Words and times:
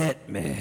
Hit 0.00 0.30
me. 0.30 0.56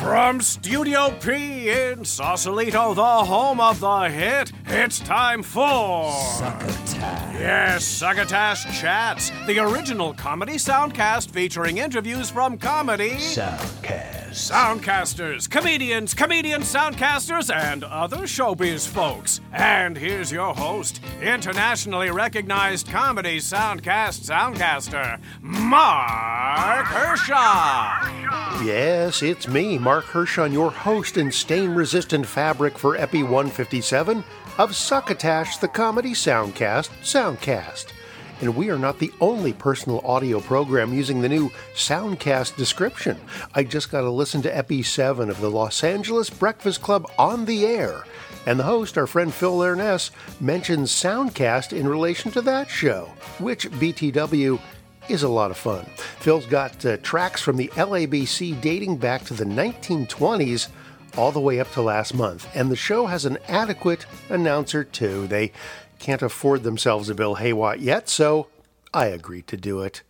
From 0.00 0.40
Studio 0.40 1.10
P 1.20 1.70
in 1.70 2.04
Sausalito, 2.04 2.92
the 2.92 3.04
home 3.04 3.60
of 3.60 3.78
the 3.78 4.08
hit, 4.08 4.50
it's 4.66 4.98
time 4.98 5.44
for 5.44 6.10
Succotash. 6.36 7.34
Yes, 7.34 7.84
Succotash 7.84 8.80
Chats, 8.80 9.30
the 9.46 9.60
original 9.60 10.12
comedy 10.12 10.54
soundcast 10.54 11.30
featuring 11.30 11.78
interviews 11.78 12.28
from 12.28 12.58
comedy 12.58 13.10
Soundcast. 13.10 14.15
Soundcasters, 14.36 15.48
comedians, 15.48 16.12
comedian 16.12 16.60
soundcasters, 16.60 17.52
and 17.52 17.82
other 17.82 18.24
showbiz 18.24 18.86
folks. 18.86 19.40
And 19.50 19.96
here's 19.96 20.30
your 20.30 20.54
host, 20.54 21.00
internationally 21.22 22.10
recognized 22.10 22.88
comedy 22.88 23.38
soundcast 23.38 24.28
soundcaster, 24.28 25.18
Mark 25.40 26.86
Hershaw. 26.86 28.64
Yes, 28.64 29.22
it's 29.22 29.48
me, 29.48 29.78
Mark 29.78 30.04
Hershon, 30.04 30.52
your 30.52 30.70
host 30.70 31.16
in 31.16 31.32
stain 31.32 31.70
resistant 31.70 32.26
fabric 32.26 32.78
for 32.78 32.96
Epi 32.96 33.22
157 33.22 34.22
of 34.58 34.76
Succotash, 34.76 35.56
the 35.58 35.68
comedy 35.68 36.12
soundcast, 36.12 36.90
Soundcast. 37.02 37.92
And 38.40 38.54
we 38.54 38.70
are 38.70 38.78
not 38.78 38.98
the 38.98 39.12
only 39.20 39.52
personal 39.52 40.00
audio 40.04 40.40
program 40.40 40.92
using 40.92 41.20
the 41.20 41.28
new 41.28 41.50
Soundcast 41.74 42.56
description. 42.56 43.18
I 43.54 43.64
just 43.64 43.90
got 43.90 44.02
to 44.02 44.10
listen 44.10 44.42
to 44.42 44.56
Epi 44.56 44.82
7 44.82 45.30
of 45.30 45.40
the 45.40 45.50
Los 45.50 45.82
Angeles 45.82 46.28
Breakfast 46.28 46.82
Club 46.82 47.10
on 47.18 47.46
the 47.46 47.64
air. 47.64 48.04
And 48.46 48.60
the 48.60 48.64
host, 48.64 48.98
our 48.98 49.06
friend 49.06 49.32
Phil 49.32 49.62
Ernest, 49.62 50.12
mentions 50.40 50.92
Soundcast 50.92 51.76
in 51.76 51.88
relation 51.88 52.30
to 52.32 52.42
that 52.42 52.68
show, 52.68 53.10
which 53.38 53.70
BTW 53.70 54.60
is 55.08 55.22
a 55.22 55.28
lot 55.28 55.50
of 55.50 55.56
fun. 55.56 55.84
Phil's 56.20 56.46
got 56.46 56.84
uh, 56.84 56.96
tracks 56.98 57.40
from 57.40 57.56
the 57.56 57.68
LABC 57.68 58.60
dating 58.60 58.98
back 58.98 59.24
to 59.24 59.34
the 59.34 59.44
1920s 59.44 60.68
all 61.16 61.32
the 61.32 61.40
way 61.40 61.60
up 61.60 61.70
to 61.72 61.82
last 61.82 62.14
month, 62.14 62.46
and 62.54 62.70
the 62.70 62.76
show 62.76 63.06
has 63.06 63.24
an 63.24 63.38
adequate 63.48 64.04
announcer 64.28 64.84
too. 64.84 65.26
They 65.26 65.52
can't 65.98 66.22
afford 66.22 66.62
themselves 66.62 67.08
a 67.08 67.14
Bill 67.14 67.36
Haywatt 67.36 67.80
yet, 67.80 68.08
so 68.08 68.48
I 68.92 69.06
agreed 69.06 69.46
to 69.48 69.56
do 69.56 69.80
it. 69.80 70.02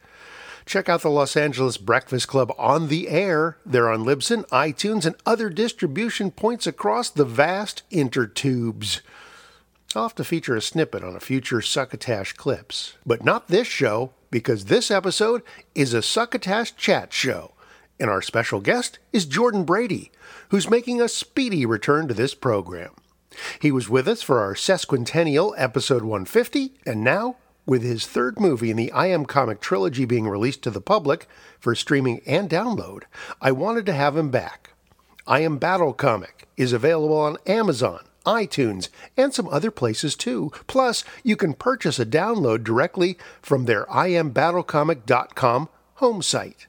Check 0.66 0.88
out 0.88 1.02
the 1.02 1.10
Los 1.10 1.36
Angeles 1.36 1.76
Breakfast 1.76 2.26
Club 2.26 2.52
on 2.58 2.88
the 2.88 3.08
air. 3.08 3.56
They're 3.64 3.88
on 3.88 4.04
Libsyn, 4.04 4.44
iTunes, 4.48 5.06
and 5.06 5.14
other 5.24 5.48
distribution 5.48 6.32
points 6.32 6.66
across 6.66 7.08
the 7.08 7.24
vast 7.24 7.84
intertubes. 7.92 9.00
I'll 9.94 10.02
have 10.02 10.14
to 10.16 10.24
feature 10.24 10.56
a 10.56 10.60
snippet 10.60 11.04
on 11.04 11.14
a 11.14 11.20
future 11.20 11.62
Succotash 11.62 12.32
Clips. 12.32 12.94
But 13.06 13.24
not 13.24 13.46
this 13.46 13.68
show, 13.68 14.10
because 14.30 14.64
this 14.64 14.90
episode 14.90 15.42
is 15.74 15.94
a 15.94 16.02
Succotash 16.02 16.74
Chat 16.74 17.12
show. 17.12 17.52
And 18.00 18.10
our 18.10 18.20
special 18.20 18.60
guest 18.60 18.98
is 19.12 19.24
Jordan 19.24 19.64
Brady, 19.64 20.10
who's 20.48 20.68
making 20.68 21.00
a 21.00 21.08
speedy 21.08 21.64
return 21.64 22.08
to 22.08 22.14
this 22.14 22.34
program. 22.34 22.90
He 23.60 23.70
was 23.70 23.88
with 23.88 24.08
us 24.08 24.22
for 24.22 24.40
our 24.40 24.54
sesquicentennial 24.54 25.54
episode 25.56 26.02
150, 26.02 26.72
and 26.86 27.02
now, 27.02 27.36
with 27.64 27.82
his 27.82 28.06
third 28.06 28.38
movie 28.38 28.70
in 28.70 28.76
the 28.76 28.92
I 28.92 29.06
Am 29.06 29.26
Comic 29.26 29.60
trilogy 29.60 30.04
being 30.04 30.28
released 30.28 30.62
to 30.62 30.70
the 30.70 30.80
public 30.80 31.26
for 31.58 31.74
streaming 31.74 32.20
and 32.26 32.48
download, 32.48 33.02
I 33.40 33.52
wanted 33.52 33.86
to 33.86 33.92
have 33.92 34.16
him 34.16 34.30
back. 34.30 34.70
I 35.26 35.40
Am 35.40 35.58
Battle 35.58 35.92
Comic 35.92 36.46
is 36.56 36.72
available 36.72 37.18
on 37.18 37.38
Amazon, 37.46 38.04
iTunes, 38.24 38.88
and 39.16 39.34
some 39.34 39.48
other 39.48 39.70
places 39.70 40.14
too. 40.14 40.52
Plus, 40.66 41.04
you 41.22 41.36
can 41.36 41.54
purchase 41.54 41.98
a 41.98 42.06
download 42.06 42.64
directly 42.64 43.18
from 43.42 43.64
their 43.64 43.86
IamBattleComic.com 43.86 45.68
home 45.94 46.22
site. 46.22 46.66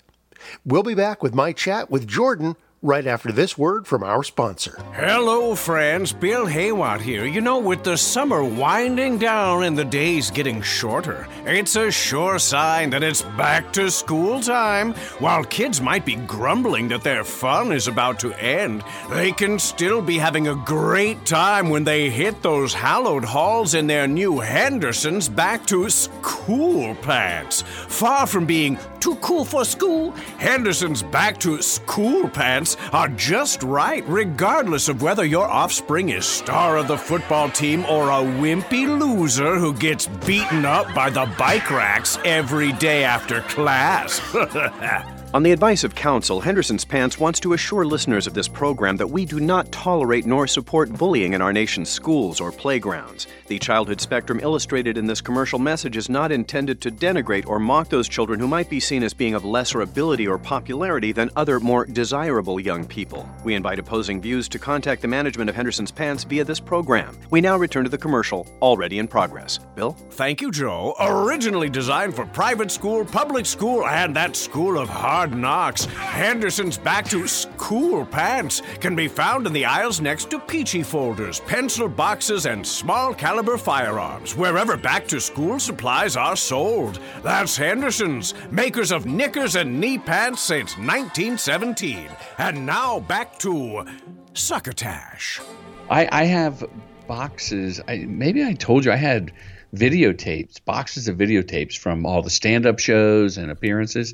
We'll 0.66 0.84
be 0.84 0.96
back 0.96 1.22
with 1.22 1.34
my 1.34 1.52
chat 1.52 1.90
with 1.90 2.08
Jordan 2.08 2.56
right 2.82 3.08
after 3.08 3.32
this 3.32 3.58
word 3.58 3.88
from 3.88 4.04
our 4.04 4.24
sponsor. 4.24 4.78
Hello, 4.94 5.56
friends. 5.56 6.14
Bill 6.14 6.46
Haywatt 6.46 7.02
here. 7.02 7.26
You 7.26 7.42
know, 7.42 7.58
with 7.58 7.84
the 7.84 7.98
summer 7.98 8.44
winding 8.44 9.18
down 9.18 9.64
and 9.64 9.78
the 9.78 9.86
days 9.86 10.30
getting 10.30 10.62
shorter, 10.62 11.28
it's 11.46 11.76
a 11.76 11.92
sure 11.92 12.38
sign 12.38 12.92
that 12.92 13.04
it's 13.04 13.24
back 13.36 13.74
to 13.74 13.90
school 13.90 14.40
time. 14.42 14.94
While 15.20 15.44
kids 15.44 15.82
might 15.82 16.06
be 16.06 16.16
grumbling 16.16 16.88
that 16.90 17.04
their 17.04 17.24
fun 17.24 17.72
is 17.72 17.88
about 17.88 18.20
to 18.20 18.34
end, 18.34 18.84
they 19.10 19.32
can 19.32 19.58
still 19.58 20.02
be 20.02 20.18
having 20.18 20.48
a 20.48 20.56
great 20.56 21.26
time 21.26 21.70
when 21.70 21.84
they 21.84 22.10
hit 22.10 22.42
those 22.44 22.74
hallowed 22.74 23.26
halls 23.26 23.74
in 23.74 23.88
their 23.88 24.08
new 24.08 24.40
Henderson's 24.40 25.28
back 25.28 25.66
to 25.68 25.90
school 25.90 26.94
pants. 26.96 27.64
Far 27.88 28.28
from 28.28 28.46
being 28.46 28.78
too 29.00 29.16
cool 29.16 29.46
for 29.46 29.66
school, 29.66 30.12
Henderson's 30.40 31.04
back 31.04 31.40
to 31.40 31.62
school 31.62 32.28
pants 32.30 32.78
are 32.92 33.10
just 33.10 33.64
right, 33.64 34.04
regardless 34.08 34.90
of 34.90 35.02
whether 35.02 35.26
your 35.26 35.48
offspring 35.48 36.10
is 36.10 36.26
star 36.26 36.78
of 36.78 36.88
the 36.88 36.98
football 36.98 37.50
team 37.50 37.86
or 37.86 38.10
a 38.10 38.24
wimpy 38.40 38.88
loser 38.88 39.58
who 39.58 39.74
gets 39.74 40.08
beaten 40.26 40.66
up 40.66 40.94
by 40.94 41.10
the 41.10 41.26
bike 41.38 41.70
racks 41.70 42.18
every 42.26 42.72
day 42.74 43.04
after 43.04 43.42
class. 43.42 44.22
On 45.34 45.44
the 45.44 45.52
advice 45.52 45.84
of 45.84 45.94
counsel, 45.94 46.40
Henderson's 46.40 46.86
Pants 46.86 47.20
wants 47.20 47.42
to 47.42 47.52
assure 47.52 47.86
listeners 47.86 48.28
of 48.28 48.34
this 48.34 48.48
program 48.48 48.96
that 48.96 49.10
we 49.10 49.26
do 49.26 49.42
not 49.42 49.70
tolerate 49.74 50.26
nor 50.26 50.48
support 50.48 50.90
bullying 50.90 51.34
in 51.34 51.42
our 51.42 51.52
nation's 51.52 51.90
schools 51.90 52.40
or 52.40 52.50
playgrounds. 52.50 53.28
The 53.48 53.60
childhood 53.60 54.00
spectrum 54.00 54.40
illustrated 54.42 54.98
in 54.98 55.06
this 55.06 55.20
commercial 55.20 55.60
message 55.60 55.98
is 55.98 56.08
not 56.08 56.32
intended 56.32 56.80
to 56.80 56.92
denigrate 56.92 57.46
or 57.46 57.60
mock 57.60 57.90
those 57.90 58.08
children 58.08 58.40
who 58.40 58.48
might 58.48 58.70
be 58.70 58.80
seen 58.80 59.04
as 59.04 59.14
being 59.14 59.34
of 59.34 59.44
lesser 59.44 59.82
ability 59.82 60.26
or 60.26 60.38
popularity 60.38 61.12
than 61.12 61.30
other 61.36 61.60
more 61.60 61.86
desirable 61.86 62.58
young 62.58 62.86
people. 62.86 63.30
We 63.44 63.54
invite 63.54 63.80
opposing 63.80 64.22
views 64.22 64.48
to 64.48 64.60
contact 64.60 65.02
the 65.02 65.10
management 65.10 65.50
of 65.50 65.58
Henderson's 65.58 65.92
Pants 65.92 66.24
via 66.24 66.46
this 66.46 66.62
program. 66.62 67.18
We 67.32 67.42
now 67.42 67.58
return 67.58 67.84
to 67.84 67.90
the 67.90 67.98
commercial, 67.98 68.48
already 68.62 68.98
in 69.00 69.10
progress. 69.10 69.60
Bill? 69.76 69.92
Thank 70.12 70.40
you, 70.40 70.52
Joe. 70.52 70.96
Originally 71.02 71.70
designed 71.70 72.16
for 72.16 72.26
private 72.26 72.72
school, 72.72 73.04
public 73.04 73.46
school, 73.46 73.86
and 73.86 74.16
that 74.16 74.38
school 74.38 74.78
of 74.78 74.88
hard 74.88 75.17
knocks, 75.26 75.86
Henderson's 75.86 76.78
Back 76.78 77.06
to 77.10 77.28
School 77.28 78.06
Pants 78.06 78.62
can 78.80 78.96
be 78.96 79.08
found 79.08 79.48
in 79.48 79.54
the 79.54 79.66
aisles 79.66 80.00
next 80.00 80.30
to 80.30 80.40
peachy 80.40 80.84
folders, 80.84 81.40
pencil 81.40 81.90
boxes, 81.90 82.46
and 82.46 82.66
small 82.66 83.14
caliber 83.14 83.58
firearms, 83.58 84.36
wherever 84.36 84.78
back 84.78 85.08
to 85.08 85.20
school 85.20 85.60
supplies 85.60 86.16
are 86.16 86.36
sold. 86.36 87.00
That's 87.24 87.58
Henderson's, 87.58 88.34
makers 88.52 88.92
of 88.92 89.06
knickers 89.06 89.56
and 89.56 89.80
knee 89.80 89.98
pants 89.98 90.42
since 90.42 90.78
1917. 90.78 92.10
And 92.38 92.66
now 92.66 93.00
back 93.00 93.40
to 93.40 93.86
Succotash. 94.34 95.42
I, 95.90 96.08
I 96.12 96.24
have 96.26 96.64
boxes. 97.08 97.82
I, 97.88 98.06
maybe 98.08 98.44
I 98.44 98.54
told 98.54 98.86
you 98.86 98.92
I 98.92 98.98
had 98.98 99.32
videotapes, 99.76 100.64
boxes 100.64 101.08
of 101.08 101.18
videotapes 101.18 101.78
from 101.78 102.06
all 102.06 102.22
the 102.22 102.30
stand-up 102.30 102.80
shows 102.80 103.38
and 103.38 103.52
appearances, 103.52 104.14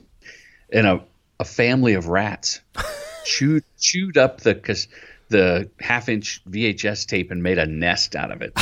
and 0.74 0.88
a, 0.88 1.04
a 1.40 1.46
family 1.46 1.94
of 1.94 2.08
rats 2.08 2.60
chewed 3.26 3.64
chewed 3.80 4.18
up 4.18 4.42
the 4.42 4.56
cause 4.56 4.88
the 5.30 5.70
half-inch 5.80 6.42
VHS 6.50 7.08
tape 7.08 7.32
and 7.32 7.42
made 7.42 7.58
a 7.58 7.66
nest 7.66 8.16
out 8.16 8.32
of 8.32 8.42
it. 8.42 8.54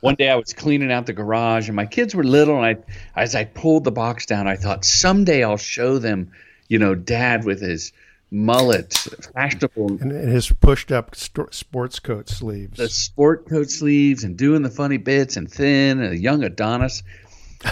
One 0.00 0.16
day 0.16 0.28
I 0.28 0.34
was 0.34 0.52
cleaning 0.52 0.90
out 0.90 1.06
the 1.06 1.12
garage, 1.12 1.68
and 1.68 1.76
my 1.76 1.86
kids 1.86 2.14
were 2.14 2.24
little, 2.24 2.62
and 2.62 2.66
I 2.66 3.20
as 3.20 3.34
I 3.34 3.44
pulled 3.44 3.84
the 3.84 3.92
box 3.92 4.26
down, 4.26 4.48
I 4.48 4.56
thought 4.56 4.84
someday 4.84 5.44
I'll 5.44 5.56
show 5.56 5.98
them, 5.98 6.32
you 6.68 6.78
know, 6.78 6.94
Dad 6.94 7.44
with 7.44 7.60
his 7.60 7.92
mullet, 8.30 8.92
fashionable 9.34 9.98
And 10.00 10.10
his 10.10 10.50
pushed 10.50 10.90
up 10.90 11.14
st- 11.14 11.54
sports 11.54 11.98
coat 11.98 12.28
sleeves. 12.28 12.78
the 12.78 12.88
sport 12.88 13.48
coat 13.48 13.70
sleeves 13.70 14.24
and 14.24 14.36
doing 14.36 14.62
the 14.62 14.70
funny 14.70 14.96
bits 14.96 15.36
and 15.36 15.50
thin 15.50 16.00
and 16.00 16.14
a 16.14 16.18
young 16.18 16.42
Adonis, 16.42 17.02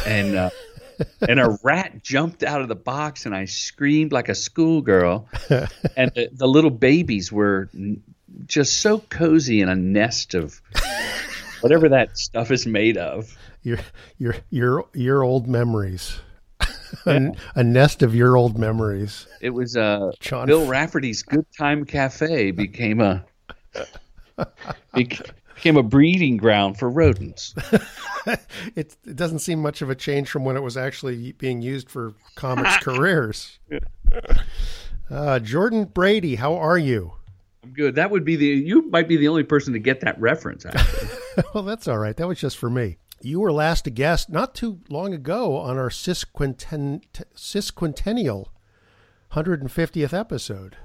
and 0.06 0.36
uh, 0.36 0.50
and 1.28 1.40
a 1.40 1.58
rat 1.62 2.02
jumped 2.02 2.42
out 2.42 2.60
of 2.60 2.68
the 2.68 2.74
box 2.74 3.26
and 3.26 3.34
I 3.34 3.44
screamed 3.44 4.12
like 4.12 4.28
a 4.28 4.34
schoolgirl, 4.34 5.28
and 5.96 6.12
the, 6.14 6.28
the 6.32 6.46
little 6.46 6.70
babies 6.70 7.32
were 7.32 7.68
n- 7.74 8.02
just 8.46 8.78
so 8.78 8.98
cozy 8.98 9.60
in 9.60 9.68
a 9.68 9.76
nest 9.76 10.34
of 10.34 10.60
whatever 11.60 11.88
that 11.88 12.16
stuff 12.16 12.50
is 12.50 12.66
made 12.66 12.96
of. 12.96 13.36
your 13.62 13.78
your 14.18 14.36
your 14.50 14.86
your 14.94 15.22
old 15.22 15.46
memories. 15.48 16.20
a, 17.06 17.32
a 17.54 17.64
nest 17.64 18.02
of 18.02 18.14
your 18.14 18.36
old 18.36 18.58
memories. 18.58 19.26
It 19.40 19.50
was 19.50 19.76
uh, 19.76 20.12
John 20.20 20.46
Bill 20.46 20.66
Rafferty's 20.66 21.22
Good 21.22 21.46
Time 21.56 21.84
Cafe 21.84 22.50
became 22.50 23.00
a 23.00 23.24
became 25.60 25.76
a 25.76 25.82
breeding 25.82 26.36
ground 26.36 26.78
for 26.78 26.88
rodents. 26.88 27.54
It, 28.76 28.96
it 29.06 29.16
doesn't 29.16 29.38
seem 29.38 29.62
much 29.62 29.80
of 29.80 29.88
a 29.88 29.94
change 29.94 30.28
from 30.28 30.44
when 30.44 30.54
it 30.54 30.62
was 30.62 30.76
actually 30.76 31.32
being 31.32 31.62
used 31.62 31.88
for 31.88 32.12
comics 32.34 32.76
careers. 32.82 33.58
Uh, 35.08 35.38
Jordan 35.38 35.86
Brady, 35.86 36.34
how 36.34 36.54
are 36.54 36.76
you? 36.76 37.14
I'm 37.64 37.72
good. 37.72 37.94
That 37.94 38.10
would 38.10 38.26
be 38.26 38.36
the 38.36 38.44
you 38.44 38.82
might 38.90 39.08
be 39.08 39.16
the 39.16 39.28
only 39.28 39.42
person 39.42 39.72
to 39.72 39.78
get 39.78 40.02
that 40.02 40.20
reference. 40.20 40.66
Actually. 40.66 41.08
well, 41.54 41.64
that's 41.64 41.88
all 41.88 41.96
right. 41.96 42.14
That 42.14 42.28
was 42.28 42.38
just 42.38 42.58
for 42.58 42.68
me. 42.68 42.98
You 43.22 43.40
were 43.40 43.52
last 43.52 43.86
a 43.86 43.90
guest 43.90 44.28
not 44.28 44.54
too 44.54 44.80
long 44.90 45.14
ago 45.14 45.56
on 45.56 45.78
our 45.78 45.88
sesquinten- 45.88 47.02
sesquicentennial 47.34 48.48
150th 49.32 50.12
episode. 50.12 50.76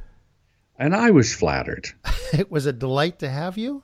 And 0.80 0.96
I 0.96 1.12
was 1.12 1.36
flattered. 1.36 1.90
It 2.32 2.50
was 2.50 2.66
a 2.66 2.74
delight 2.74 3.20
to 3.20 3.30
have 3.30 3.58
you, 3.58 3.84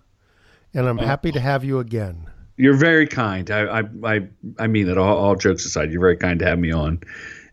and 0.73 0.87
I'm 0.87 0.97
happy 0.97 1.31
to 1.31 1.39
have 1.39 1.63
you 1.63 1.79
again. 1.79 2.29
You're 2.57 2.77
very 2.77 3.07
kind. 3.07 3.49
I 3.49 3.79
I 3.79 3.83
I, 4.03 4.27
I 4.59 4.67
mean 4.67 4.87
that. 4.87 4.97
All, 4.97 5.17
all 5.17 5.35
jokes 5.35 5.65
aside, 5.65 5.91
you're 5.91 6.01
very 6.01 6.17
kind 6.17 6.39
to 6.39 6.45
have 6.45 6.59
me 6.59 6.71
on, 6.71 7.01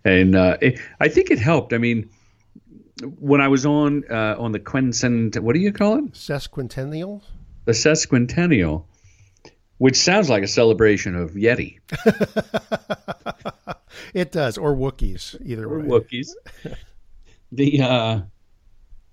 and 0.04 0.34
uh, 0.34 0.56
it, 0.60 0.80
I 1.00 1.08
think 1.08 1.30
it 1.30 1.38
helped. 1.38 1.72
I 1.72 1.78
mean, 1.78 2.10
when 3.18 3.40
I 3.40 3.48
was 3.48 3.64
on 3.64 4.04
uh, 4.10 4.36
on 4.38 4.52
the 4.52 4.58
quincent, 4.58 5.38
what 5.38 5.54
do 5.54 5.60
you 5.60 5.72
call 5.72 5.98
it? 5.98 6.12
Sesquicentennial? 6.12 7.22
The 7.64 7.72
sesquicentennial, 7.72 8.84
which 9.78 9.96
sounds 9.96 10.28
like 10.28 10.42
a 10.42 10.48
celebration 10.48 11.14
of 11.14 11.32
Yeti 11.32 11.78
It 14.14 14.32
does, 14.32 14.58
or 14.58 14.74
Wookiees, 14.74 15.36
either 15.44 15.66
or 15.66 15.80
way. 15.80 15.86
Wookiees. 15.86 16.28
the 17.52 17.82
uh, 17.82 18.20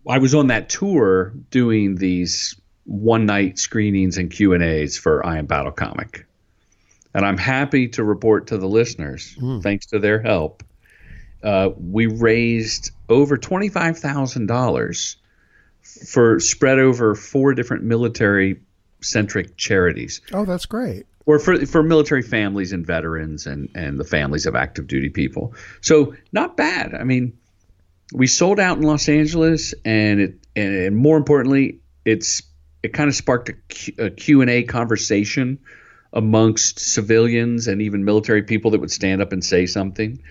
I 0.08 0.18
was 0.18 0.36
on 0.36 0.48
that 0.48 0.70
tour 0.70 1.34
doing 1.50 1.96
these 1.96 2.60
one 2.86 3.26
night 3.26 3.58
screenings 3.60 4.18
and 4.18 4.30
Q 4.32 4.54
and 4.54 4.64
A's 4.64 4.98
for 4.98 5.26
I 5.26 5.38
Am 5.38 5.46
Battle 5.46 5.72
Comic, 5.72 6.26
and 7.14 7.26
I'm 7.26 7.38
happy 7.38 7.88
to 7.90 8.04
report 8.04 8.48
to 8.48 8.58
the 8.58 8.68
listeners, 8.68 9.38
thanks 9.62 9.88
to 9.88 10.00
their 10.00 10.22
help, 10.22 10.64
uh, 11.44 11.70
we 11.78 12.06
raised 12.08 12.92
over 13.10 13.38
twenty 13.38 13.70
five 13.70 13.98
thousand 13.98 14.46
dollars 14.48 15.18
for 16.08 16.40
spread 16.40 16.80
over 16.80 17.16
four 17.16 17.54
different 17.54 17.84
military 17.84 18.60
centric 19.02 19.56
charities 19.56 20.20
Oh, 20.34 20.46
that's 20.46 20.66
great. 20.66 21.06
or 21.28 21.38
for 21.38 21.64
for 21.68 21.84
military 21.84 22.24
families 22.24 22.72
and 22.72 22.86
veterans 22.86 23.46
and 23.46 23.70
and 23.76 24.00
the 24.00 24.04
families 24.04 24.46
of 24.48 24.56
active 24.56 24.88
duty 24.88 25.10
people. 25.10 25.54
So 25.82 26.16
not 26.32 26.58
bad. 26.58 26.94
I 26.96 27.04
mean, 27.04 27.38
we 28.14 28.26
sold 28.28 28.60
out 28.60 28.78
in 28.78 28.84
Los 28.84 29.08
Angeles, 29.10 29.74
and 29.84 30.20
it 30.22 30.36
and, 30.56 30.74
and 30.76 30.96
more 30.98 31.18
importantly, 31.18 31.80
it's 32.04 32.42
it 32.86 32.94
kind 32.94 33.10
of 33.10 33.16
sparked 33.16 33.50
a 33.50 33.54
Q- 33.54 33.96
a 33.98 34.10
Q 34.12 34.42
and 34.42 34.50
A 34.50 34.64
conversation 34.64 35.60
amongst 36.14 36.80
civilians 36.80 37.68
and 37.68 37.82
even 37.82 38.06
military 38.06 38.44
people 38.44 38.72
that 38.72 38.80
would 38.80 38.92
stand 38.92 39.22
up 39.22 39.32
and 39.32 39.44
say 39.44 39.66
something. 39.66 40.22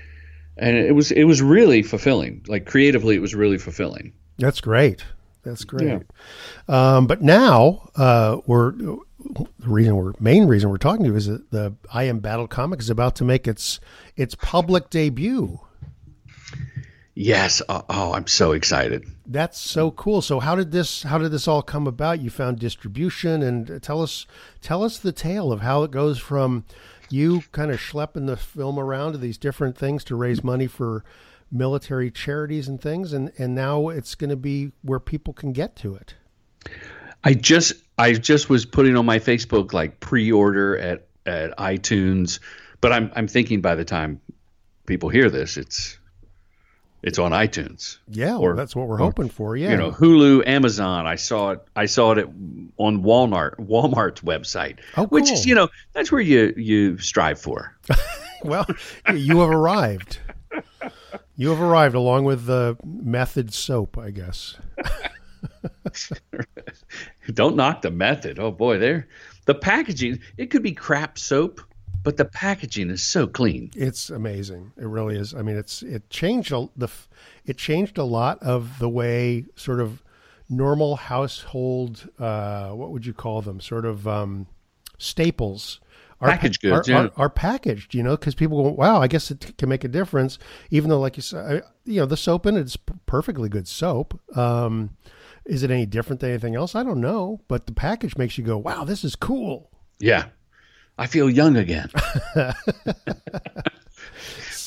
And 0.56 0.76
it 0.76 0.92
was 0.92 1.10
it 1.10 1.24
was 1.24 1.42
really 1.42 1.82
fulfilling. 1.82 2.44
Like 2.46 2.64
creatively, 2.64 3.16
it 3.16 3.20
was 3.20 3.34
really 3.34 3.58
fulfilling. 3.58 4.12
That's 4.38 4.60
great. 4.60 5.04
That's 5.42 5.64
great. 5.64 6.02
Um, 6.68 7.06
but 7.06 7.20
now 7.20 7.90
uh, 7.96 8.38
we're 8.46 8.72
the 8.72 8.98
reason 9.58 9.96
we're 9.96 10.12
main 10.20 10.46
reason 10.46 10.70
we're 10.70 10.78
talking 10.78 11.04
to 11.04 11.10
you 11.10 11.16
is 11.16 11.26
that 11.26 11.50
the 11.50 11.74
I 11.92 12.04
Am 12.04 12.20
Battle 12.20 12.46
comic 12.46 12.80
is 12.80 12.88
about 12.88 13.16
to 13.16 13.24
make 13.24 13.48
its 13.48 13.80
its 14.16 14.36
public 14.36 14.90
debut. 14.90 15.60
Yes. 17.14 17.62
Oh, 17.68 17.84
oh 17.88 18.12
I'm 18.12 18.26
so 18.26 18.52
excited. 18.52 19.06
That's 19.26 19.58
so 19.58 19.90
cool. 19.92 20.20
So 20.20 20.40
how 20.40 20.56
did 20.56 20.72
this 20.72 21.04
how 21.04 21.18
did 21.18 21.30
this 21.30 21.46
all 21.46 21.62
come 21.62 21.86
about? 21.86 22.20
You 22.20 22.30
found 22.30 22.58
distribution 22.58 23.42
and 23.42 23.70
uh, 23.70 23.78
tell 23.78 24.02
us 24.02 24.26
tell 24.60 24.82
us 24.82 24.98
the 24.98 25.12
tale 25.12 25.52
of 25.52 25.60
how 25.60 25.84
it 25.84 25.90
goes 25.90 26.18
from 26.18 26.64
you 27.10 27.42
kind 27.52 27.70
of 27.70 27.78
schlepping 27.78 28.26
the 28.26 28.36
film 28.36 28.78
around 28.78 29.12
to 29.12 29.18
these 29.18 29.38
different 29.38 29.78
things 29.78 30.02
to 30.04 30.16
raise 30.16 30.42
money 30.42 30.66
for 30.66 31.04
military 31.52 32.10
charities 32.10 32.66
and 32.66 32.80
things 32.80 33.12
and 33.12 33.30
and 33.38 33.54
now 33.54 33.88
it's 33.88 34.16
going 34.16 34.30
to 34.30 34.36
be 34.36 34.72
where 34.82 35.00
people 35.00 35.32
can 35.32 35.52
get 35.52 35.76
to 35.76 35.94
it. 35.94 36.14
I 37.22 37.34
just 37.34 37.74
I 37.96 38.14
just 38.14 38.50
was 38.50 38.66
putting 38.66 38.96
on 38.96 39.06
my 39.06 39.20
Facebook 39.20 39.72
like 39.72 40.00
pre-order 40.00 40.76
at 40.78 41.06
at 41.26 41.56
iTunes, 41.58 42.40
but 42.80 42.92
I'm 42.92 43.12
I'm 43.14 43.28
thinking 43.28 43.60
by 43.60 43.76
the 43.76 43.84
time 43.84 44.20
people 44.86 45.08
hear 45.10 45.30
this, 45.30 45.56
it's 45.56 45.98
it's 47.04 47.20
on 47.20 47.30
iTunes. 47.30 47.98
Yeah, 48.08 48.32
well, 48.32 48.42
Or- 48.42 48.56
that's 48.56 48.74
what 48.74 48.88
we're 48.88 48.96
hoping 48.98 49.28
for. 49.28 49.56
Yeah. 49.56 49.70
You 49.72 49.76
know, 49.76 49.92
Hulu, 49.92 50.46
Amazon. 50.48 51.06
I 51.06 51.14
saw 51.14 51.50
it. 51.50 51.60
I 51.76 51.86
saw 51.86 52.12
it 52.12 52.18
at, 52.18 52.26
on 52.78 53.02
Walmart 53.02 53.56
Walmart's 53.60 54.22
website, 54.22 54.78
Oh, 54.96 55.06
cool. 55.06 55.06
which 55.06 55.30
is 55.30 55.46
you 55.46 55.54
know 55.54 55.68
that's 55.92 56.10
where 56.10 56.20
you 56.20 56.52
you 56.56 56.98
strive 56.98 57.40
for. 57.40 57.76
Well, 58.42 58.66
you 59.14 59.40
have 59.40 59.48
arrived. 59.48 60.18
You 61.34 61.48
have 61.48 61.62
arrived 61.62 61.94
along 61.94 62.24
with 62.24 62.44
the 62.44 62.76
method 62.84 63.54
soap, 63.54 63.96
I 63.96 64.10
guess. 64.10 64.58
Don't 67.32 67.56
knock 67.56 67.82
the 67.82 67.90
method. 67.90 68.38
Oh 68.38 68.50
boy, 68.50 68.78
there 68.78 69.08
the 69.46 69.54
packaging. 69.54 70.20
It 70.36 70.50
could 70.50 70.62
be 70.62 70.72
crap 70.72 71.18
soap, 71.18 71.60
but 72.04 72.18
the 72.18 72.24
packaging 72.24 72.90
is 72.90 73.02
so 73.02 73.26
clean. 73.26 73.70
It's 73.74 74.10
amazing. 74.10 74.72
It 74.76 74.86
really 74.86 75.16
is. 75.16 75.34
I 75.34 75.42
mean, 75.42 75.56
it's 75.56 75.82
it 75.82 76.08
changed 76.10 76.52
a, 76.52 76.68
the 76.76 76.88
it 77.46 77.56
changed 77.56 77.98
a 77.98 78.04
lot 78.04 78.40
of 78.42 78.78
the 78.78 78.88
way 78.88 79.46
sort 79.56 79.80
of 79.80 80.02
normal 80.48 80.96
household 80.96 82.08
uh, 82.18 82.68
what 82.70 82.90
would 82.90 83.06
you 83.06 83.14
call 83.14 83.42
them? 83.42 83.58
Sort 83.58 83.86
of 83.86 84.06
um, 84.06 84.46
staples. 84.98 85.80
Are, 86.20 86.28
Packaged 86.28 86.62
goods, 86.62 86.88
are, 86.88 86.92
yeah. 86.92 86.98
are, 86.98 87.10
are 87.16 87.28
packaged, 87.28 87.94
you 87.94 88.02
know, 88.02 88.16
because 88.16 88.34
people 88.34 88.62
go, 88.62 88.70
"Wow, 88.70 89.02
I 89.02 89.08
guess 89.08 89.30
it 89.30 89.54
can 89.58 89.68
make 89.68 89.82
a 89.82 89.88
difference." 89.88 90.38
Even 90.70 90.88
though, 90.88 91.00
like 91.00 91.16
you 91.16 91.22
said, 91.22 91.64
you 91.84 92.00
know, 92.00 92.06
the 92.06 92.16
soap 92.16 92.46
in 92.46 92.56
it's 92.56 92.78
perfectly 93.06 93.48
good 93.48 93.66
soap. 93.66 94.18
Um, 94.36 94.90
is 95.44 95.62
it 95.62 95.70
any 95.70 95.86
different 95.86 96.20
than 96.20 96.30
anything 96.30 96.54
else? 96.54 96.74
I 96.74 96.82
don't 96.82 97.00
know, 97.00 97.40
but 97.48 97.66
the 97.66 97.72
package 97.72 98.16
makes 98.16 98.38
you 98.38 98.44
go, 98.44 98.56
"Wow, 98.56 98.84
this 98.84 99.04
is 99.04 99.16
cool." 99.16 99.70
Yeah. 99.98 100.26
I 100.98 101.06
feel 101.06 101.28
young 101.28 101.56
again. 101.56 101.90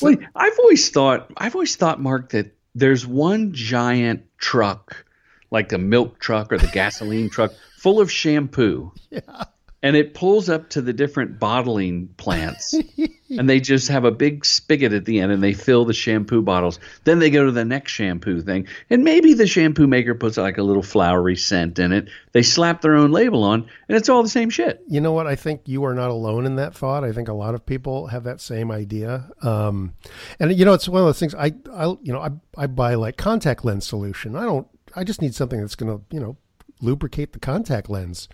well, 0.02 0.16
I've 0.34 0.58
always 0.58 0.90
thought 0.90 1.30
I've 1.36 1.54
always 1.54 1.76
thought, 1.76 2.00
Mark, 2.00 2.30
that 2.30 2.54
there's 2.74 3.06
one 3.06 3.52
giant 3.52 4.24
truck, 4.38 5.04
like 5.50 5.68
the 5.70 5.78
milk 5.78 6.18
truck 6.18 6.52
or 6.52 6.58
the 6.58 6.66
gasoline 6.68 7.30
truck, 7.30 7.52
full 7.78 8.00
of 8.00 8.10
shampoo. 8.12 8.92
Yeah. 9.10 9.44
And 9.80 9.94
it 9.94 10.12
pulls 10.12 10.48
up 10.48 10.70
to 10.70 10.82
the 10.82 10.92
different 10.92 11.38
bottling 11.38 12.08
plants, 12.16 12.74
and 13.30 13.48
they 13.48 13.60
just 13.60 13.86
have 13.86 14.04
a 14.04 14.10
big 14.10 14.44
spigot 14.44 14.92
at 14.92 15.04
the 15.04 15.20
end, 15.20 15.30
and 15.30 15.40
they 15.40 15.52
fill 15.52 15.84
the 15.84 15.94
shampoo 15.94 16.42
bottles. 16.42 16.80
Then 17.04 17.20
they 17.20 17.30
go 17.30 17.44
to 17.44 17.52
the 17.52 17.64
next 17.64 17.92
shampoo 17.92 18.40
thing, 18.40 18.66
and 18.90 19.04
maybe 19.04 19.34
the 19.34 19.46
shampoo 19.46 19.86
maker 19.86 20.16
puts 20.16 20.36
like 20.36 20.58
a 20.58 20.64
little 20.64 20.82
flowery 20.82 21.36
scent 21.36 21.78
in 21.78 21.92
it. 21.92 22.08
They 22.32 22.42
slap 22.42 22.80
their 22.80 22.96
own 22.96 23.12
label 23.12 23.44
on, 23.44 23.68
and 23.88 23.96
it's 23.96 24.08
all 24.08 24.24
the 24.24 24.28
same 24.28 24.50
shit. 24.50 24.82
You 24.88 25.00
know 25.00 25.12
what? 25.12 25.28
I 25.28 25.36
think 25.36 25.60
you 25.66 25.84
are 25.84 25.94
not 25.94 26.10
alone 26.10 26.44
in 26.44 26.56
that 26.56 26.74
thought. 26.74 27.04
I 27.04 27.12
think 27.12 27.28
a 27.28 27.32
lot 27.32 27.54
of 27.54 27.64
people 27.64 28.08
have 28.08 28.24
that 28.24 28.40
same 28.40 28.72
idea. 28.72 29.30
Um, 29.42 29.94
and 30.40 30.58
you 30.58 30.64
know, 30.64 30.72
it's 30.72 30.88
one 30.88 31.02
of 31.02 31.06
those 31.06 31.20
things. 31.20 31.36
I, 31.36 31.52
I, 31.72 31.84
you 32.02 32.12
know, 32.12 32.20
I, 32.20 32.30
I 32.56 32.66
buy 32.66 32.94
like 32.94 33.16
contact 33.16 33.64
lens 33.64 33.86
solution. 33.86 34.34
I 34.34 34.42
don't. 34.42 34.66
I 34.96 35.04
just 35.04 35.22
need 35.22 35.36
something 35.36 35.60
that's 35.60 35.76
going 35.76 35.96
to, 35.96 36.04
you 36.10 36.18
know, 36.18 36.36
lubricate 36.80 37.32
the 37.32 37.38
contact 37.38 37.90
lens. 37.90 38.28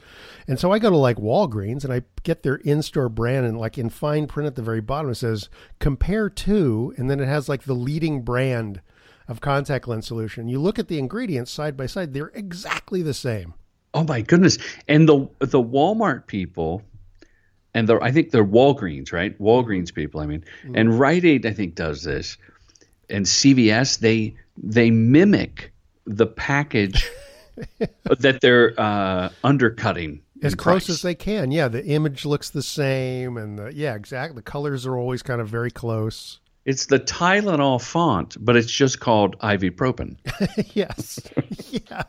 And 0.46 0.58
so 0.58 0.72
I 0.72 0.78
go 0.78 0.90
to 0.90 0.96
like 0.96 1.16
Walgreens 1.16 1.84
and 1.84 1.92
I 1.92 2.02
get 2.22 2.42
their 2.42 2.56
in-store 2.56 3.08
brand 3.08 3.46
and 3.46 3.58
like 3.58 3.78
in 3.78 3.90
fine 3.90 4.26
print 4.26 4.46
at 4.46 4.54
the 4.54 4.62
very 4.62 4.80
bottom 4.80 5.10
it 5.10 5.16
says 5.16 5.48
compare 5.78 6.28
to, 6.28 6.94
and 6.96 7.10
then 7.10 7.20
it 7.20 7.26
has 7.26 7.48
like 7.48 7.64
the 7.64 7.74
leading 7.74 8.22
brand 8.22 8.80
of 9.28 9.40
contact 9.40 9.88
lens 9.88 10.06
solution. 10.06 10.48
You 10.48 10.60
look 10.60 10.78
at 10.78 10.88
the 10.88 10.98
ingredients 10.98 11.50
side 11.50 11.76
by 11.76 11.86
side; 11.86 12.12
they're 12.12 12.32
exactly 12.34 13.02
the 13.02 13.14
same. 13.14 13.54
Oh 13.92 14.04
my 14.04 14.20
goodness! 14.20 14.58
And 14.88 15.08
the 15.08 15.28
the 15.38 15.62
Walmart 15.62 16.26
people, 16.26 16.82
and 17.72 17.88
the 17.88 17.98
I 18.02 18.12
think 18.12 18.30
they're 18.30 18.44
Walgreens, 18.44 19.12
right? 19.12 19.38
Walgreens 19.40 19.94
people. 19.94 20.20
I 20.20 20.26
mean, 20.26 20.44
mm-hmm. 20.62 20.76
and 20.76 20.98
Rite 20.98 21.24
Aid, 21.24 21.46
I 21.46 21.52
think, 21.52 21.74
does 21.74 22.02
this, 22.02 22.36
and 23.08 23.24
CVS 23.24 23.98
they 23.98 24.36
they 24.56 24.90
mimic 24.90 25.72
the 26.06 26.26
package 26.26 27.08
that 28.20 28.40
they're 28.40 28.75
uh, 28.78 29.30
undercutting 29.42 30.20
as 30.42 30.54
close 30.54 30.87
price. 30.87 30.90
as 30.90 31.02
they 31.02 31.14
can. 31.14 31.50
Yeah, 31.50 31.68
the 31.68 31.84
image 31.84 32.25
looks 32.25 32.50
the 32.50 32.62
same, 32.62 33.37
and 33.37 33.58
the, 33.58 33.75
yeah, 33.75 33.94
exactly. 33.94 34.37
The 34.37 34.42
colors 34.42 34.87
are 34.87 34.96
always 34.96 35.23
kind 35.23 35.40
of 35.40 35.49
very 35.49 35.70
close. 35.70 36.40
It's 36.64 36.87
the 36.87 36.99
Tylenol 36.99 37.82
font, 37.82 38.37
but 38.42 38.56
it's 38.56 38.70
just 38.70 39.00
called 39.00 39.38
ibuprofen. 39.40 40.16
yes, 40.75 41.20
yeah. 41.70 42.04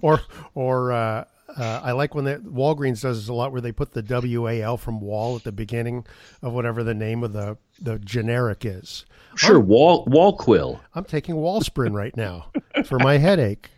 or 0.00 0.20
or 0.54 0.92
uh, 0.92 1.24
uh, 1.56 1.80
I 1.82 1.92
like 1.92 2.14
when 2.14 2.24
that 2.24 2.44
Walgreens 2.44 3.02
does 3.02 3.20
this 3.20 3.28
a 3.28 3.34
lot, 3.34 3.52
where 3.52 3.60
they 3.60 3.72
put 3.72 3.92
the 3.92 4.02
W 4.02 4.48
A 4.48 4.62
L 4.62 4.76
from 4.76 5.00
wall 5.00 5.36
at 5.36 5.44
the 5.44 5.52
beginning 5.52 6.06
of 6.42 6.52
whatever 6.52 6.82
the 6.82 6.94
name 6.94 7.22
of 7.22 7.32
the 7.32 7.58
the 7.80 7.98
generic 7.98 8.64
is. 8.64 9.04
Sure, 9.34 9.60
Wall 9.60 10.06
Walquill. 10.06 10.80
I'm 10.94 11.04
taking 11.04 11.36
Wallsprin 11.36 11.92
right 11.92 12.16
now 12.16 12.50
for 12.86 12.98
my 12.98 13.18
headache. 13.18 13.70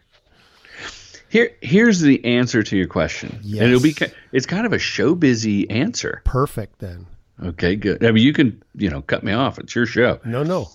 Here, 1.30 1.50
here's 1.62 2.00
the 2.00 2.25
answer 2.25 2.62
to 2.62 2.76
your 2.76 2.88
question, 2.88 3.38
and 3.42 3.54
it'll 3.54 3.80
be 3.80 3.94
it's 4.32 4.46
kind 4.46 4.66
of 4.66 4.72
a 4.72 4.78
show 4.78 5.14
busy 5.14 5.70
answer. 5.70 6.22
Perfect 6.25 6.80
then. 6.80 7.06
Okay, 7.42 7.76
good. 7.76 8.04
I 8.04 8.10
mean, 8.10 8.25
you 8.25 8.32
can 8.32 8.62
you 8.75 8.90
know 8.90 9.00
cut 9.02 9.22
me 9.22 9.32
off. 9.32 9.58
It's 9.58 9.75
your 9.75 9.87
show. 9.87 10.18
No, 10.25 10.42
no. 10.42 10.68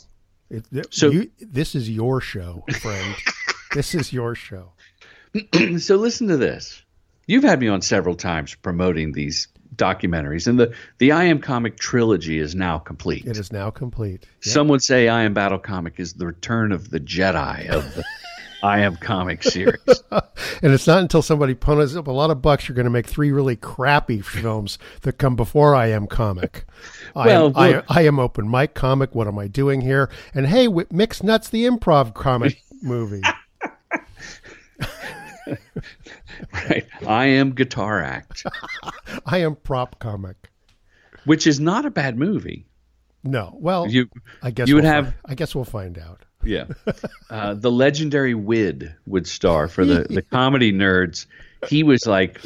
It, 0.50 0.64
it- 0.72 0.94
So- 0.94 1.10
you, 1.12 1.30
this 1.40 1.76
is 1.76 1.90
your 1.90 2.22
show, 2.22 2.64
friend. 2.82 3.16
this 3.74 3.94
is 3.94 4.14
your 4.14 4.34
show. 4.34 4.72
so 5.80 5.98
listen 5.98 6.28
to 6.30 6.38
this. 6.38 6.82
You've 7.28 7.44
had 7.44 7.60
me 7.60 7.68
on 7.68 7.82
several 7.82 8.16
times 8.16 8.56
promoting 8.56 9.12
these 9.12 9.48
documentaries, 9.76 10.48
and 10.48 10.58
the 10.58 10.74
the 11.00 11.12
I 11.12 11.26
Am 11.26 11.40
Comic 11.40 11.78
trilogy 11.78 12.40
is 12.40 12.56
now 12.56 12.80
complete. 12.80 13.26
It 13.26 13.38
is 13.38 13.52
now 13.52 13.72
complete. 13.72 14.26
Yep. 14.46 14.54
Some 14.54 14.68
would 14.70 14.82
say 14.84 15.10
I 15.10 15.24
Am 15.24 15.34
Battle 15.34 15.60
Comic 15.60 16.00
is 16.00 16.14
the 16.14 16.28
return 16.28 16.72
of 16.72 16.92
the 16.92 17.00
Jedi 17.02 17.68
of 17.68 17.94
the 17.96 18.04
I 18.66 18.80
Am 18.80 18.96
Comic 18.98 19.44
series. 19.44 19.78
and 20.12 20.74
it's 20.74 20.88
not 20.88 21.00
until 21.00 21.22
somebody 21.22 21.54
ponies 21.54 21.96
up 21.96 22.08
a 22.08 22.12
lot 22.12 22.32
of 22.32 22.42
bucks 22.42 22.68
you're 22.68 22.76
going 22.76 22.86
to 22.86 22.90
make 22.92 23.06
three 23.06 23.32
really 23.32 23.56
crappy 23.56 24.22
films 24.22 24.80
that 25.02 25.14
come 25.20 25.36
before 25.36 25.76
I 25.76 25.88
Am 25.88 26.08
Comic. 26.08 26.66
I, 27.16 27.28
Well, 27.28 27.48
am, 27.48 27.54
I, 27.56 27.84
I 27.88 28.02
am 28.06 28.18
Open 28.20 28.50
Mic 28.50 28.74
Comic. 28.74 29.14
What 29.14 29.28
am 29.28 29.38
I 29.38 29.48
doing 29.48 29.82
here? 29.82 30.10
And 30.34 30.48
hey, 30.48 30.68
Mix 30.92 31.22
Nuts, 31.22 31.50
the 31.50 31.66
improv 31.66 32.16
comic 32.16 32.60
movie. 32.82 33.22
right. 36.54 36.86
I 37.08 37.26
Am 37.28 37.52
Guitar 37.54 38.02
Act, 38.02 38.46
I 39.28 39.38
am 39.40 39.56
Prop 39.58 40.00
Comic. 40.00 40.50
which 41.26 41.46
is 41.46 41.60
not 41.60 41.86
a 41.86 41.92
bad 41.92 42.18
movie. 42.18 42.66
No, 43.24 43.56
well, 43.60 43.88
You 43.90 44.10
I 44.44 44.52
guess 44.52 44.68
you 44.68 44.76
would 44.76 44.84
we'll 44.84 44.94
have- 44.94 45.08
fi- 45.10 45.14
I 45.26 45.36
guess 45.36 45.54
we'll 45.56 45.66
find 45.66 45.98
out. 45.98 46.26
Yeah. 46.46 46.66
Uh, 47.30 47.54
the 47.56 47.72
legendary 47.72 48.34
Wid 48.36 48.94
would 49.06 49.28
star 49.28 49.68
for 49.68 49.84
the, 49.86 50.04
the 50.10 50.22
comedy 50.32 50.72
nerds. 50.72 51.26
He 51.68 51.82
was 51.84 52.06
like 52.06 52.40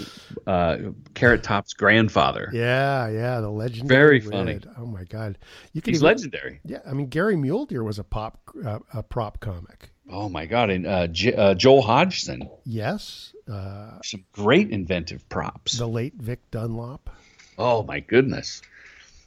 uh, 0.48 0.78
Carrot 1.14 1.44
Top's 1.44 1.74
grandfather. 1.74 2.50
Yeah, 2.54 3.10
yeah, 3.10 3.42
the 3.42 3.50
legendary. 3.50 4.20
Very 4.20 4.20
funny. 4.22 4.54
Wid. 4.54 4.70
Oh 4.78 4.86
my 4.86 5.04
God, 5.04 5.38
you 5.74 5.82
can 5.82 5.92
He's 5.94 6.00
even, 6.02 6.08
legendary. 6.08 6.60
Yeah, 6.64 6.80
I 6.88 6.94
mean 6.94 7.08
Gary 7.08 7.36
Mule 7.36 7.66
Deer 7.66 7.84
was 7.84 8.00
a 8.00 8.04
pop 8.04 8.40
uh, 8.66 8.80
a 8.94 9.04
prop 9.04 9.40
comic. 9.42 9.90
Oh 10.10 10.30
my 10.30 10.46
God. 10.46 10.70
And 10.70 10.88
uh, 10.88 11.08
J- 11.08 11.34
uh, 11.36 11.54
Joel 11.54 11.82
Hodgson, 11.82 12.50
Yes, 12.66 13.34
uh, 13.52 14.00
some 14.04 14.24
great 14.32 14.70
inventive 14.72 15.28
props. 15.30 15.78
the 15.78 15.88
late 15.88 16.14
Vic 16.16 16.40
Dunlop. 16.50 17.10
Oh 17.58 17.84
my 17.84 18.00
goodness. 18.00 18.62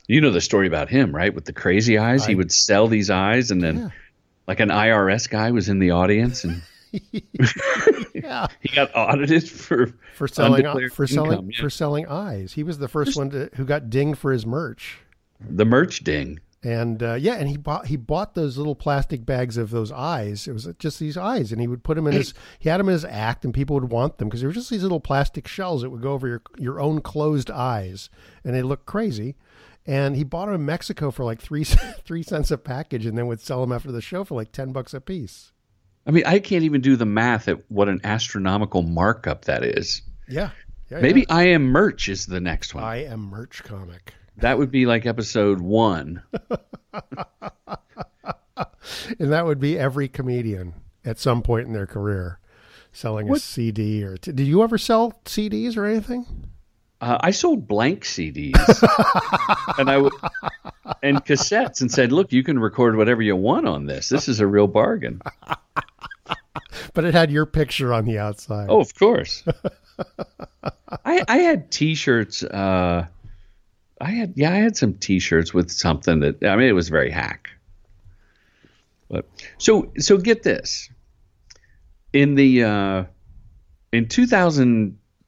You 0.08 0.20
know 0.20 0.30
the 0.30 0.40
story 0.40 0.66
about 0.66 0.88
him, 0.88 1.14
right? 1.14 1.32
With 1.32 1.44
the 1.44 1.52
crazy 1.52 1.98
eyes. 1.98 2.24
he 2.26 2.34
would 2.34 2.50
sell 2.50 2.88
these 2.88 3.10
eyes 3.10 3.50
and 3.50 3.62
then 3.62 3.76
Yeah. 3.78 3.88
Like 4.52 4.60
an 4.60 4.68
IRS 4.68 5.28
guy 5.28 5.50
was 5.50 5.68
in 5.68 5.78
the 5.78 5.90
audience 5.90 6.44
and 6.44 6.62
Yeah, 8.14 8.46
he 8.60 8.68
got 8.68 8.90
audited 8.94 9.48
for 9.48 9.92
for 10.14 10.28
selling 10.28 10.90
for 10.90 11.06
selling 11.06 11.50
yeah. 11.50 11.60
for 11.60 11.70
selling 11.70 12.06
eyes. 12.06 12.52
He 12.52 12.62
was 12.62 12.78
the 12.78 12.88
first 12.88 13.16
one 13.16 13.30
to, 13.30 13.50
who 13.54 13.64
got 13.64 13.90
dinged 13.90 14.18
for 14.18 14.32
his 14.32 14.46
merch. 14.46 14.98
the 15.40 15.64
merch 15.64 16.04
ding. 16.04 16.40
And 16.64 17.02
uh, 17.02 17.14
yeah, 17.14 17.34
and 17.34 17.48
he 17.48 17.56
bought 17.56 17.86
he 17.86 17.96
bought 17.96 18.34
those 18.34 18.56
little 18.56 18.76
plastic 18.76 19.26
bags 19.26 19.56
of 19.56 19.70
those 19.70 19.90
eyes. 19.90 20.46
It 20.46 20.52
was 20.52 20.68
just 20.78 21.00
these 21.00 21.16
eyes, 21.16 21.50
and 21.50 21.60
he 21.60 21.66
would 21.66 21.82
put 21.82 21.96
them 21.96 22.06
in 22.06 22.12
his. 22.12 22.34
He 22.60 22.68
had 22.68 22.78
them 22.78 22.88
in 22.88 22.92
his 22.92 23.04
act, 23.04 23.44
and 23.44 23.52
people 23.52 23.74
would 23.74 23.90
want 23.90 24.18
them 24.18 24.28
because 24.28 24.42
they 24.42 24.46
were 24.46 24.52
just 24.52 24.70
these 24.70 24.84
little 24.84 25.00
plastic 25.00 25.48
shells 25.48 25.82
that 25.82 25.90
would 25.90 26.02
go 26.02 26.12
over 26.12 26.28
your 26.28 26.42
your 26.58 26.78
own 26.78 27.00
closed 27.00 27.50
eyes, 27.50 28.10
and 28.44 28.54
they 28.54 28.62
look 28.62 28.86
crazy. 28.86 29.34
And 29.84 30.14
he 30.14 30.22
bought 30.22 30.46
them 30.46 30.54
in 30.54 30.64
Mexico 30.64 31.10
for 31.10 31.24
like 31.24 31.40
three 31.40 31.64
three 31.64 32.22
cents 32.22 32.50
a 32.50 32.58
package, 32.58 33.06
and 33.06 33.18
then 33.18 33.26
would 33.26 33.40
sell 33.40 33.60
them 33.60 33.72
after 33.72 33.90
the 33.90 34.00
show 34.00 34.24
for 34.24 34.34
like 34.34 34.52
ten 34.52 34.72
bucks 34.72 34.94
a 34.94 35.00
piece. 35.00 35.52
I 36.06 36.10
mean, 36.10 36.24
I 36.26 36.38
can't 36.38 36.64
even 36.64 36.80
do 36.80 36.96
the 36.96 37.06
math 37.06 37.48
at 37.48 37.70
what 37.70 37.88
an 37.88 38.00
astronomical 38.04 38.82
markup 38.82 39.44
that 39.44 39.64
is. 39.64 40.02
Yeah, 40.28 40.50
yeah 40.90 41.00
Maybe 41.00 41.28
I 41.28 41.44
am 41.44 41.64
merch 41.64 42.08
is 42.08 42.26
the 42.26 42.40
next 42.40 42.74
one. 42.74 42.82
I 42.82 43.04
am 43.04 43.20
merch 43.20 43.62
comic, 43.62 44.14
that 44.38 44.58
would 44.58 44.70
be 44.70 44.86
like 44.86 45.06
episode 45.06 45.60
one. 45.60 46.22
and 46.92 47.02
that 49.18 49.44
would 49.44 49.60
be 49.60 49.78
every 49.78 50.08
comedian 50.08 50.74
at 51.04 51.18
some 51.18 51.42
point 51.42 51.66
in 51.66 51.72
their 51.72 51.86
career 51.86 52.38
selling 52.92 53.30
a 53.30 53.38
CD 53.38 54.04
or 54.04 54.16
t- 54.16 54.32
did 54.32 54.46
you 54.46 54.62
ever 54.62 54.76
sell 54.76 55.12
CDs 55.24 55.76
or 55.76 55.86
anything? 55.86 56.50
Uh, 57.02 57.18
I 57.20 57.32
sold 57.32 57.66
blank 57.66 58.04
CDs 58.04 58.54
and 59.78 59.90
I 59.90 59.98
would 59.98 60.12
and 61.02 61.24
cassettes 61.24 61.80
and 61.80 61.90
said, 61.90 62.12
"Look, 62.12 62.32
you 62.32 62.44
can 62.44 62.60
record 62.60 62.96
whatever 62.96 63.20
you 63.20 63.34
want 63.34 63.66
on 63.66 63.86
this. 63.86 64.08
This 64.08 64.28
is 64.28 64.38
a 64.38 64.46
real 64.46 64.68
bargain." 64.68 65.20
But 66.94 67.04
it 67.04 67.14
had 67.14 67.30
your 67.30 67.46
picture 67.46 67.92
on 67.94 68.04
the 68.04 68.18
outside. 68.18 68.66
Oh, 68.68 68.80
of 68.80 68.94
course. 68.94 69.44
I 71.04 71.24
I 71.26 71.38
had 71.38 71.70
T-shirts. 71.70 72.42
Uh, 72.42 73.06
I 74.00 74.10
had 74.10 74.34
yeah, 74.36 74.52
I 74.52 74.56
had 74.56 74.76
some 74.76 74.94
T-shirts 74.94 75.54
with 75.54 75.70
something 75.70 76.20
that 76.20 76.44
I 76.44 76.56
mean 76.56 76.68
it 76.68 76.72
was 76.72 76.90
very 76.90 77.10
hack. 77.10 77.48
But 79.08 79.26
so 79.58 79.90
so 79.98 80.18
get 80.18 80.42
this. 80.42 80.90
In 82.12 82.34
the 82.34 82.64
uh, 82.64 83.04
in 83.92 84.06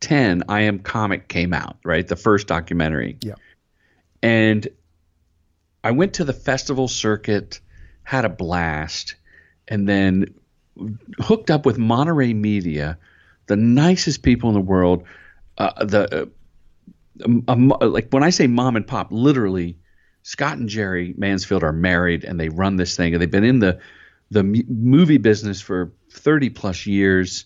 2010, 0.05 0.45
I 0.49 0.63
Am 0.63 0.79
Comic 0.79 1.29
came 1.29 1.53
out 1.53 1.77
right, 1.85 2.07
the 2.07 2.17
first 2.17 2.47
documentary. 2.47 3.19
Yeah. 3.21 3.35
And 4.23 4.67
I 5.83 5.91
went 5.91 6.15
to 6.15 6.25
the 6.25 6.33
festival 6.33 6.89
circuit, 6.89 7.61
had 8.03 8.25
a 8.25 8.29
blast, 8.29 9.17
and 9.69 9.89
then 9.89 10.35
hooked 11.19 11.51
up 11.51 11.67
with 11.67 11.79
Monterey 11.79 12.33
Media, 12.33 12.99
the 13.47 13.57
nicest 13.57 14.23
people 14.23 14.49
in 14.51 14.55
the 14.55 14.61
world. 14.61 15.05
Uh, 15.59 15.85
the 15.85 16.23
uh, 16.23 16.27
um, 17.25 17.45
um, 17.47 17.69
like 17.81 18.09
when 18.11 18.23
I 18.23 18.31
say 18.31 18.47
mom 18.47 18.77
and 18.77 18.87
pop, 18.87 19.09
literally, 19.11 19.79
Scott 20.23 20.59
and 20.59 20.69
Jerry 20.69 21.15
Mansfield 21.17 21.63
are 21.63 21.73
married 21.73 22.25
and 22.25 22.41
they 22.41 22.49
run 22.49 22.77
this 22.77 22.97
thing, 22.97 23.13
and 23.15 23.23
they've 23.23 23.31
been 23.31 23.45
in 23.45 23.61
the 23.61 23.79
the 24.31 24.43
movie 24.43 25.19
business 25.19 25.61
for 25.61 25.93
thirty 26.11 26.51
plus 26.51 26.87
years, 26.87 27.45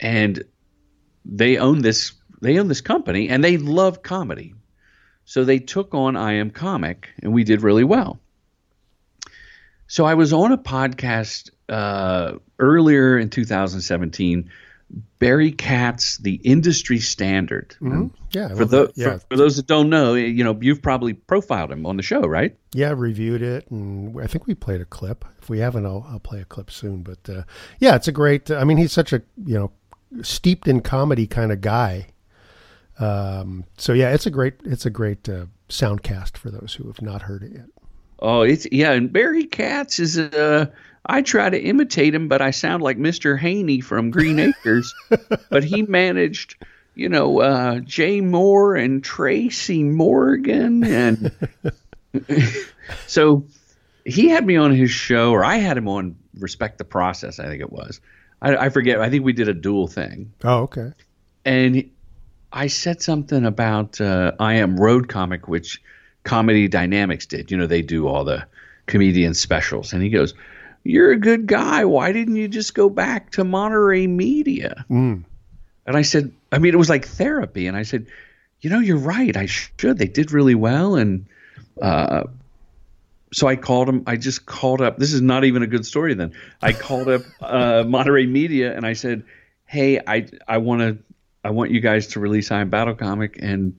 and 0.00 0.42
they 1.28 1.58
own 1.58 1.80
this 1.80 2.12
they 2.40 2.58
own 2.58 2.68
this 2.68 2.80
company 2.80 3.28
and 3.28 3.44
they 3.44 3.58
love 3.58 4.02
comedy. 4.02 4.54
So 5.24 5.44
they 5.44 5.58
took 5.58 5.92
on 5.94 6.16
I 6.16 6.34
Am 6.34 6.50
Comic, 6.50 7.10
and 7.22 7.34
we 7.34 7.44
did 7.44 7.62
really 7.62 7.84
well. 7.84 8.18
So 9.86 10.06
I 10.06 10.14
was 10.14 10.32
on 10.32 10.52
a 10.52 10.58
podcast 10.58 11.50
uh, 11.68 12.38
earlier 12.58 13.18
in 13.18 13.28
2017. 13.28 14.50
Barry 15.18 15.52
Katz, 15.52 16.16
the 16.16 16.36
industry 16.36 16.98
standard. 16.98 17.76
Mhm. 17.80 18.10
Yeah. 18.32 18.54
For, 18.54 18.64
that. 18.64 18.92
yeah. 18.94 19.18
for, 19.18 19.26
for 19.30 19.36
those 19.36 19.56
that 19.56 19.66
don't 19.66 19.90
know, 19.90 20.14
you 20.14 20.42
know, 20.42 20.56
you've 20.62 20.80
probably 20.80 21.12
profiled 21.12 21.70
him 21.70 21.84
on 21.84 21.98
the 21.98 22.02
show, 22.02 22.20
right? 22.20 22.56
yeah, 22.74 22.94
reviewed 22.96 23.42
it, 23.42 23.70
and 23.70 24.18
I 24.20 24.26
think 24.26 24.46
we 24.46 24.54
played 24.54 24.80
a 24.80 24.84
clip. 24.86 25.24
If 25.42 25.50
we 25.50 25.58
haven't, 25.58 25.84
I'll, 25.86 26.06
I'll 26.08 26.20
play 26.20 26.40
a 26.40 26.44
clip 26.44 26.70
soon. 26.70 27.02
But 27.02 27.28
uh, 27.28 27.42
yeah, 27.80 27.96
it's 27.96 28.08
a 28.08 28.12
great. 28.12 28.50
I 28.50 28.64
mean, 28.64 28.76
he's 28.76 28.92
such 28.92 29.12
a 29.12 29.22
you 29.44 29.58
know 29.58 29.70
steeped 30.22 30.68
in 30.68 30.80
comedy 30.80 31.26
kind 31.26 31.52
of 31.52 31.60
guy. 31.60 32.08
Um, 32.98 33.64
so 33.76 33.92
yeah, 33.92 34.10
it's 34.10 34.26
a 34.26 34.30
great 34.30 34.54
it's 34.64 34.86
a 34.86 34.90
great 34.90 35.28
uh, 35.28 35.46
soundcast 35.68 36.36
for 36.36 36.50
those 36.50 36.74
who 36.74 36.86
have 36.88 37.02
not 37.02 37.22
heard 37.22 37.42
it 37.42 37.52
yet. 37.52 37.66
Oh, 38.20 38.42
it's 38.42 38.66
yeah, 38.72 38.92
and 38.92 39.12
Barry 39.12 39.44
Katz 39.44 39.98
is 39.98 40.18
uh 40.18 40.66
I 41.06 41.22
try 41.22 41.48
to 41.48 41.60
imitate 41.60 42.14
him, 42.14 42.28
but 42.28 42.42
I 42.42 42.50
sound 42.50 42.82
like 42.82 42.98
Mr. 42.98 43.38
Haney 43.38 43.80
from 43.80 44.10
Green 44.10 44.38
Acres. 44.40 44.94
but 45.50 45.64
he 45.64 45.82
managed, 45.82 46.56
you 46.94 47.08
know, 47.08 47.40
uh 47.40 47.78
Jay 47.80 48.20
Mohr 48.20 48.82
and 48.82 49.02
Tracy 49.04 49.84
Morgan 49.84 50.82
and 50.84 51.32
so 53.06 53.44
he 54.04 54.28
had 54.28 54.44
me 54.46 54.56
on 54.56 54.74
his 54.74 54.90
show 54.90 55.30
or 55.30 55.44
I 55.44 55.56
had 55.56 55.76
him 55.76 55.86
on 55.88 56.16
Respect 56.38 56.78
the 56.78 56.84
Process, 56.84 57.38
I 57.38 57.44
think 57.44 57.60
it 57.60 57.70
was. 57.72 58.00
I, 58.42 58.56
I 58.56 58.68
forget. 58.68 59.00
I 59.00 59.10
think 59.10 59.24
we 59.24 59.32
did 59.32 59.48
a 59.48 59.54
dual 59.54 59.86
thing 59.88 60.32
Oh, 60.44 60.60
okay. 60.62 60.92
and 61.44 61.90
I 62.52 62.66
said 62.68 63.02
something 63.02 63.44
about 63.44 64.00
uh, 64.00 64.32
I 64.40 64.54
am 64.54 64.78
Road 64.80 65.08
Comic, 65.08 65.48
which 65.48 65.82
Comedy 66.24 66.66
Dynamics 66.68 67.26
did. 67.26 67.50
You 67.50 67.56
know, 67.58 67.66
they 67.66 67.82
do 67.82 68.06
all 68.08 68.24
the 68.24 68.46
comedian 68.86 69.34
specials, 69.34 69.92
and 69.92 70.02
he 70.02 70.08
goes, 70.08 70.34
"You're 70.84 71.12
a 71.12 71.18
good 71.18 71.46
guy. 71.46 71.84
Why 71.84 72.12
didn't 72.12 72.36
you 72.36 72.48
just 72.48 72.74
go 72.74 72.88
back 72.88 73.32
to 73.32 73.44
Monterey 73.44 74.06
Media?" 74.06 74.84
Mm. 74.90 75.24
And 75.86 75.96
I 75.96 76.02
said, 76.02 76.32
I 76.52 76.58
mean, 76.58 76.72
it 76.74 76.78
was 76.78 76.88
like 76.90 77.06
therapy, 77.06 77.66
and 77.66 77.76
I 77.76 77.82
said, 77.82 78.06
"You 78.60 78.70
know, 78.70 78.78
you're 78.80 78.96
right. 78.98 79.36
I 79.36 79.46
should. 79.46 79.98
They 79.98 80.08
did 80.08 80.32
really 80.32 80.54
well." 80.54 80.96
And 80.96 81.26
uh, 81.82 82.24
so 83.32 83.46
I 83.46 83.56
called 83.56 83.88
him. 83.88 84.02
I 84.06 84.16
just 84.16 84.46
called 84.46 84.80
up. 84.80 84.98
This 84.98 85.12
is 85.12 85.20
not 85.20 85.44
even 85.44 85.62
a 85.62 85.66
good 85.66 85.84
story. 85.86 86.14
Then 86.14 86.32
I 86.62 86.72
called 86.72 87.08
up 87.08 87.22
uh, 87.40 87.84
Monterey 87.88 88.26
Media, 88.26 88.74
and 88.76 88.86
I 88.86 88.92
said, 88.94 89.24
"Hey, 89.66 90.00
I 90.06 90.28
I 90.46 90.58
want 90.58 90.80
to." 90.82 90.98
I 91.44 91.50
want 91.50 91.70
you 91.70 91.78
guys 91.80 92.08
to 92.08 92.20
release 92.20 92.50
I 92.50 92.60
Am 92.60 92.68
Battle 92.68 92.96
Comic, 92.96 93.38
and 93.40 93.78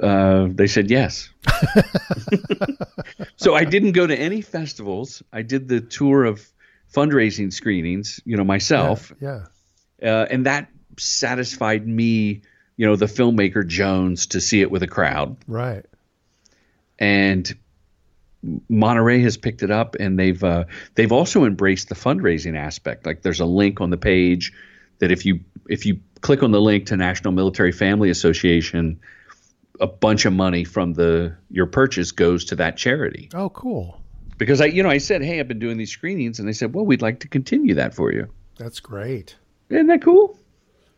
uh, 0.00 0.46
they 0.48 0.68
said 0.68 0.90
yes. 0.90 1.28
so 3.36 3.54
I 3.54 3.64
didn't 3.64 3.92
go 3.92 4.06
to 4.06 4.16
any 4.16 4.40
festivals. 4.42 5.22
I 5.32 5.42
did 5.42 5.68
the 5.68 5.80
tour 5.80 6.24
of 6.24 6.46
fundraising 6.94 7.52
screenings, 7.52 8.20
you 8.24 8.36
know, 8.36 8.44
myself, 8.44 9.12
Yeah. 9.20 9.46
uh, 10.02 10.26
and 10.30 10.46
that 10.46 10.68
satisfied 10.98 11.86
me, 11.86 12.42
you 12.76 12.86
know, 12.86 12.94
the 12.96 13.06
filmmaker 13.06 13.66
Jones 13.66 14.28
to 14.28 14.40
see 14.40 14.60
it 14.60 14.70
with 14.70 14.82
a 14.84 14.88
crowd. 14.88 15.36
Right. 15.46 15.84
And 16.98 17.52
Monterey 18.68 19.20
has 19.22 19.36
picked 19.36 19.62
it 19.62 19.70
up, 19.70 19.96
and 19.98 20.18
they've 20.18 20.42
uh, 20.42 20.64
they've 20.94 21.12
also 21.12 21.44
embraced 21.44 21.88
the 21.88 21.94
fundraising 21.94 22.56
aspect. 22.56 23.04
Like, 23.04 23.22
there's 23.22 23.40
a 23.40 23.46
link 23.46 23.80
on 23.80 23.90
the 23.90 23.96
page 23.96 24.52
that 24.98 25.10
if 25.10 25.26
you 25.26 25.40
if 25.68 25.86
you 25.86 26.00
click 26.20 26.42
on 26.42 26.50
the 26.50 26.60
link 26.60 26.86
to 26.86 26.96
National 26.96 27.32
Military 27.32 27.72
Family 27.72 28.10
Association, 28.10 29.00
a 29.80 29.86
bunch 29.86 30.24
of 30.24 30.32
money 30.32 30.64
from 30.64 30.94
the 30.94 31.36
your 31.50 31.66
purchase 31.66 32.12
goes 32.12 32.44
to 32.46 32.56
that 32.56 32.76
charity. 32.76 33.28
Oh, 33.34 33.50
cool. 33.50 34.00
Because 34.36 34.60
I, 34.60 34.66
you 34.66 34.84
know, 34.84 34.90
I 34.90 34.98
said, 34.98 35.22
hey, 35.22 35.40
I've 35.40 35.48
been 35.48 35.58
doing 35.58 35.78
these 35.78 35.90
screenings, 35.90 36.38
and 36.38 36.46
they 36.46 36.52
said, 36.52 36.72
well, 36.72 36.86
we'd 36.86 37.02
like 37.02 37.20
to 37.20 37.28
continue 37.28 37.74
that 37.74 37.92
for 37.92 38.12
you. 38.12 38.28
That's 38.56 38.78
great. 38.78 39.36
Isn't 39.68 39.88
that 39.88 40.00
cool? 40.00 40.38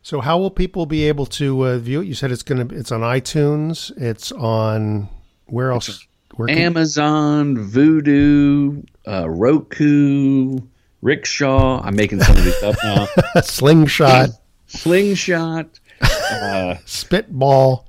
So, 0.02 0.20
how 0.20 0.38
will 0.38 0.50
people 0.50 0.86
be 0.86 1.04
able 1.04 1.26
to 1.26 1.66
uh, 1.66 1.78
view 1.78 2.00
it? 2.00 2.06
You 2.06 2.14
said 2.14 2.32
it's 2.32 2.42
going 2.42 2.68
to. 2.68 2.74
It's 2.74 2.92
on 2.92 3.00
iTunes. 3.00 3.90
It's 4.00 4.32
on 4.32 5.08
where 5.46 5.72
else? 5.72 6.06
Where 6.40 6.48
can- 6.48 6.58
Amazon, 6.58 7.56
Vudu, 7.56 8.82
uh, 9.06 9.28
Roku, 9.28 10.58
Rickshaw. 11.02 11.82
I'm 11.84 11.94
making 11.96 12.20
some 12.22 12.34
of 12.34 12.42
these 12.44 12.62
up 12.62 12.76
now. 12.82 13.06
Slingshot, 13.42 14.30
Slingshot. 14.66 15.78
Uh, 16.00 16.76
Spitball. 16.86 17.86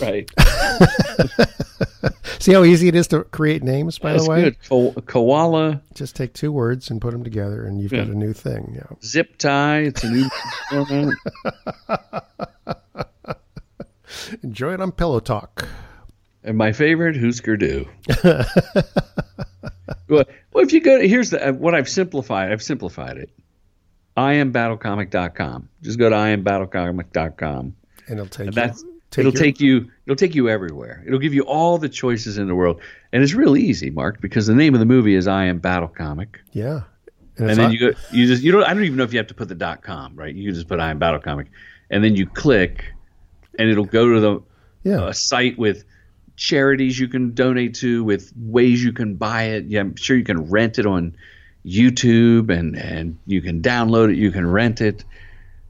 right. 0.00 0.30
See 2.38 2.54
how 2.54 2.62
easy 2.64 2.88
it 2.88 2.94
is 2.94 3.08
to 3.08 3.24
create 3.24 3.62
names. 3.62 3.98
By 3.98 4.12
That's 4.12 4.24
the 4.24 4.30
way, 4.30 4.42
good. 4.44 4.56
Ko- 4.66 4.92
koala, 5.06 5.82
just 5.92 6.16
take 6.16 6.32
two 6.32 6.50
words 6.50 6.88
and 6.88 7.02
put 7.02 7.10
them 7.10 7.22
together, 7.24 7.66
and 7.66 7.78
you've 7.82 7.90
got 7.90 8.06
a 8.06 8.14
new 8.14 8.32
thing. 8.32 8.72
Yeah. 8.76 8.96
zip 9.04 9.36
tie. 9.36 9.80
It's 9.80 10.02
a 10.04 10.10
new 10.10 10.26
format. 10.70 11.14
Enjoy 14.42 14.72
it 14.72 14.80
on 14.80 14.92
Pillow 14.92 15.20
Talk. 15.20 15.68
And 16.48 16.56
my 16.56 16.72
favorite, 16.72 17.14
Husker 17.14 17.58
Du. 17.58 17.86
well, 20.08 20.24
well, 20.54 20.64
if 20.64 20.72
you 20.72 20.80
go, 20.80 20.98
here's 20.98 21.28
the, 21.28 21.50
uh, 21.50 21.52
what 21.52 21.74
I've 21.74 21.90
simplified. 21.90 22.50
I've 22.50 22.62
simplified 22.62 23.18
it. 23.18 23.28
IamBattleComic.com. 24.16 25.68
Just 25.82 25.98
go 25.98 26.08
to 26.08 26.16
IamBattleComic.com. 26.16 27.76
And 28.06 28.18
it'll 28.18 28.26
take 28.26 28.46
And 28.46 28.56
you. 28.56 28.62
take 29.10 29.26
it'll 29.26 29.32
your- 29.34 29.42
take 29.42 29.60
you 29.60 29.90
it'll 30.06 30.16
take 30.16 30.34
you 30.34 30.48
everywhere. 30.48 31.04
It'll 31.06 31.18
give 31.18 31.34
you 31.34 31.42
all 31.42 31.76
the 31.76 31.90
choices 31.90 32.38
in 32.38 32.48
the 32.48 32.54
world, 32.54 32.80
and 33.12 33.22
it's 33.22 33.34
real 33.34 33.54
easy, 33.54 33.90
Mark, 33.90 34.22
because 34.22 34.46
the 34.46 34.54
name 34.54 34.72
of 34.72 34.80
the 34.80 34.86
movie 34.86 35.16
is 35.16 35.28
I 35.28 35.44
Am 35.44 35.58
Battle 35.58 35.88
Comic, 35.88 36.40
Yeah. 36.52 36.80
and 37.36 37.50
it's 37.50 37.58
then 37.58 37.72
you 37.72 37.78
go 37.78 37.98
you 38.10 38.26
just 38.26 38.42
you 38.42 38.52
don't 38.52 38.64
I 38.64 38.72
don't 38.72 38.84
even 38.84 38.96
know 38.96 39.04
if 39.04 39.12
you 39.12 39.18
have 39.18 39.26
to 39.26 39.34
put 39.34 39.48
the 39.48 39.54
dot 39.54 39.82
com 39.82 40.16
right. 40.16 40.34
You 40.34 40.46
can 40.46 40.54
just 40.54 40.66
put 40.66 40.80
I 40.80 40.88
Am 40.90 40.98
Battle 40.98 41.20
Comic, 41.20 41.48
and 41.90 42.02
then 42.02 42.16
you 42.16 42.24
click, 42.26 42.86
and 43.58 43.68
it'll 43.68 43.84
go 43.84 44.14
to 44.14 44.20
the 44.20 44.42
yeah. 44.84 45.08
a 45.08 45.12
site 45.12 45.58
with 45.58 45.84
charities 46.38 46.98
you 46.98 47.08
can 47.08 47.34
donate 47.34 47.74
to, 47.74 48.02
with 48.04 48.32
ways 48.36 48.82
you 48.82 48.92
can 48.92 49.16
buy 49.16 49.44
it. 49.44 49.66
Yeah, 49.66 49.80
I'm 49.80 49.96
sure 49.96 50.16
you 50.16 50.24
can 50.24 50.48
rent 50.48 50.78
it 50.78 50.86
on 50.86 51.14
YouTube 51.66 52.50
and 52.50 52.76
and 52.76 53.18
you 53.26 53.42
can 53.42 53.60
download 53.60 54.10
it, 54.10 54.16
you 54.16 54.30
can 54.30 54.46
rent 54.46 54.80
it. 54.80 55.04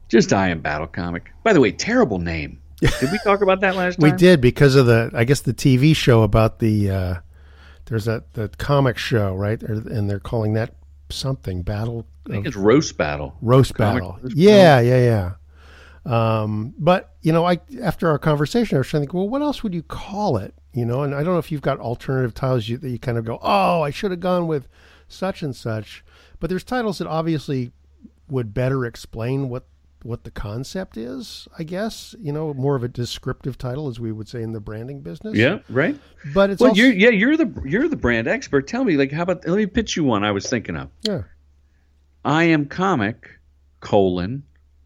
Just 0.07 0.31
I 0.31 0.49
am 0.49 0.61
Battle 0.61 0.87
Comic. 0.87 1.31
By 1.43 1.53
the 1.53 1.59
way, 1.59 1.71
terrible 1.71 2.19
name. 2.19 2.59
Did 2.79 3.11
we 3.11 3.19
talk 3.23 3.41
about 3.41 3.59
that 3.61 3.75
last 3.75 3.99
time? 3.99 4.09
We 4.09 4.15
did 4.15 4.39
because 4.39 4.75
of 4.75 4.85
the, 4.85 5.11
I 5.13 5.25
guess, 5.25 5.41
the 5.41 5.53
TV 5.53 5.93
show 5.93 6.21
about 6.21 6.59
the. 6.59 6.89
Uh, 6.89 7.15
there's 7.85 8.05
that 8.05 8.33
the 8.35 8.47
comic 8.57 8.97
show, 8.97 9.35
right? 9.35 9.61
And 9.61 10.09
they're 10.09 10.19
calling 10.19 10.53
that 10.53 10.75
something 11.09 11.63
battle 11.63 12.05
I 12.27 12.29
think 12.29 12.45
it's 12.45 12.55
roast 12.55 12.97
battle. 12.97 13.35
roast 13.41 13.73
Comic 13.73 14.03
battle. 14.03 14.19
roast 14.21 14.35
Yeah, 14.35 14.79
yeah, 14.79 15.33
yeah. 16.05 16.41
Um, 16.41 16.73
but 16.77 17.15
you 17.21 17.33
know, 17.33 17.45
I 17.45 17.59
after 17.81 18.09
our 18.09 18.19
conversation, 18.19 18.77
I 18.77 18.79
was 18.79 18.87
trying 18.87 19.01
to 19.01 19.05
think, 19.05 19.13
well, 19.13 19.27
what 19.27 19.41
else 19.41 19.63
would 19.63 19.73
you 19.73 19.83
call 19.83 20.37
it? 20.37 20.53
You 20.73 20.85
know, 20.85 21.01
and 21.01 21.15
I 21.15 21.23
don't 21.23 21.33
know 21.33 21.39
if 21.39 21.51
you've 21.51 21.61
got 21.61 21.79
alternative 21.79 22.33
titles 22.33 22.69
you, 22.69 22.77
that 22.77 22.89
you 22.89 22.99
kind 22.99 23.17
of 23.17 23.25
go, 23.25 23.39
oh, 23.41 23.81
I 23.81 23.89
should 23.89 24.11
have 24.11 24.19
gone 24.19 24.47
with 24.47 24.67
such 25.07 25.41
and 25.41 25.55
such. 25.55 26.03
But 26.39 26.49
there's 26.49 26.63
titles 26.63 26.99
that 26.99 27.07
obviously 27.07 27.71
would 28.29 28.53
better 28.53 28.85
explain 28.85 29.49
what 29.49 29.65
what 30.03 30.23
the 30.23 30.31
concept 30.31 30.95
is. 30.95 31.47
I 31.57 31.63
guess 31.63 32.15
you 32.19 32.31
know, 32.31 32.53
more 32.53 32.75
of 32.75 32.83
a 32.83 32.87
descriptive 32.87 33.57
title, 33.57 33.87
as 33.87 33.99
we 33.99 34.11
would 34.11 34.27
say 34.29 34.41
in 34.41 34.53
the 34.53 34.59
branding 34.59 35.01
business. 35.01 35.35
Yeah, 35.35 35.59
right. 35.69 35.99
but 36.33 36.49
it's 36.49 36.61
Well, 36.61 36.69
also, 36.69 36.81
you're 36.81 36.93
yeah, 36.93 37.09
you're 37.09 37.35
the 37.35 37.51
you're 37.65 37.87
the 37.87 37.97
brand 37.97 38.27
expert. 38.27 38.67
Tell 38.67 38.83
me, 38.83 38.95
like, 38.95 39.11
how 39.11 39.23
about 39.23 39.45
let 39.47 39.57
me 39.57 39.65
pitch 39.65 39.97
you 39.97 40.03
one 40.03 40.23
I 40.23 40.31
was 40.31 40.47
thinking 40.49 40.75
of. 40.77 40.89
yeah, 41.01 41.23
I 42.23 42.45
am 42.45 42.65
comic 42.65 43.29
colon. 43.79 44.43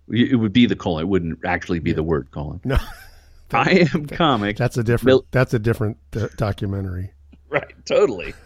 It 0.10 0.38
would 0.38 0.54
be 0.54 0.66
the 0.66 0.76
colon. 0.76 1.04
It 1.04 1.08
wouldn't 1.08 1.40
actually 1.46 1.80
be 1.80 1.94
the 1.94 2.04
word 2.04 2.32
colon. 2.32 2.60
no, 2.64 2.78
I 3.52 3.88
am 3.94 4.08
comic. 4.08 4.58
that's 4.58 4.78
a 4.78 4.84
different 4.84 5.06
Mil- 5.06 5.26
that's 5.32 5.54
a 5.54 5.60
different 5.60 5.98
uh, 6.16 6.28
documentary. 6.38 7.12
Right, 7.50 7.74
totally. 7.86 8.34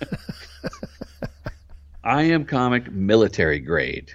I 2.03 2.23
am 2.23 2.45
comic 2.45 2.91
military 2.91 3.59
grade. 3.59 4.11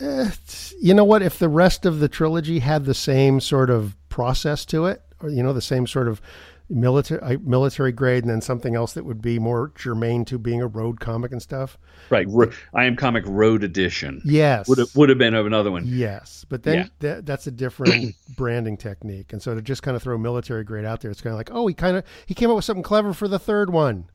you 0.00 0.94
know 0.94 1.04
what? 1.04 1.22
If 1.22 1.38
the 1.38 1.48
rest 1.48 1.86
of 1.86 2.00
the 2.00 2.08
trilogy 2.08 2.60
had 2.60 2.84
the 2.84 2.94
same 2.94 3.40
sort 3.40 3.70
of 3.70 3.96
process 4.08 4.64
to 4.66 4.86
it, 4.86 5.02
or 5.20 5.30
you 5.30 5.42
know, 5.42 5.52
the 5.52 5.60
same 5.62 5.86
sort 5.86 6.08
of 6.08 6.20
military 6.70 7.20
uh, 7.20 7.38
military 7.42 7.92
grade, 7.92 8.24
and 8.24 8.30
then 8.30 8.40
something 8.40 8.74
else 8.74 8.92
that 8.94 9.04
would 9.04 9.22
be 9.22 9.38
more 9.38 9.72
germane 9.76 10.24
to 10.26 10.38
being 10.38 10.60
a 10.62 10.66
road 10.66 11.00
comic 11.00 11.32
and 11.32 11.40
stuff. 11.40 11.78
Right. 12.10 12.26
Ro- 12.28 12.50
I 12.74 12.84
am 12.84 12.96
comic 12.96 13.24
road 13.26 13.64
edition. 13.64 14.20
Yes, 14.24 14.68
Would 14.68 14.78
have 14.78 14.94
would 14.96 15.08
have 15.08 15.18
been 15.18 15.34
another 15.34 15.70
one. 15.70 15.84
yes, 15.86 16.44
but 16.48 16.62
then 16.62 16.74
Yeah. 16.76 16.86
that, 17.00 17.26
that's 17.26 17.46
a 17.46 17.50
different 17.50 18.14
branding 18.36 18.76
technique, 18.76 19.32
and 19.32 19.42
so 19.42 19.54
to 19.54 19.62
just 19.62 19.82
kind 19.82 19.96
of 19.96 20.02
throw 20.02 20.18
military 20.18 20.64
grade 20.64 20.84
out 20.84 21.00
there, 21.00 21.10
it's 21.10 21.20
kind 21.20 21.32
of 21.32 21.38
like, 21.38 21.50
oh, 21.52 21.66
he 21.66 21.74
kind 21.74 21.96
of 21.96 22.04
he 22.26 22.34
came 22.34 22.50
up 22.50 22.56
with 22.56 22.64
something 22.64 22.82
clever 22.82 23.12
for 23.12 23.28
the 23.28 23.38
third 23.38 23.70
one. 23.70 24.06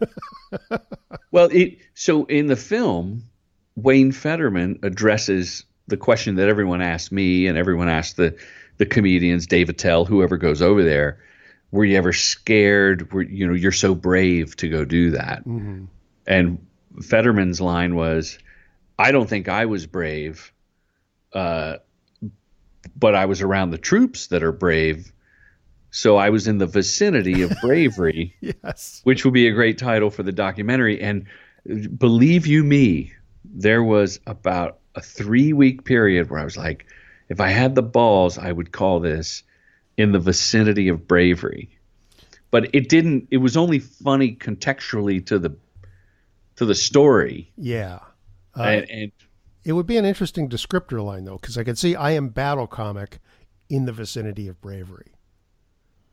Well, 1.32 1.48
it 1.52 1.78
so 1.94 2.24
in 2.24 2.46
the 2.48 2.56
film, 2.56 3.22
Wayne 3.76 4.10
Federman 4.12 4.78
addresses 4.82 5.64
the 5.86 5.96
question 5.96 6.34
that 6.36 6.48
everyone 6.48 6.82
asked 6.82 7.12
me 7.12 7.46
and 7.46 7.56
everyone 7.56 7.88
asked 7.88 8.16
the 8.16 8.36
the 8.78 8.86
comedians, 8.86 9.46
Dave 9.46 9.68
Attell, 9.68 10.04
whoever 10.04 10.36
goes 10.36 10.60
over 10.62 10.82
there. 10.82 11.20
Were 11.72 11.84
you 11.84 11.96
ever 11.96 12.12
scared? 12.12 13.12
Were 13.12 13.22
you 13.22 13.46
know 13.46 13.54
you're 13.54 13.72
so 13.72 13.94
brave 13.94 14.56
to 14.56 14.68
go 14.68 14.84
do 14.84 15.12
that? 15.12 15.44
And 16.26 16.66
Federman's 17.02 17.60
line 17.60 17.94
was, 17.94 18.38
"I 18.98 19.12
don't 19.12 19.28
think 19.28 19.48
I 19.48 19.66
was 19.66 19.86
brave, 19.86 20.52
uh, 21.32 21.76
but 22.96 23.14
I 23.14 23.26
was 23.26 23.40
around 23.40 23.70
the 23.70 23.78
troops 23.78 24.28
that 24.28 24.42
are 24.42 24.52
brave, 24.52 25.12
so 25.90 26.16
I 26.16 26.30
was 26.30 26.48
in 26.48 26.58
the 26.58 26.66
vicinity 26.66 27.42
of 27.42 27.52
bravery." 27.62 28.34
Yes, 28.40 29.00
which 29.04 29.24
would 29.24 29.34
be 29.34 29.46
a 29.46 29.52
great 29.52 29.78
title 29.78 30.10
for 30.10 30.22
the 30.22 30.32
documentary. 30.32 31.00
And 31.00 31.26
believe 31.98 32.46
you 32.46 32.64
me, 32.64 33.12
there 33.44 33.82
was 33.82 34.20
about 34.26 34.78
a 34.94 35.00
three 35.00 35.52
week 35.52 35.84
period 35.84 36.30
where 36.30 36.40
I 36.40 36.44
was 36.44 36.56
like, 36.56 36.86
if 37.28 37.40
I 37.40 37.48
had 37.48 37.74
the 37.74 37.82
balls, 37.82 38.38
I 38.38 38.50
would 38.50 38.72
call 38.72 39.00
this 39.00 39.42
in 40.00 40.12
the 40.12 40.18
vicinity 40.18 40.88
of 40.88 41.06
bravery. 41.06 41.68
But 42.50 42.74
it 42.74 42.88
didn't. 42.88 43.28
It 43.30 43.36
was 43.36 43.56
only 43.56 43.78
funny 43.78 44.34
contextually 44.34 45.24
to 45.26 45.38
the 45.38 45.56
to 46.56 46.64
the 46.64 46.74
story, 46.74 47.52
yeah. 47.56 48.00
Uh, 48.56 48.62
and, 48.62 48.90
and 48.90 49.12
It 49.64 49.72
would 49.72 49.86
be 49.86 49.96
an 49.96 50.04
interesting 50.04 50.48
descriptor 50.48 51.04
line 51.04 51.24
though, 51.24 51.36
because 51.36 51.56
I 51.56 51.64
could 51.64 51.78
see 51.78 51.94
I 51.94 52.10
am 52.10 52.28
battle 52.28 52.66
comic 52.66 53.20
in 53.68 53.84
the 53.84 53.92
vicinity 53.92 54.48
of 54.48 54.60
bravery, 54.60 55.12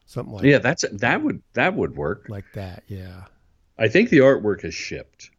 something 0.06 0.36
like 0.36 0.44
yeah, 0.44 0.60
that's 0.60 0.86
that 0.92 1.24
would 1.24 1.42
that 1.54 1.74
would 1.74 1.96
work. 1.96 2.28
like 2.30 2.46
that. 2.54 2.84
Yeah, 2.88 3.24
I 3.80 3.88
think 3.88 4.10
the 4.10 4.20
artwork 4.20 4.62
has 4.62 4.76
shipped. 4.76 5.32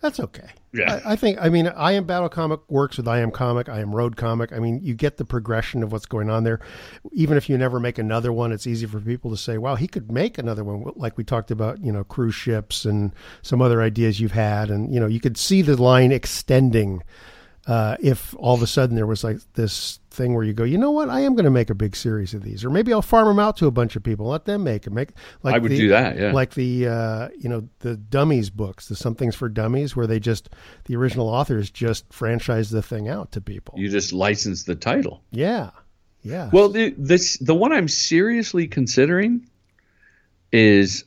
That's 0.00 0.20
okay. 0.20 0.48
Yeah. 0.72 1.00
I, 1.04 1.12
I 1.12 1.16
think. 1.16 1.38
I 1.40 1.48
mean, 1.48 1.66
I 1.66 1.92
am 1.92 2.04
battle 2.04 2.28
comic 2.28 2.60
works 2.68 2.98
with 2.98 3.08
I 3.08 3.18
am 3.18 3.32
comic. 3.32 3.68
I 3.68 3.80
am 3.80 3.94
road 3.94 4.16
comic. 4.16 4.52
I 4.52 4.60
mean, 4.60 4.80
you 4.82 4.94
get 4.94 5.16
the 5.16 5.24
progression 5.24 5.82
of 5.82 5.90
what's 5.90 6.06
going 6.06 6.30
on 6.30 6.44
there. 6.44 6.60
Even 7.12 7.36
if 7.36 7.48
you 7.48 7.58
never 7.58 7.80
make 7.80 7.98
another 7.98 8.32
one, 8.32 8.52
it's 8.52 8.66
easy 8.66 8.86
for 8.86 9.00
people 9.00 9.30
to 9.32 9.36
say, 9.36 9.58
"Wow, 9.58 9.74
he 9.74 9.88
could 9.88 10.12
make 10.12 10.38
another 10.38 10.62
one." 10.62 10.92
Like 10.94 11.16
we 11.16 11.24
talked 11.24 11.50
about, 11.50 11.80
you 11.80 11.90
know, 11.90 12.04
cruise 12.04 12.34
ships 12.34 12.84
and 12.84 13.12
some 13.42 13.60
other 13.60 13.82
ideas 13.82 14.20
you've 14.20 14.32
had, 14.32 14.70
and 14.70 14.92
you 14.94 15.00
know, 15.00 15.06
you 15.06 15.20
could 15.20 15.36
see 15.36 15.62
the 15.62 15.80
line 15.80 16.12
extending. 16.12 17.02
Uh, 17.66 17.96
if 18.00 18.34
all 18.38 18.54
of 18.54 18.62
a 18.62 18.66
sudden 18.66 18.96
there 18.96 19.06
was 19.06 19.22
like 19.22 19.38
this 19.54 19.98
thing 20.18 20.34
where 20.34 20.44
you 20.44 20.52
go, 20.52 20.64
you 20.64 20.76
know 20.76 20.90
what, 20.90 21.08
I 21.08 21.20
am 21.20 21.34
going 21.34 21.44
to 21.46 21.50
make 21.50 21.70
a 21.70 21.74
big 21.74 21.96
series 21.96 22.34
of 22.34 22.42
these, 22.42 22.64
or 22.64 22.68
maybe 22.70 22.92
I'll 22.92 23.00
farm 23.00 23.28
them 23.28 23.38
out 23.38 23.56
to 23.58 23.66
a 23.66 23.70
bunch 23.70 23.96
of 23.96 24.02
people, 24.02 24.26
let 24.26 24.44
them 24.44 24.62
make 24.64 24.82
them. 24.82 24.92
Make 24.92 25.12
like 25.42 25.54
I 25.54 25.58
would 25.58 25.70
the- 25.70 25.78
do 25.78 25.88
that. 25.88 26.18
Yeah. 26.18 26.32
like 26.32 26.52
the 26.54 26.86
uh, 26.88 27.28
you 27.38 27.48
know 27.48 27.66
the 27.78 27.96
dummies 27.96 28.50
books, 28.50 28.88
the 28.88 28.96
somethings 28.96 29.34
for 29.34 29.48
dummies, 29.48 29.96
where 29.96 30.06
they 30.06 30.20
just 30.20 30.50
the 30.84 30.96
original 30.96 31.28
authors 31.28 31.70
just 31.70 32.04
franchise 32.12 32.68
the 32.68 32.82
thing 32.82 33.08
out 33.08 33.32
to 33.32 33.40
people. 33.40 33.74
you 33.78 33.88
just 33.88 34.12
license 34.12 34.64
the 34.64 34.74
title. 34.74 35.22
yeah, 35.30 35.70
yeah. 36.22 36.50
Well, 36.52 36.68
the, 36.68 36.92
this 36.98 37.38
the 37.38 37.54
one 37.54 37.72
I'm 37.72 37.88
seriously 37.88 38.66
considering 38.66 39.48
is 40.52 41.04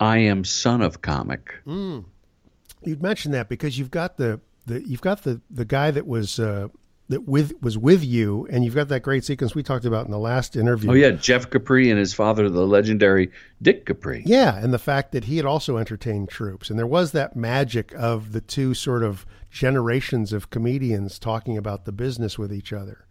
I 0.00 0.18
am 0.18 0.44
son 0.44 0.82
of 0.82 1.02
comic. 1.02 1.54
you'd 1.66 3.02
mentioned 3.02 3.34
that 3.34 3.48
because 3.48 3.78
you've 3.78 3.90
got 3.90 4.16
the, 4.16 4.40
the 4.66 4.82
you've 4.88 5.00
got 5.00 5.22
the 5.22 5.40
the 5.50 5.64
guy 5.64 5.90
that 5.90 6.06
was 6.06 6.38
uh, 6.40 6.68
that 7.08 7.28
with 7.28 7.52
was 7.60 7.76
with 7.76 8.02
you, 8.04 8.46
and 8.50 8.64
you've 8.64 8.74
got 8.74 8.88
that 8.88 9.00
great 9.00 9.24
sequence 9.24 9.54
we 9.54 9.62
talked 9.62 9.84
about 9.84 10.06
in 10.06 10.10
the 10.10 10.18
last 10.18 10.56
interview. 10.56 10.90
Oh 10.90 10.94
yeah, 10.94 11.10
Jeff 11.10 11.50
Capri 11.50 11.90
and 11.90 11.98
his 11.98 12.14
father, 12.14 12.48
the 12.48 12.66
legendary 12.66 13.30
Dick 13.60 13.84
Capri. 13.86 14.22
Yeah, 14.24 14.56
and 14.56 14.72
the 14.72 14.78
fact 14.78 15.12
that 15.12 15.24
he 15.24 15.36
had 15.36 15.46
also 15.46 15.76
entertained 15.76 16.28
troops, 16.28 16.70
and 16.70 16.78
there 16.78 16.86
was 16.86 17.12
that 17.12 17.36
magic 17.36 17.92
of 17.94 18.32
the 18.32 18.40
two 18.40 18.72
sort 18.74 19.02
of 19.02 19.26
generations 19.50 20.32
of 20.32 20.50
comedians 20.50 21.18
talking 21.18 21.58
about 21.58 21.84
the 21.84 21.92
business 21.92 22.38
with 22.38 22.52
each 22.52 22.72
other. 22.72 23.04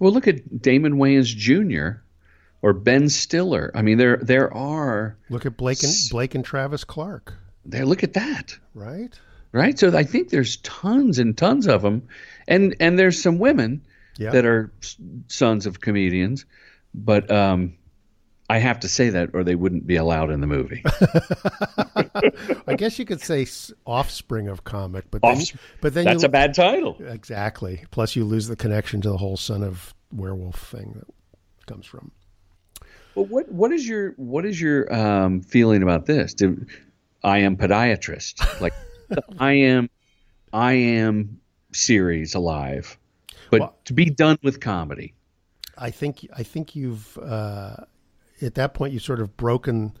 Well, 0.00 0.12
look 0.12 0.26
at 0.28 0.60
Damon 0.60 0.94
Wayans 0.94 1.34
Jr., 1.34 2.00
or 2.62 2.72
Ben 2.72 3.08
Stiller. 3.08 3.70
I 3.74 3.82
mean, 3.82 3.98
there 3.98 4.16
there 4.16 4.52
are 4.52 5.16
Look 5.30 5.46
at 5.46 5.56
Blake 5.56 5.82
and 5.84 5.92
Blake 6.10 6.34
and 6.34 6.44
Travis 6.44 6.82
Clark, 6.82 7.34
there. 7.64 7.86
Look 7.86 8.02
at 8.02 8.14
that, 8.14 8.56
right? 8.74 9.18
Right? 9.56 9.78
So 9.78 9.96
I 9.96 10.02
think 10.04 10.28
there's 10.30 10.56
tons 10.58 11.18
and 11.18 11.36
tons 11.36 11.66
of 11.66 11.82
them, 11.82 12.06
and 12.46 12.76
and 12.80 12.98
there's 12.98 13.20
some 13.20 13.38
women 13.38 13.82
Yeah. 14.18 14.30
that 14.30 14.44
are 14.44 14.70
sons 15.28 15.66
of 15.66 15.80
comedians, 15.80 16.44
but 16.94 17.30
um, 17.30 17.74
I 18.48 18.58
have 18.58 18.80
to 18.80 18.88
say 18.88 19.10
that, 19.10 19.30
or 19.34 19.42
they 19.44 19.54
wouldn't 19.56 19.86
be 19.86 19.96
allowed 19.96 20.30
in 20.30 20.40
the 20.40 20.46
movie. 20.46 20.82
I 22.66 22.74
guess 22.76 22.98
you 22.98 23.04
could 23.04 23.20
say 23.20 23.46
offspring 23.86 24.48
of 24.48 24.64
comic, 24.64 25.04
but 25.10 25.22
then, 25.22 25.38
but 25.80 25.94
then 25.94 26.04
That's 26.04 26.22
you, 26.22 26.26
a 26.26 26.30
bad 26.30 26.54
title. 26.54 26.96
exactly. 27.00 27.84
Plus, 27.90 28.14
you 28.16 28.24
lose 28.24 28.46
the 28.48 28.56
connection 28.56 29.00
to 29.02 29.08
the 29.10 29.16
whole 29.16 29.36
son 29.36 29.62
of 29.62 29.94
werewolf 30.12 30.68
thing 30.70 30.92
that 30.96 31.66
comes 31.66 31.86
from. 31.86 32.10
Well, 33.14 33.26
what 33.26 33.50
what 33.50 33.72
is 33.72 33.88
your 33.88 34.12
what 34.16 34.44
is 34.44 34.60
your 34.60 34.92
um, 34.94 35.40
feeling 35.40 35.82
about 35.82 36.06
this? 36.06 36.34
Do, 36.34 36.64
I 37.24 37.38
am 37.38 37.56
podiatrist, 37.56 38.60
like 38.60 38.74
I 39.38 39.52
am, 39.52 39.90
I 40.52 40.72
am 40.72 41.40
series 41.72 42.34
alive, 42.34 42.98
but 43.50 43.60
Well- 43.60 43.76
to 43.84 43.92
be 43.92 44.06
done 44.06 44.38
with 44.42 44.60
comedy. 44.60 45.14
I 45.78 45.90
think 45.90 46.26
I 46.34 46.42
think 46.42 46.74
you've 46.74 47.18
uh, 47.18 47.76
at 48.40 48.54
that 48.54 48.72
point 48.74 48.94
you've 48.94 49.02
sort 49.02 49.20
of 49.20 49.36
broken 49.36 49.92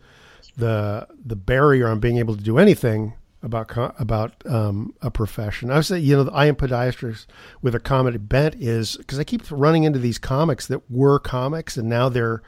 the 0.56 1.06
the 1.24 1.36
barrier 1.36 1.88
on 1.88 2.00
being 2.00 2.16
able 2.16 2.34
to 2.34 2.42
do 2.42 2.56
anything 2.58 3.12
about 3.42 3.68
co- 3.68 3.92
about 3.98 4.32
um, 4.46 4.94
a 5.02 5.10
profession. 5.10 5.70
I 5.70 5.76
would 5.76 5.84
say 5.84 5.98
you 5.98 6.16
know 6.16 6.30
I 6.32 6.46
am 6.46 6.56
podiatrist 6.56 7.26
with 7.60 7.74
a 7.74 7.78
comedy 7.80 8.16
bent 8.16 8.54
is 8.54 8.96
because 8.96 9.18
I 9.18 9.24
keep 9.24 9.42
running 9.50 9.84
into 9.84 9.98
these 9.98 10.16
comics 10.18 10.66
that 10.68 10.90
were 10.90 11.18
comics 11.18 11.76
and 11.76 11.90
now 11.90 12.08
they're 12.08 12.42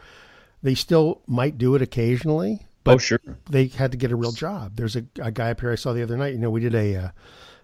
they 0.62 0.74
still 0.74 1.20
might 1.26 1.58
do 1.58 1.74
it 1.74 1.82
occasionally, 1.82 2.66
but 2.88 2.94
oh 2.94 2.98
sure, 2.98 3.20
they 3.50 3.66
had 3.66 3.92
to 3.92 3.96
get 3.98 4.10
a 4.12 4.16
real 4.16 4.32
job. 4.32 4.76
There's 4.76 4.96
a, 4.96 5.04
a 5.20 5.30
guy 5.30 5.50
up 5.50 5.60
here 5.60 5.70
I 5.70 5.76
saw 5.76 5.92
the 5.92 6.02
other 6.02 6.16
night. 6.16 6.32
You 6.32 6.38
know, 6.38 6.50
we 6.50 6.60
did 6.60 6.74
a, 6.74 6.96
uh 6.96 7.08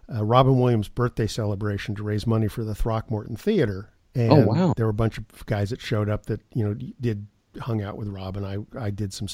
a 0.09 0.25
Robin 0.25 0.59
Williams 0.61 0.89
birthday 0.89 1.27
celebration 1.27 1.95
to 1.95 2.03
raise 2.03 2.27
money 2.27 2.47
for 2.47 2.63
the 2.63 2.75
Throckmorton 2.75 3.37
Theater. 3.37 3.89
And 4.15 4.33
Oh, 4.33 4.47
wow. 4.47 4.75
There 4.77 4.87
were 4.87 4.91
a 4.91 4.95
bunch 4.95 5.17
of 5.19 5.25
guys 5.47 5.71
that 5.71 5.81
showed 5.81 6.09
up 6.09 6.27
that 6.27 6.41
you 6.55 6.65
know 6.65 6.75
did 7.01 7.27
hung 7.61 7.83
out 7.83 7.97
with 7.97 8.09
Robin. 8.09 8.45
I 8.45 8.59
I 8.79 8.91
did 8.91 9.13
some 9.13 9.29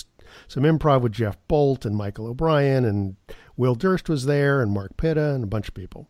some 0.48 0.62
improv 0.62 1.02
with 1.02 1.12
Jeff 1.12 1.36
Bolt 1.48 1.84
and 1.84 1.96
Michael 1.96 2.26
O'Brien 2.26 2.84
and 2.84 3.16
Will 3.56 3.74
Durst 3.74 4.08
was 4.08 4.26
there 4.26 4.62
and 4.62 4.72
Mark 4.72 4.96
Pitta 4.96 5.34
and 5.34 5.44
a 5.44 5.48
bunch 5.48 5.68
of 5.68 5.74
people. 5.74 6.08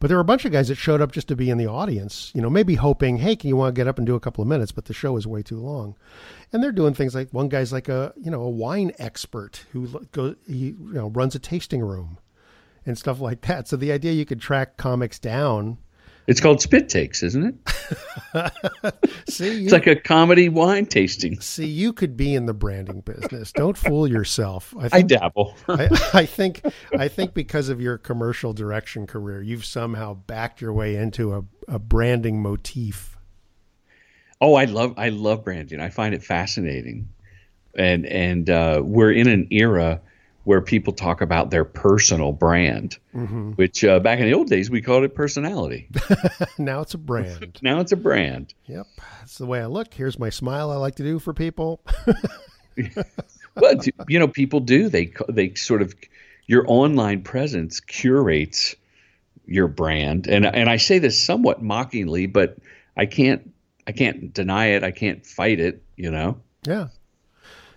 But 0.00 0.08
there 0.08 0.18
were 0.18 0.22
a 0.22 0.24
bunch 0.24 0.44
of 0.44 0.52
guys 0.52 0.68
that 0.68 0.74
showed 0.74 1.00
up 1.00 1.12
just 1.12 1.28
to 1.28 1.36
be 1.36 1.48
in 1.48 1.56
the 1.56 1.66
audience, 1.66 2.30
you 2.34 2.42
know, 2.42 2.50
maybe 2.50 2.74
hoping, 2.74 3.16
hey, 3.16 3.34
can 3.34 3.48
you 3.48 3.56
want 3.56 3.74
to 3.74 3.78
get 3.78 3.88
up 3.88 3.96
and 3.96 4.06
do 4.06 4.14
a 4.14 4.20
couple 4.20 4.42
of 4.42 4.48
minutes? 4.48 4.70
But 4.70 4.84
the 4.84 4.92
show 4.92 5.16
is 5.16 5.26
way 5.26 5.42
too 5.42 5.58
long 5.58 5.96
and 6.52 6.62
they're 6.62 6.72
doing 6.72 6.94
things 6.94 7.14
like 7.14 7.30
one 7.32 7.48
guy's 7.48 7.72
like 7.72 7.88
a 7.88 8.12
you 8.16 8.30
know 8.30 8.42
a 8.42 8.50
wine 8.50 8.92
expert 8.98 9.64
who 9.72 9.88
goes 10.12 10.36
he 10.46 10.66
you 10.66 10.92
know 10.92 11.08
runs 11.08 11.34
a 11.34 11.38
tasting 11.38 11.80
room 11.80 12.18
and 12.84 12.98
stuff 12.98 13.20
like 13.20 13.40
that 13.42 13.66
so 13.66 13.76
the 13.76 13.92
idea 13.92 14.12
you 14.12 14.24
could 14.24 14.40
track 14.40 14.76
comics 14.76 15.18
down 15.18 15.78
it's 16.26 16.40
called 16.40 16.60
spit 16.60 16.88
takes, 16.88 17.22
isn't 17.22 17.44
it? 18.34 18.52
see 19.28 19.58
you, 19.58 19.64
It's 19.64 19.72
like 19.72 19.86
a 19.86 19.96
comedy 19.96 20.48
wine 20.48 20.86
tasting. 20.86 21.40
see 21.40 21.66
you 21.66 21.92
could 21.92 22.16
be 22.16 22.34
in 22.34 22.46
the 22.46 22.54
branding 22.54 23.00
business 23.00 23.52
don't 23.52 23.76
fool 23.76 24.08
yourself 24.08 24.74
i 24.78 24.88
I 24.92 25.02
dabble. 25.02 25.54
I, 25.68 25.88
I 26.14 26.26
think 26.26 26.62
I 26.96 27.08
think 27.08 27.34
because 27.34 27.68
of 27.68 27.80
your 27.80 27.98
commercial 27.98 28.52
direction 28.52 29.06
career 29.06 29.42
you've 29.42 29.64
somehow 29.64 30.14
backed 30.14 30.60
your 30.60 30.72
way 30.72 30.96
into 30.96 31.34
a, 31.34 31.44
a 31.68 31.78
branding 31.78 32.40
motif 32.42 33.10
Oh, 34.40 34.54
I 34.54 34.64
love 34.64 34.94
I 34.96 35.10
love 35.10 35.44
branding. 35.44 35.78
I 35.78 35.88
find 35.88 36.16
it 36.16 36.24
fascinating, 36.24 37.08
and 37.78 38.04
and 38.04 38.50
uh, 38.50 38.80
we're 38.84 39.12
in 39.12 39.28
an 39.28 39.46
era 39.52 40.00
where 40.44 40.60
people 40.60 40.92
talk 40.92 41.20
about 41.20 41.50
their 41.50 41.64
personal 41.64 42.32
brand, 42.32 42.98
which 43.56 43.84
uh, 43.84 44.00
back 44.00 44.18
in 44.18 44.26
the 44.26 44.34
old 44.34 44.48
days 44.48 44.70
we 44.70 44.82
called 44.82 45.04
it 45.04 45.14
personality. 45.14 45.88
now 46.58 46.80
it's 46.80 46.94
a 46.94 46.98
brand 46.98 47.58
now 47.62 47.80
it's 47.80 47.92
a 47.92 47.96
brand. 47.96 48.54
yep 48.66 48.86
that's 49.20 49.38
the 49.38 49.46
way 49.46 49.60
i 49.60 49.66
look 49.66 49.94
here's 49.94 50.18
my 50.18 50.30
smile 50.30 50.70
i 50.70 50.76
like 50.76 50.96
to 50.96 51.02
do 51.02 51.18
for 51.18 51.32
people 51.32 51.80
But 53.54 53.86
you 54.08 54.18
know, 54.18 54.28
people 54.28 54.60
do 54.60 54.88
they 54.88 55.12
they 55.28 55.54
sort 55.54 55.82
of 55.82 55.94
your 56.46 56.64
online 56.68 57.22
presence 57.22 57.80
curates 57.80 58.74
your 59.46 59.68
brand, 59.68 60.26
and 60.26 60.46
and 60.46 60.70
I 60.70 60.76
say 60.76 60.98
this 60.98 61.20
somewhat 61.20 61.62
mockingly, 61.62 62.26
but 62.26 62.56
I 62.96 63.06
can't 63.06 63.52
I 63.86 63.92
can't 63.92 64.32
deny 64.32 64.66
it. 64.68 64.84
I 64.84 64.90
can't 64.90 65.24
fight 65.26 65.60
it. 65.60 65.82
You 65.96 66.10
know. 66.10 66.40
Yeah. 66.66 66.88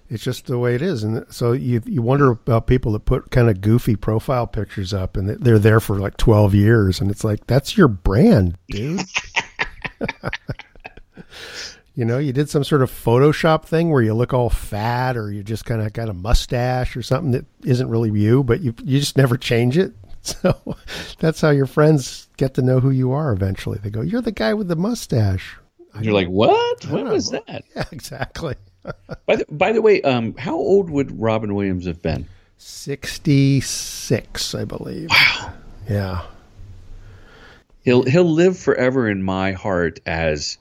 It's 0.10 0.24
just 0.24 0.46
the 0.46 0.60
way 0.60 0.76
it 0.76 0.82
is. 0.82 1.04
And 1.04 1.26
so 1.34 1.52
you 1.52 1.82
you 1.86 2.02
wonder 2.02 2.30
about 2.32 2.68
people 2.68 2.92
that 2.94 3.06
put 3.06 3.32
kind 3.32 3.50
of 3.50 3.62
goofy 3.62 3.96
profile 3.96 4.46
pictures 4.46 4.94
up 4.94 5.18
and 5.18 5.30
they're 5.30 5.60
there 5.60 5.80
for 5.80 6.00
like 6.00 6.18
12 6.18 6.54
years 6.54 7.02
and 7.02 7.10
it's 7.10 7.24
like 7.24 7.48
that's 7.48 7.78
your 7.78 7.88
brand, 7.88 8.58
dude. 8.70 9.02
you 11.96 12.06
know, 12.06 12.18
you 12.18 12.34
did 12.34 12.50
some 12.50 12.64
sort 12.64 12.82
of 12.82 12.92
Photoshop 12.92 13.66
thing 13.66 13.90
where 13.90 14.02
you 14.02 14.14
look 14.14 14.34
all 14.34 14.50
fat 14.50 15.18
or 15.18 15.32
you 15.32 15.44
just 15.44 15.66
kind 15.66 15.82
of 15.82 15.94
got 15.94 16.10
a 16.10 16.14
mustache 16.14 16.96
or 16.96 17.02
something 17.02 17.32
that 17.32 17.46
isn't 17.64 17.90
really 17.90 18.12
you, 18.20 18.44
but 18.44 18.62
you 18.62 18.76
you 18.84 19.00
just 19.00 19.18
never 19.18 19.38
change 19.38 19.78
it. 19.78 19.94
So 20.26 20.76
that's 21.20 21.40
how 21.40 21.52
your 21.52 21.68
friends 21.68 22.30
get 22.36 22.56
to 22.56 22.64
know 22.64 22.80
who 22.80 22.90
you 22.90 23.12
are 23.12 23.32
eventually. 23.32 23.78
They 23.78 23.92
go, 23.92 24.02
"You're 24.02 24.24
the 24.24 24.32
guy 24.32 24.56
with 24.56 24.68
the 24.68 24.76
mustache." 24.76 25.56
You're 26.02 26.16
like, 26.16 26.28
what? 26.30 26.84
What 26.86 27.06
was 27.06 27.30
that? 27.30 27.64
Yeah, 27.76 27.86
exactly. 27.92 28.56
By 29.26 29.38
the, 29.38 29.46
by 29.50 29.72
the 29.72 29.82
way, 29.82 30.02
um, 30.02 30.36
how 30.38 30.56
old 30.56 30.90
would 30.90 31.20
Robin 31.20 31.56
Williams 31.56 31.86
have 31.88 32.02
been? 32.02 32.28
66, 32.58 34.56
I 34.56 34.66
believe. 34.66 35.10
Wow. 35.10 35.54
Yeah. 35.90 36.22
He'll 37.84 38.04
he'll 38.04 38.24
live 38.24 38.58
forever 38.58 39.10
in 39.10 39.22
my 39.22 39.52
heart 39.52 40.00
as, 40.06 40.58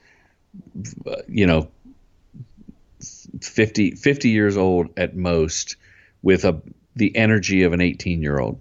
you 1.26 1.46
know, 1.46 1.68
50, 3.40 3.92
50 3.92 4.28
years 4.28 4.56
old 4.56 4.90
at 4.98 5.16
most, 5.16 5.76
with 6.22 6.44
a 6.44 6.60
the 6.96 7.14
energy 7.16 7.62
of 7.62 7.72
an 7.72 7.80
eighteen 7.80 8.22
year 8.22 8.38
old. 8.38 8.60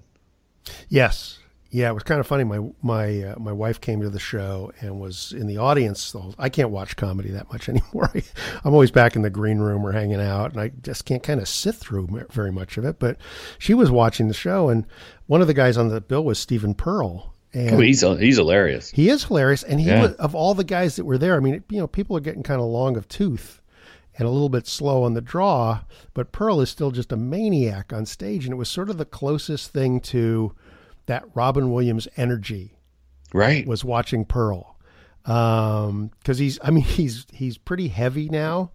Yes. 0.90 1.40
Yeah, 1.76 1.90
it 1.90 1.94
was 1.94 2.04
kind 2.04 2.20
of 2.20 2.28
funny. 2.28 2.44
My 2.44 2.60
my 2.84 3.24
uh, 3.24 3.40
my 3.40 3.52
wife 3.52 3.82
came 3.82 4.00
to 4.02 4.10
the 4.12 4.20
show 4.20 4.72
and 4.80 5.00
was 5.00 5.32
in 5.34 5.48
the 5.48 5.58
audience. 5.58 6.12
The 6.12 6.20
whole, 6.20 6.36
I 6.38 6.48
can't 6.50 6.70
watch 6.70 6.96
comedy 6.96 7.32
that 7.32 7.52
much 7.52 7.68
anymore. 7.70 8.12
I, 8.14 8.22
I'm 8.64 8.74
always 8.74 8.92
back 8.92 9.16
in 9.16 9.24
the 9.24 9.32
green 9.32 9.58
room 9.58 9.84
or 9.84 9.92
hanging 9.92 10.22
out, 10.22 10.52
and 10.52 10.62
I 10.62 10.70
just 10.84 11.06
can't 11.06 11.24
kind 11.24 11.40
of 11.42 11.48
sit 11.50 11.74
through 11.74 12.28
very 12.32 12.52
much 12.52 12.78
of 12.78 12.86
it. 12.86 13.00
But 13.00 13.18
she 13.58 13.74
was 13.74 13.90
watching 13.90 14.28
the 14.28 14.36
show, 14.36 14.70
and 14.70 14.86
one 15.26 15.42
of 15.42 15.48
the 15.48 15.54
guys 15.56 15.76
on 15.76 15.90
the 15.90 16.00
bill 16.00 16.24
was 16.24 16.38
Stephen 16.38 16.76
Pearl, 16.76 17.34
and 17.54 17.72
Oh, 17.74 17.80
he's 17.80 18.02
he's 18.02 18.38
hilarious. 18.38 18.92
He 18.92 19.10
is 19.10 19.24
hilarious, 19.24 19.64
and 19.64 19.80
he 19.82 19.88
Yeah. 19.88 20.02
was, 20.04 20.14
of 20.14 20.36
all 20.36 20.54
the 20.54 20.64
guys 20.64 20.96
that 20.98 21.06
were 21.06 21.18
there. 21.18 21.36
I 21.36 21.40
mean, 21.40 21.64
you 21.70 21.80
know, 21.80 21.88
people 21.88 22.16
are 22.16 22.20
getting 22.22 22.44
kind 22.44 22.62
of 22.62 22.68
long 22.68 22.98
of 22.98 23.08
tooth 23.08 23.62
and 24.16 24.28
a 24.28 24.32
little 24.32 24.50
bit 24.50 24.68
slow 24.68 25.06
on 25.06 25.16
the 25.16 25.22
draw, 25.22 25.80
but 26.14 26.32
Pearl 26.32 26.62
is 26.62 26.70
still 26.70 26.92
just 26.92 27.12
a 27.12 27.18
maniac 27.18 27.92
on 27.92 28.06
stage, 28.06 28.46
and 28.46 28.54
it 28.54 28.58
was 28.58 28.70
sort 28.70 28.92
of 28.92 29.00
the 29.00 29.06
closest 29.06 29.72
thing 29.72 30.00
to 30.02 30.54
that 31.06 31.24
Robin 31.34 31.72
Williams 31.72 32.08
energy 32.18 32.78
Right. 33.34 33.66
was 33.68 33.84
watching 33.84 34.26
Pearl. 34.26 34.78
Um, 35.26 36.12
cause 36.26 36.38
he's, 36.38 36.60
I 36.64 36.70
mean, 36.72 36.84
he's, 36.86 37.26
he's 37.34 37.58
pretty 37.58 37.88
heavy 37.88 38.30
now, 38.30 38.72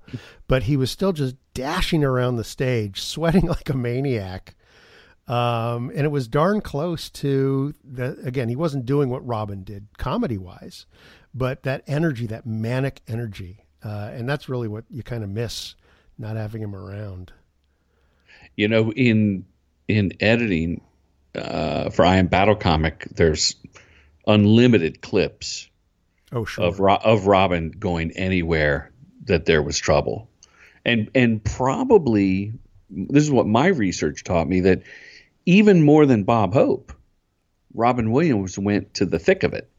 but 0.46 0.64
he 0.64 0.76
was 0.76 0.90
still 0.90 1.12
just 1.12 1.36
dashing 1.54 2.02
around 2.04 2.36
the 2.36 2.44
stage, 2.44 3.00
sweating 3.02 3.46
like 3.48 3.68
a 3.68 3.76
maniac. 3.76 4.54
Um, 5.26 5.90
and 5.90 6.00
it 6.00 6.10
was 6.10 6.26
darn 6.26 6.62
close 6.62 7.10
to 7.10 7.74
the, 7.84 8.18
again, 8.24 8.48
he 8.48 8.56
wasn't 8.56 8.86
doing 8.86 9.10
what 9.10 9.26
Robin 9.26 9.62
did 9.62 9.86
comedy 9.98 10.38
wise, 10.38 10.86
but 11.34 11.64
that 11.64 11.82
energy, 11.86 12.26
that 12.28 12.46
manic 12.46 13.02
energy. 13.06 13.66
Uh, 13.84 14.10
and 14.12 14.26
that's 14.28 14.48
really 14.48 14.68
what 14.68 14.84
you 14.90 15.02
kind 15.02 15.22
of 15.22 15.28
miss 15.28 15.74
not 16.16 16.36
having 16.36 16.62
him 16.62 16.74
around. 16.74 17.32
You 18.56 18.68
know, 18.68 18.90
in 18.92 19.44
in 19.86 20.12
editing 20.18 20.80
uh, 21.38 21.90
for 21.90 22.04
I 22.04 22.16
Am 22.16 22.26
Battle 22.26 22.56
Comic, 22.56 23.06
there's 23.14 23.54
unlimited 24.26 25.00
clips 25.00 25.68
Oh, 26.32 26.44
sure. 26.44 26.64
of 26.64 26.80
Ro- 26.80 26.98
of 27.02 27.26
Robin 27.26 27.70
going 27.70 28.10
anywhere 28.12 28.90
that 29.24 29.46
there 29.46 29.62
was 29.62 29.78
trouble, 29.78 30.28
and 30.84 31.10
and 31.14 31.42
probably 31.42 32.52
this 32.90 33.22
is 33.24 33.30
what 33.30 33.46
my 33.46 33.68
research 33.68 34.24
taught 34.24 34.48
me 34.48 34.60
that 34.60 34.82
even 35.46 35.82
more 35.82 36.04
than 36.06 36.24
Bob 36.24 36.52
Hope, 36.52 36.92
Robin 37.74 38.10
Williams 38.10 38.58
went 38.58 38.92
to 38.94 39.06
the 39.06 39.18
thick 39.18 39.42
of 39.42 39.54
it. 39.54 39.70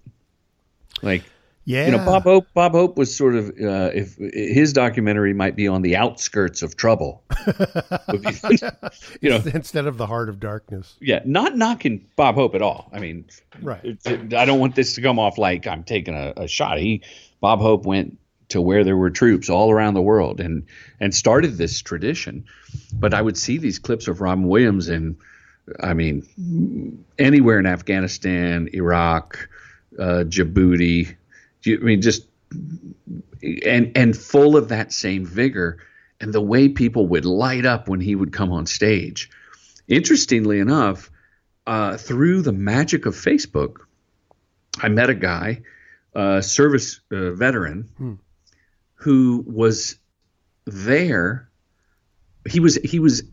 Like 1.03 1.23
yeah. 1.69 1.85
you 1.85 1.91
know, 1.91 2.03
Bob 2.03 2.23
Hope 2.23 2.47
Bob 2.55 2.71
Hope 2.71 2.97
was 2.97 3.15
sort 3.15 3.35
of 3.35 3.49
uh, 3.49 3.91
if 3.93 4.15
his 4.17 4.73
documentary 4.73 5.33
might 5.33 5.55
be 5.55 5.67
on 5.67 5.83
the 5.83 5.95
outskirts 5.95 6.63
of 6.63 6.75
trouble. 6.75 7.23
You 9.21 9.29
know, 9.29 9.41
instead 9.53 9.85
of 9.85 9.97
the 9.97 10.07
heart 10.07 10.29
of 10.29 10.39
darkness. 10.39 10.95
yeah, 10.99 11.21
not 11.25 11.55
knocking 11.55 12.05
Bob 12.15 12.35
Hope 12.35 12.55
at 12.55 12.61
all. 12.61 12.89
I 12.91 12.99
mean, 12.99 13.25
Right. 13.61 13.81
it, 13.83 14.33
I 14.33 14.45
don't 14.45 14.59
want 14.59 14.75
this 14.75 14.95
to 14.95 15.01
come 15.01 15.19
off 15.19 15.37
like 15.37 15.67
I'm 15.67 15.83
taking 15.83 16.15
a, 16.15 16.33
a 16.37 16.47
shot. 16.47 16.79
He, 16.79 17.01
Bob 17.41 17.59
Hope 17.59 17.85
went 17.85 18.17
to 18.49 18.61
where 18.61 18.83
there 18.83 18.97
were 18.97 19.09
troops 19.11 19.49
all 19.49 19.71
around 19.71 19.93
the 19.93 20.01
world 20.01 20.39
and 20.39 20.65
and 20.99 21.13
started 21.13 21.57
this 21.57 21.81
tradition. 21.81 22.45
But 22.93 23.13
I 23.13 23.21
would 23.21 23.37
see 23.37 23.57
these 23.59 23.77
clips 23.77 24.07
of 24.07 24.21
Robin 24.21 24.47
Williams 24.47 24.87
and 24.89 25.15
I 25.81 25.93
mean 25.93 27.05
anywhere 27.19 27.59
in 27.59 27.65
Afghanistan, 27.67 28.69
Iraq, 28.73 29.47
uh, 29.99 30.23
Djibouti, 30.25 31.15
I 31.65 31.77
mean 31.77 32.01
just 32.01 32.25
and 33.65 33.91
and 33.95 34.17
full 34.17 34.57
of 34.57 34.69
that 34.69 34.91
same 34.91 35.25
vigor 35.25 35.79
and 36.19 36.33
the 36.33 36.41
way 36.41 36.69
people 36.69 37.07
would 37.07 37.25
light 37.25 37.65
up 37.65 37.87
when 37.87 38.01
he 38.01 38.15
would 38.15 38.33
come 38.33 38.51
on 38.51 38.65
stage. 38.65 39.29
Interestingly 39.87 40.59
enough, 40.59 41.09
uh, 41.65 41.97
through 41.97 42.41
the 42.41 42.51
magic 42.51 43.05
of 43.05 43.15
Facebook, 43.15 43.77
I 44.79 44.89
met 44.89 45.09
a 45.09 45.15
guy, 45.15 45.61
a 46.13 46.41
service 46.41 46.99
uh, 47.11 47.31
veteran, 47.31 47.89
hmm. 47.97 48.13
who 48.95 49.43
was 49.47 49.97
there. 50.65 51.49
He 52.49 52.59
was 52.59 52.75
he 52.75 52.99
was 52.99 53.23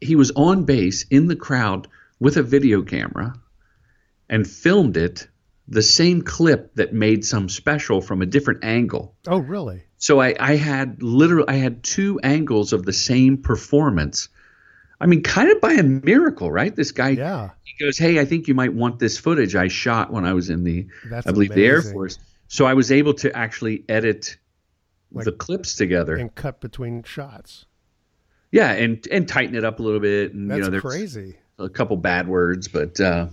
he 0.00 0.16
was 0.16 0.32
on 0.32 0.64
base 0.64 1.04
in 1.10 1.28
the 1.28 1.36
crowd 1.36 1.88
with 2.20 2.36
a 2.36 2.42
video 2.42 2.82
camera 2.82 3.34
and 4.28 4.46
filmed 4.46 4.96
it 4.96 5.28
the 5.68 5.82
same 5.82 6.22
clip 6.22 6.74
that 6.74 6.92
made 6.92 7.24
some 7.24 7.48
special 7.48 8.00
from 8.00 8.22
a 8.22 8.26
different 8.26 8.64
angle. 8.64 9.14
Oh, 9.26 9.38
really? 9.38 9.82
So 9.98 10.20
I, 10.20 10.34
I 10.38 10.56
had 10.56 11.02
literally 11.02 11.48
I 11.48 11.54
had 11.54 11.82
two 11.82 12.18
angles 12.22 12.72
of 12.72 12.84
the 12.84 12.92
same 12.92 13.38
performance. 13.38 14.28
I 15.00 15.06
mean, 15.06 15.22
kind 15.22 15.50
of 15.50 15.60
by 15.60 15.72
a 15.72 15.82
miracle, 15.82 16.50
right? 16.50 16.74
This 16.74 16.92
guy, 16.92 17.10
yeah. 17.10 17.50
he 17.64 17.84
goes, 17.84 17.98
"Hey, 17.98 18.20
I 18.20 18.24
think 18.24 18.48
you 18.48 18.54
might 18.54 18.72
want 18.72 18.98
this 18.98 19.18
footage 19.18 19.54
I 19.56 19.68
shot 19.68 20.12
when 20.12 20.24
I 20.24 20.32
was 20.32 20.50
in 20.50 20.64
the, 20.64 20.86
That's 21.08 21.26
I 21.26 21.32
believe, 21.32 21.50
amazing. 21.50 21.62
the 21.62 21.68
Air 21.68 21.82
Force." 21.82 22.18
So 22.48 22.66
I 22.66 22.74
was 22.74 22.92
able 22.92 23.14
to 23.14 23.34
actually 23.36 23.84
edit 23.88 24.36
like, 25.10 25.24
the 25.24 25.32
clips 25.32 25.74
together 25.76 26.16
and 26.16 26.34
cut 26.34 26.60
between 26.60 27.02
shots. 27.02 27.66
Yeah, 28.50 28.72
and 28.72 29.06
and 29.10 29.26
tighten 29.26 29.54
it 29.54 29.64
up 29.64 29.80
a 29.80 29.82
little 29.82 30.00
bit. 30.00 30.34
And 30.34 30.50
That's 30.50 30.58
you 30.58 30.64
know, 30.64 30.70
there's 30.70 30.82
crazy. 30.82 31.36
A 31.58 31.68
couple 31.68 31.96
bad 31.96 32.28
words, 32.28 32.68
but 32.68 33.00
uh, 33.00 33.28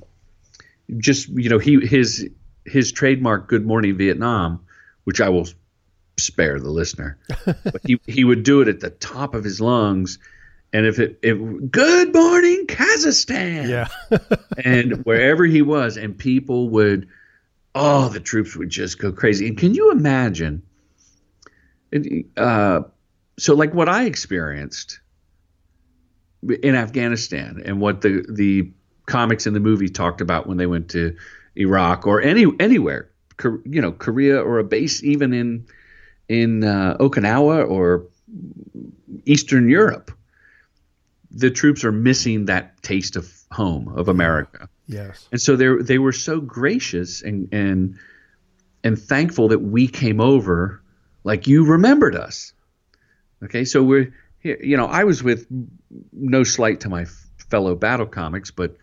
just 0.97 1.29
you 1.29 1.49
know 1.49 1.59
he 1.59 1.85
his 1.85 2.29
his 2.65 2.91
trademark 2.91 3.47
"Good 3.47 3.65
Morning 3.65 3.97
Vietnam," 3.97 4.65
which 5.03 5.21
I 5.21 5.29
will 5.29 5.47
spare 6.17 6.59
the 6.59 6.69
listener, 6.69 7.17
but 7.45 7.81
he 7.85 7.99
he 8.07 8.23
would 8.23 8.43
do 8.43 8.61
it 8.61 8.67
at 8.67 8.79
the 8.79 8.89
top 8.89 9.35
of 9.35 9.43
his 9.43 9.61
lungs, 9.61 10.19
and 10.73 10.85
if 10.85 10.99
it 10.99 11.19
if 11.21 11.37
"Good 11.71 12.13
Morning 12.13 12.65
Kazakhstan," 12.67 13.69
yeah, 13.69 13.87
and 14.63 15.05
wherever 15.05 15.45
he 15.45 15.61
was, 15.61 15.97
and 15.97 16.17
people 16.17 16.69
would, 16.69 17.07
oh, 17.75 18.09
the 18.09 18.19
troops 18.19 18.55
would 18.55 18.69
just 18.69 18.99
go 18.99 19.11
crazy. 19.11 19.47
And 19.47 19.57
can 19.57 19.73
you 19.73 19.91
imagine? 19.91 20.63
Uh, 22.37 22.81
so 23.39 23.55
like 23.55 23.73
what 23.73 23.89
I 23.89 24.03
experienced 24.05 24.99
in 26.61 26.75
Afghanistan 26.75 27.61
and 27.65 27.81
what 27.81 28.01
the 28.01 28.25
the 28.29 28.71
comics 29.09 29.45
in 29.45 29.53
the 29.53 29.59
movie 29.59 29.89
talked 29.89 30.21
about 30.21 30.47
when 30.47 30.57
they 30.57 30.67
went 30.67 30.89
to 30.91 31.15
Iraq 31.55 32.07
or 32.07 32.21
any 32.21 32.45
anywhere, 32.59 33.09
you 33.43 33.81
know, 33.81 33.91
Korea 33.91 34.41
or 34.41 34.59
a 34.59 34.63
base 34.63 35.03
even 35.03 35.33
in 35.33 35.65
in 36.29 36.63
uh, 36.63 36.95
Okinawa 36.99 37.69
or 37.69 38.05
Eastern 39.25 39.67
Europe. 39.69 40.11
The 41.31 41.51
troops 41.51 41.83
are 41.83 41.91
missing 41.91 42.45
that 42.45 42.81
taste 42.81 43.15
of 43.15 43.31
home 43.51 43.87
of 43.89 44.07
America. 44.07 44.69
Yes, 44.87 45.27
and 45.31 45.41
so 45.41 45.55
they 45.55 45.75
they 45.81 45.99
were 45.99 46.13
so 46.13 46.39
gracious 46.39 47.21
and 47.21 47.49
and 47.51 47.97
and 48.83 48.97
thankful 48.97 49.49
that 49.49 49.59
we 49.59 49.87
came 49.87 50.21
over, 50.21 50.81
like 51.23 51.47
you 51.47 51.65
remembered 51.65 52.15
us. 52.15 52.53
Okay, 53.43 53.65
so 53.65 53.83
we're 53.83 54.13
here. 54.39 54.57
You 54.63 54.77
know, 54.77 54.85
I 54.85 55.03
was 55.03 55.21
with 55.21 55.45
no 56.11 56.43
slight 56.43 56.79
to 56.81 56.89
my 56.89 57.05
fellow 57.49 57.75
battle 57.75 58.07
comics, 58.07 58.51
but 58.51 58.77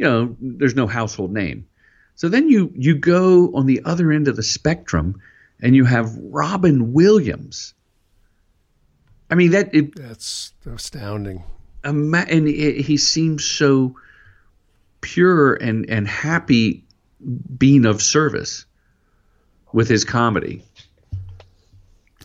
you 0.00 0.06
know, 0.06 0.34
there's 0.40 0.74
no 0.74 0.86
household 0.86 1.30
name. 1.30 1.66
So 2.14 2.30
then 2.30 2.48
you 2.48 2.72
you 2.74 2.94
go 2.96 3.54
on 3.54 3.66
the 3.66 3.82
other 3.84 4.10
end 4.10 4.28
of 4.28 4.36
the 4.36 4.42
spectrum, 4.42 5.20
and 5.60 5.76
you 5.76 5.84
have 5.84 6.16
Robin 6.16 6.94
Williams. 6.94 7.74
I 9.30 9.34
mean 9.34 9.50
that 9.50 9.74
it, 9.74 9.94
that's 9.94 10.54
astounding. 10.64 11.44
and 11.84 12.48
it, 12.48 12.80
he 12.80 12.96
seems 12.96 13.44
so 13.44 13.94
pure 15.02 15.52
and 15.54 15.88
and 15.90 16.08
happy 16.08 16.82
being 17.58 17.84
of 17.84 18.00
service 18.00 18.64
with 19.74 19.88
his 19.88 20.04
comedy. 20.04 20.64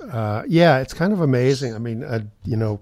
Uh, 0.10 0.44
yeah, 0.48 0.80
it's 0.80 0.94
kind 0.94 1.12
of 1.12 1.20
amazing. 1.20 1.76
I 1.76 1.80
mean, 1.80 2.06
uh, 2.06 2.22
you 2.46 2.56
know, 2.56 2.80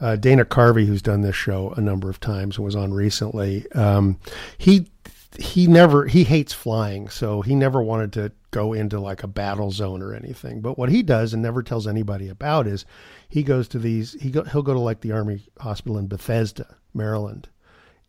uh, 0.00 0.16
Dana 0.16 0.44
Carvey, 0.44 0.86
who's 0.86 1.02
done 1.02 1.20
this 1.20 1.36
show 1.36 1.72
a 1.76 1.80
number 1.80 2.08
of 2.08 2.20
times 2.20 2.56
and 2.56 2.64
was 2.64 2.76
on 2.76 2.92
recently, 2.92 3.70
um, 3.72 4.18
he 4.58 4.90
he 5.38 5.66
never 5.66 6.06
he 6.06 6.24
hates 6.24 6.52
flying, 6.52 7.08
so 7.08 7.42
he 7.42 7.54
never 7.54 7.82
wanted 7.82 8.12
to 8.14 8.32
go 8.50 8.72
into 8.72 8.98
like 8.98 9.22
a 9.22 9.28
battle 9.28 9.70
zone 9.70 10.02
or 10.02 10.14
anything. 10.14 10.60
But 10.60 10.76
what 10.76 10.88
he 10.88 11.02
does 11.02 11.32
and 11.32 11.42
never 11.42 11.62
tells 11.62 11.86
anybody 11.86 12.28
about 12.28 12.66
is 12.66 12.84
he 13.28 13.42
goes 13.42 13.68
to 13.68 13.78
these 13.78 14.14
he 14.20 14.30
go, 14.30 14.42
he'll 14.44 14.62
go 14.62 14.74
to 14.74 14.80
like 14.80 15.00
the 15.00 15.12
army 15.12 15.42
hospital 15.58 15.98
in 15.98 16.08
Bethesda, 16.08 16.76
Maryland, 16.94 17.48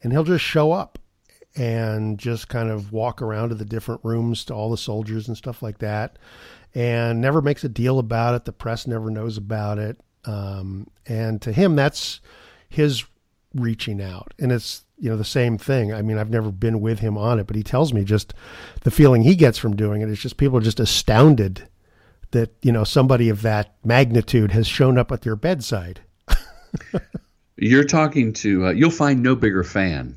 and 0.02 0.12
he'll 0.12 0.24
just 0.24 0.44
show 0.44 0.72
up 0.72 0.98
and 1.56 2.18
just 2.18 2.48
kind 2.48 2.70
of 2.70 2.92
walk 2.92 3.22
around 3.22 3.50
to 3.50 3.56
the 3.56 3.66
different 3.66 4.02
rooms 4.04 4.46
to 4.46 4.54
all 4.54 4.72
the 4.72 4.78
soldiers 4.78 5.28
and 5.28 5.36
stuff 5.36 5.62
like 5.62 5.80
that 5.80 6.18
and 6.74 7.20
never 7.20 7.42
makes 7.42 7.64
a 7.66 7.70
deal 7.70 8.00
about 8.00 8.34
it 8.34 8.46
the 8.46 8.54
press 8.54 8.88
never 8.88 9.10
knows 9.10 9.38
about 9.38 9.78
it 9.78 10.00
um, 10.26 10.88
and 11.06 11.42
to 11.42 11.52
him, 11.52 11.76
that's 11.76 12.22
his 12.70 13.06
reaching 13.56 14.02
out. 14.02 14.34
And 14.40 14.52
it's, 14.52 14.86
you 14.98 15.10
know, 15.10 15.18
the 15.18 15.26
same 15.26 15.58
thing. 15.58 15.94
I 15.94 16.02
mean, 16.02 16.18
I've 16.18 16.30
never 16.30 16.52
been 16.52 16.80
with 16.80 17.00
him 17.00 17.18
on 17.18 17.40
it, 17.40 17.48
but 17.48 17.56
he 17.56 17.64
tells 17.64 17.94
me 17.94 18.04
just 18.04 18.34
the 18.82 18.92
feeling 18.92 19.24
he 19.24 19.36
gets 19.36 19.58
from 19.58 19.76
doing 19.76 20.02
it. 20.02 20.10
is 20.10 20.20
just 20.20 20.38
people 20.38 20.58
are 20.58 20.62
just 20.62 20.80
astounded 20.80 21.68
that, 22.32 22.54
you 22.62 22.72
know, 22.72 22.84
somebody 22.84 23.30
of 23.30 23.42
that 23.42 23.76
magnitude 23.84 24.52
has 24.52 24.68
shown 24.68 24.98
up 24.98 25.12
at 25.12 25.22
their 25.22 25.36
bedside. 25.36 26.02
you're 27.58 27.84
talking 27.84 28.32
to, 28.34 28.68
uh, 28.68 28.72
you'll 28.72 28.90
find 28.90 29.22
no 29.22 29.36
bigger 29.36 29.64
fan 29.64 30.16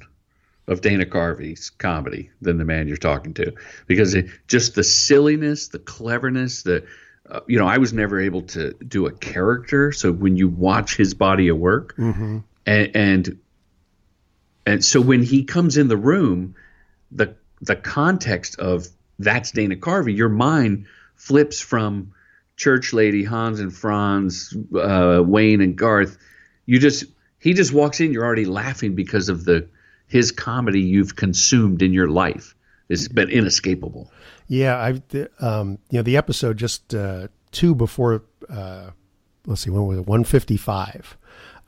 of 0.69 0.81
Dana 0.81 1.05
Carvey's 1.05 1.71
comedy 1.71 2.31
than 2.41 2.59
the 2.59 2.65
man 2.65 2.89
you're 2.89 2.97
talking 2.97 3.35
to 3.35 3.53
because 3.87 4.15
it, 4.15 4.27
just 4.47 4.75
the 4.75 4.85
silliness, 4.85 5.69
the 5.69 5.79
cleverness, 5.79 6.63
the, 6.63 6.87
uh, 7.29 7.41
you 7.47 7.59
know, 7.59 7.67
I 7.67 7.79
was 7.79 7.93
never 7.93 8.21
able 8.21 8.43
to 8.43 8.73
do 8.75 9.07
a 9.07 9.13
character. 9.13 9.93
So 9.93 10.13
when 10.13 10.37
you 10.37 10.49
watch 10.49 10.97
his 10.97 11.15
body 11.15 11.49
of 11.49 11.57
work, 11.57 11.97
mm-hmm. 11.97 12.39
and, 12.67 12.91
and 12.95 13.39
and 14.67 14.85
so 14.85 15.01
when 15.01 15.23
he 15.23 15.45
comes 15.45 15.77
in 15.77 15.89
the 15.89 15.97
room, 15.97 16.55
the 17.11 17.37
the 17.61 17.77
context 17.77 18.59
of 18.59 18.87
that's 19.19 19.53
Dana 19.53 19.77
Carvey, 19.77 20.17
your 20.17 20.29
mind 20.29 20.87
flips 21.17 21.61
from 21.61 22.13
church 22.57 22.93
lady 22.93 23.25
Hans 23.25 23.61
and 23.61 23.75
Franz, 23.75 24.55
uh, 24.75 25.23
Wayne 25.25 25.61
and 25.61 25.77
Garth. 25.77 26.19
You 26.67 26.79
just 26.79 27.05
he 27.39 27.55
just 27.55 27.73
walks 27.73 28.01
in, 28.01 28.13
you're 28.13 28.25
already 28.25 28.45
laughing 28.45 28.95
because 28.95 29.29
of 29.29 29.45
the 29.45 29.69
his 30.07 30.31
comedy 30.31 30.81
you've 30.81 31.17
consumed 31.17 31.83
in 31.83 31.93
your 31.93 32.09
life. 32.09 32.54
It's 32.89 33.09
been 33.09 33.31
inescapable. 33.31 34.11
Yeah, 34.47 34.77
I 34.77 35.03
um, 35.45 35.79
you 35.91 35.99
know 35.99 36.03
the 36.03 36.17
episode 36.17 36.59
just 36.59 36.95
uh, 36.95 37.29
two 37.51 37.75
before 37.75 38.23
uh, 38.49 38.91
let's 39.47 39.63
see 39.63 39.71
when 39.71 39.87
was 39.87 39.99
it 39.99 40.07
one 40.07 40.23
fifty 40.25 40.57
five. 40.57 41.17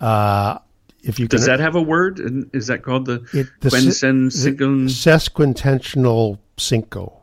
Uh, 0.01 0.59
if 1.03 1.19
you 1.19 1.29
does 1.29 1.43
can, 1.43 1.53
that 1.53 1.61
have 1.61 1.75
a 1.75 1.83
word? 1.83 2.21
Is 2.53 2.67
that 2.67 2.83
called 2.83 3.07
the, 3.07 3.27
it, 3.33 3.47
the 3.61 3.71
sesquitentional 3.71 6.39
cinco? 6.57 7.21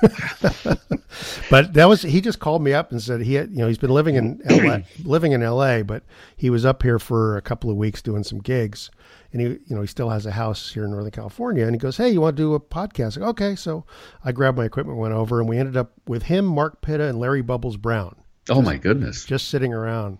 but 1.50 1.72
that 1.74 1.88
was 1.88 2.02
he 2.02 2.20
just 2.20 2.38
called 2.38 2.62
me 2.62 2.72
up 2.72 2.92
and 2.92 3.02
said 3.02 3.20
he 3.20 3.34
had 3.34 3.50
you 3.50 3.58
know 3.58 3.68
he's 3.68 3.78
been 3.78 3.90
living 3.90 4.14
in 4.14 4.40
LA, 4.48 4.78
living 5.04 5.32
in 5.32 5.40
LA, 5.40 5.82
but 5.82 6.02
he 6.36 6.50
was 6.50 6.64
up 6.64 6.82
here 6.82 6.98
for 6.98 7.36
a 7.36 7.42
couple 7.42 7.70
of 7.70 7.76
weeks 7.76 8.02
doing 8.02 8.22
some 8.22 8.38
gigs, 8.38 8.90
and 9.32 9.42
he 9.42 9.48
you 9.48 9.74
know 9.74 9.80
he 9.80 9.86
still 9.86 10.10
has 10.10 10.26
a 10.26 10.32
house 10.32 10.72
here 10.72 10.84
in 10.84 10.90
Northern 10.90 11.10
California, 11.10 11.64
and 11.64 11.74
he 11.74 11.78
goes, 11.78 11.96
hey, 11.96 12.08
you 12.08 12.20
want 12.20 12.36
to 12.36 12.42
do 12.42 12.54
a 12.54 12.60
podcast? 12.60 13.18
okay, 13.18 13.56
so 13.56 13.84
I 14.24 14.32
grabbed 14.32 14.56
my 14.56 14.64
equipment, 14.64 14.98
went 14.98 15.14
over, 15.14 15.40
and 15.40 15.48
we 15.48 15.58
ended 15.58 15.76
up 15.76 15.92
with 16.06 16.24
him, 16.24 16.44
Mark 16.44 16.80
Pitta, 16.80 17.04
and 17.04 17.18
Larry 17.18 17.42
Bubbles 17.42 17.76
Brown. 17.76 18.16
Oh 18.50 18.56
just, 18.56 18.66
my 18.66 18.76
goodness! 18.76 19.24
Just 19.24 19.48
sitting 19.48 19.72
around, 19.72 20.18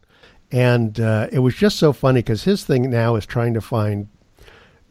and 0.51 0.99
uh, 0.99 1.29
it 1.31 1.39
was 1.41 1.55
just 1.55 1.79
so 1.79 1.93
funny 1.93 2.21
because 2.21 2.45
his 2.45 2.65
thing 2.65 2.91
now 2.91 3.17
is 3.17 3.27
trying 3.27 3.55
to 3.55 3.61
find 3.61 4.09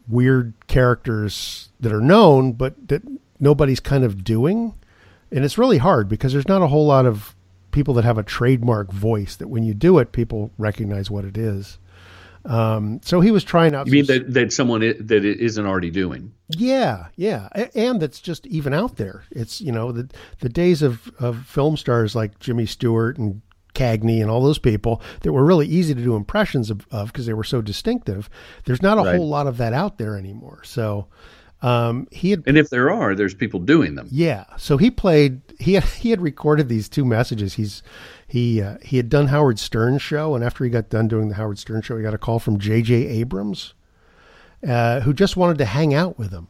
weird 0.08 0.54
characters 0.66 1.68
that 1.80 1.92
are 1.92 2.00
known, 2.00 2.52
but 2.52 2.88
that 2.88 3.02
nobody's 3.38 3.80
kind 3.80 4.04
of 4.04 4.24
doing 4.24 4.74
and 5.30 5.44
it's 5.44 5.58
really 5.58 5.78
hard 5.78 6.08
because 6.08 6.32
there's 6.32 6.48
not 6.48 6.62
a 6.62 6.66
whole 6.68 6.86
lot 6.86 7.06
of 7.06 7.34
people 7.70 7.94
that 7.94 8.04
have 8.04 8.18
a 8.18 8.22
trademark 8.22 8.90
voice 8.92 9.36
that 9.36 9.48
when 9.48 9.62
you 9.62 9.74
do 9.74 9.98
it, 9.98 10.12
people 10.12 10.50
recognize 10.58 11.10
what 11.10 11.24
it 11.24 11.36
is. 11.36 11.78
Um, 12.44 13.00
so 13.04 13.20
he 13.20 13.30
was 13.30 13.44
trying 13.44 13.74
out. 13.74 13.86
You 13.86 13.92
mean 13.92 14.06
that, 14.06 14.32
that 14.32 14.52
someone 14.52 14.82
i- 14.82 14.94
that 14.98 15.24
it 15.24 15.38
isn't 15.40 15.66
already 15.66 15.90
doing? 15.90 16.32
Yeah, 16.50 17.08
yeah, 17.16 17.48
and 17.74 18.00
that's 18.00 18.20
just 18.20 18.46
even 18.46 18.72
out 18.72 18.96
there. 18.96 19.24
It's 19.30 19.60
you 19.60 19.72
know 19.72 19.92
the 19.92 20.08
the 20.40 20.48
days 20.48 20.80
of 20.82 21.10
of 21.18 21.44
film 21.46 21.76
stars 21.76 22.14
like 22.14 22.38
Jimmy 22.38 22.64
Stewart 22.64 23.18
and 23.18 23.42
Cagney 23.74 24.22
and 24.22 24.30
all 24.30 24.42
those 24.42 24.58
people 24.58 25.02
that 25.22 25.32
were 25.32 25.44
really 25.44 25.66
easy 25.66 25.94
to 25.94 26.02
do 26.02 26.16
impressions 26.16 26.70
of 26.70 26.86
because 27.12 27.26
they 27.26 27.34
were 27.34 27.44
so 27.44 27.60
distinctive. 27.60 28.30
There's 28.64 28.82
not 28.82 28.98
a 28.98 29.02
Right. 29.02 29.16
whole 29.16 29.28
lot 29.28 29.46
of 29.46 29.58
that 29.58 29.72
out 29.74 29.98
there 29.98 30.16
anymore. 30.16 30.60
So 30.64 31.06
um, 31.62 32.06
he 32.12 32.30
had 32.30 32.42
And 32.46 32.56
if 32.56 32.70
there 32.70 32.90
are, 32.90 33.14
there's 33.14 33.34
people 33.34 33.58
doing 33.60 33.94
them. 33.96 34.08
yeah. 34.10 34.44
So 34.56 34.76
he 34.76 34.90
played. 34.90 35.40
He 35.58 35.74
had, 35.74 35.84
he 35.84 36.10
had 36.10 36.20
recorded 36.20 36.68
these 36.68 36.88
two 36.88 37.04
messages. 37.04 37.54
He's 37.54 37.82
he 38.28 38.62
uh, 38.62 38.76
he 38.82 38.96
had 38.96 39.08
done 39.08 39.26
Howard 39.28 39.58
Stern 39.58 39.98
show, 39.98 40.34
and 40.34 40.44
after 40.44 40.62
he 40.64 40.70
got 40.70 40.88
done 40.88 41.08
doing 41.08 41.28
the 41.28 41.34
Howard 41.34 41.58
Stern 41.58 41.82
show, 41.82 41.96
he 41.96 42.02
got 42.02 42.14
a 42.14 42.18
call 42.18 42.38
from 42.38 42.58
J.J. 42.58 42.94
Abrams, 42.94 43.74
uh, 44.66 45.00
who 45.00 45.12
just 45.12 45.36
wanted 45.36 45.58
to 45.58 45.64
hang 45.64 45.94
out 45.94 46.16
with 46.18 46.30
him, 46.30 46.46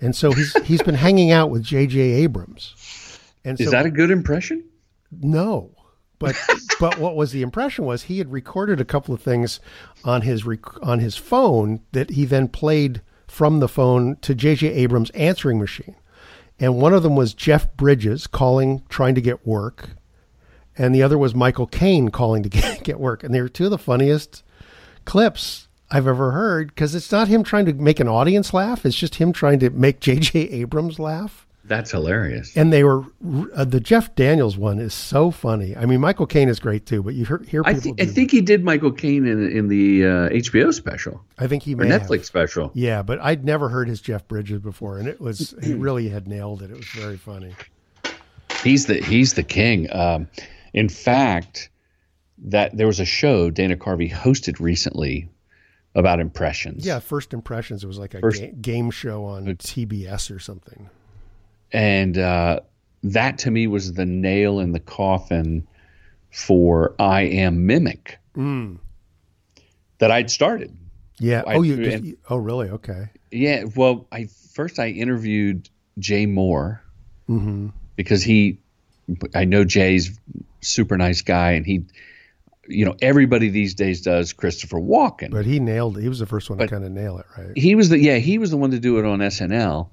and 0.00 0.16
so 0.16 0.32
he's 0.32 0.54
he's 0.64 0.82
been 0.82 0.94
hanging 0.94 1.30
out 1.30 1.50
with 1.50 1.62
J.J. 1.62 1.98
Abrams. 2.00 3.18
And 3.44 3.60
Is 3.60 3.70
that 3.72 3.86
a 3.86 3.90
good 3.90 4.10
impression? 4.10 4.64
no? 5.10 5.70
But 6.18 6.36
but 6.80 6.98
what 6.98 7.16
was 7.16 7.32
the 7.32 7.42
impression 7.42 7.84
was 7.84 8.04
he 8.04 8.18
had 8.18 8.30
recorded 8.32 8.80
a 8.80 8.84
couple 8.84 9.12
of 9.12 9.20
things 9.20 9.58
on 10.04 10.22
his 10.22 10.46
rec- 10.46 10.82
on 10.82 11.00
his 11.00 11.16
phone 11.16 11.80
that 11.92 12.10
he 12.10 12.24
then 12.24 12.46
played 12.48 13.02
from 13.32 13.60
the 13.60 13.68
phone 13.68 14.14
to 14.16 14.34
J.J. 14.34 14.68
Abrams' 14.68 15.08
answering 15.10 15.58
machine, 15.58 15.96
and 16.60 16.76
one 16.76 16.92
of 16.92 17.02
them 17.02 17.16
was 17.16 17.32
Jeff 17.32 17.74
Bridges 17.78 18.26
calling 18.26 18.82
trying 18.90 19.14
to 19.14 19.22
get 19.22 19.46
work, 19.46 19.88
and 20.76 20.94
the 20.94 21.02
other 21.02 21.16
was 21.16 21.34
Michael 21.34 21.66
Caine 21.66 22.10
calling 22.10 22.42
to 22.42 22.48
get, 22.50 22.84
get 22.84 23.00
work, 23.00 23.24
and 23.24 23.34
they 23.34 23.40
were 23.40 23.48
two 23.48 23.64
of 23.64 23.70
the 23.70 23.78
funniest 23.78 24.44
clips 25.06 25.68
I've 25.90 26.06
ever 26.06 26.32
heard 26.32 26.68
because 26.68 26.94
it's 26.94 27.10
not 27.10 27.28
him 27.28 27.42
trying 27.42 27.64
to 27.64 27.72
make 27.72 28.00
an 28.00 28.06
audience 28.06 28.52
laugh; 28.52 28.84
it's 28.84 28.94
just 28.94 29.14
him 29.14 29.32
trying 29.32 29.60
to 29.60 29.70
make 29.70 30.00
J.J. 30.00 30.38
Abrams 30.50 30.98
laugh. 30.98 31.46
That's 31.64 31.92
hilarious. 31.92 32.56
And 32.56 32.72
they 32.72 32.82
were 32.82 33.04
uh, 33.54 33.64
the 33.64 33.78
Jeff 33.78 34.14
Daniels 34.16 34.56
one 34.58 34.78
is 34.80 34.92
so 34.92 35.30
funny. 35.30 35.76
I 35.76 35.86
mean, 35.86 36.00
Michael 36.00 36.26
Caine 36.26 36.48
is 36.48 36.58
great 36.58 36.86
too, 36.86 37.02
but 37.04 37.14
you 37.14 37.24
hear, 37.24 37.38
hear 37.46 37.62
I, 37.64 37.74
people. 37.74 37.92
I 38.00 38.04
do- 38.04 38.10
think 38.12 38.30
he 38.32 38.40
did 38.40 38.64
Michael 38.64 38.90
Caine 38.90 39.26
in 39.26 39.48
in 39.50 39.68
the 39.68 40.04
uh, 40.04 40.08
HBO 40.30 40.74
special 40.74 41.22
I 41.38 41.46
think 41.46 41.62
he 41.62 41.74
or 41.74 41.78
may 41.78 41.86
Netflix 41.86 42.10
have. 42.18 42.24
special. 42.26 42.70
Yeah, 42.74 43.02
but 43.02 43.20
I'd 43.20 43.44
never 43.44 43.68
heard 43.68 43.86
his 43.88 44.00
Jeff 44.00 44.26
Bridges 44.26 44.58
before, 44.60 44.98
and 44.98 45.06
it 45.06 45.20
was 45.20 45.54
he 45.62 45.74
really 45.74 46.08
had 46.08 46.26
nailed 46.26 46.62
it. 46.62 46.70
It 46.70 46.76
was 46.76 46.86
very 46.88 47.16
funny. 47.16 47.54
He's 48.62 48.86
the 48.86 48.94
he's 48.94 49.34
the 49.34 49.42
king. 49.44 49.92
Um, 49.94 50.28
in 50.74 50.88
fact, 50.88 51.68
that 52.38 52.76
there 52.76 52.86
was 52.86 52.98
a 53.00 53.04
show 53.04 53.50
Dana 53.50 53.76
Carvey 53.76 54.10
hosted 54.10 54.58
recently 54.60 55.28
about 55.94 56.18
impressions. 56.20 56.84
Yeah, 56.86 56.98
first 56.98 57.32
impressions. 57.34 57.84
It 57.84 57.86
was 57.86 57.98
like 57.98 58.14
a 58.14 58.20
First- 58.20 58.40
ga- 58.40 58.52
game 58.60 58.90
show 58.90 59.24
on 59.24 59.44
TBS 59.46 60.34
or 60.34 60.38
something. 60.40 60.88
And 61.72 62.18
uh, 62.18 62.60
that 63.02 63.38
to 63.38 63.50
me 63.50 63.66
was 63.66 63.94
the 63.94 64.04
nail 64.06 64.60
in 64.60 64.72
the 64.72 64.80
coffin 64.80 65.66
for 66.30 66.94
I 66.98 67.22
am 67.22 67.66
mimic 67.66 68.18
that 69.98 70.10
I'd 70.10 70.30
started. 70.30 70.76
Yeah. 71.18 71.42
I- 71.46 71.54
oh, 71.54 71.62
you. 71.62 71.76
Just, 71.76 71.96
and- 71.98 72.16
oh, 72.30 72.36
really? 72.36 72.68
Okay. 72.70 73.08
Yeah, 73.30 73.64
well, 73.76 74.06
I 74.12 74.28
first 74.54 74.78
I 74.78 74.88
interviewed 74.88 75.68
Jay 75.98 76.26
Mohr 76.26 76.80
because 77.96 78.22
he, 78.22 78.58
I 79.34 79.44
know 79.46 79.64
Jay's 79.64 80.18
super 80.60 80.98
nice 80.98 81.22
guy, 81.22 81.52
and 81.52 81.64
he, 81.64 81.86
you 82.68 82.84
know, 82.84 82.94
everybody 83.00 83.48
these 83.48 83.74
days 83.74 84.02
does 84.02 84.34
Christopher 84.34 84.78
Walken. 84.78 85.30
But 85.30 85.46
he 85.46 85.58
nailed 85.60 85.96
it. 85.96 86.02
He 86.02 86.08
was 86.10 86.18
the 86.18 86.26
first 86.26 86.50
one 86.50 86.58
But- 86.58 86.66
to 86.66 86.70
kind 86.74 86.84
of 86.84 86.92
nail 86.92 87.16
it, 87.18 87.26
right? 87.38 87.56
he 87.56 87.74
was 87.74 87.88
the 87.88 87.98
yeah 87.98 88.18
he 88.18 88.36
was 88.36 88.50
the 88.50 88.58
one 88.58 88.70
to 88.72 88.78
do 88.78 88.98
it 88.98 89.06
on 89.06 89.20
SNL, 89.20 89.88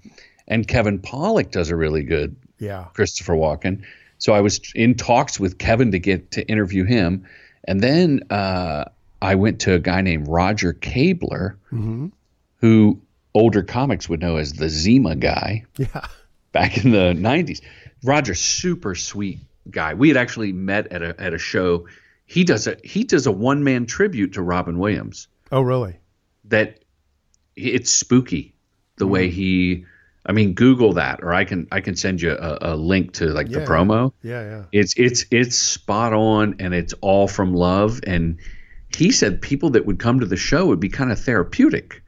and 0.50 0.68
Kevin 0.68 1.00
Pollak 1.00 1.52
does 1.52 1.70
a 1.70 1.76
really 1.76 2.04
good 2.04 2.36
Yeah. 2.60 2.86
Christopher 2.94 3.34
Walken. 3.34 3.84
So 4.18 4.34
I 4.34 4.42
was 4.42 4.60
in 4.76 4.96
talks 4.96 5.40
with 5.40 5.58
Kevin 5.60 5.92
to 5.92 6.00
get 6.00 6.32
to 6.32 6.46
interview 6.48 6.84
him, 6.84 7.26
and 7.66 7.82
then 7.82 8.22
uh, 8.30 8.86
I 9.22 9.36
went 9.36 9.62
to 9.62 9.74
a 9.74 9.80
guy 9.80 10.02
named 10.02 10.28
Roger 10.28 10.74
Kabler, 10.74 11.56
who 12.58 13.00
older 13.34 13.64
comics 13.64 14.10
would 14.10 14.20
know 14.20 14.38
as 14.38 14.54
the 14.54 14.70
Zima 14.70 15.16
guy 15.16 15.64
Yeah. 15.78 16.06
back 16.52 16.84
in 16.84 16.92
the 16.92 17.14
'90s. 17.16 17.62
Roger, 18.04 18.34
super 18.34 18.96
sweet 18.96 19.40
guy. 19.70 19.94
We 19.94 20.08
had 20.08 20.18
actually 20.18 20.52
met 20.52 20.88
at 20.92 21.02
a 21.02 21.16
at 21.22 21.34
a 21.34 21.38
show. 21.38 21.88
He 22.26 22.44
does 22.44 22.68
a 22.68 22.76
he 22.84 23.04
does 23.06 23.26
a 23.26 23.32
one 23.32 23.64
man 23.64 23.86
tribute 23.86 24.34
to 24.34 24.42
Robin 24.42 24.80
Williams 24.80 25.28
Oh, 25.52 25.62
really? 25.62 25.98
that 26.46 26.80
it's 27.56 27.92
spooky 27.92 28.54
the 28.98 29.08
way 29.08 29.30
he 29.30 29.86
I 30.26 30.32
mean 30.34 30.54
Google 30.54 30.94
that 30.94 31.22
or 31.24 31.34
I 31.34 31.46
can 31.46 31.68
I 31.72 31.82
can 31.82 31.96
send 31.96 32.22
you 32.22 32.32
a, 32.32 32.58
a 32.62 32.76
link 32.76 33.14
to 33.14 33.28
like 33.28 33.50
the 33.50 33.62
promo. 33.62 34.12
Yeah. 34.22 34.42
Yeah. 34.44 34.64
It's 34.72 34.94
it's 34.98 35.26
it's 35.32 35.56
spot 35.56 36.14
on 36.14 36.56
and 36.60 36.74
it's 36.74 36.94
all 37.02 37.28
from 37.28 37.54
love 37.54 38.00
and 38.06 38.38
he 38.96 39.12
said 39.12 39.42
people 39.42 39.70
that 39.72 39.86
would 39.86 40.00
come 40.00 40.20
to 40.20 40.26
the 40.26 40.38
show 40.38 40.66
would 40.68 40.80
be 40.80 40.90
kind 40.90 41.12
of 41.12 41.20
therapeutic 41.20 42.02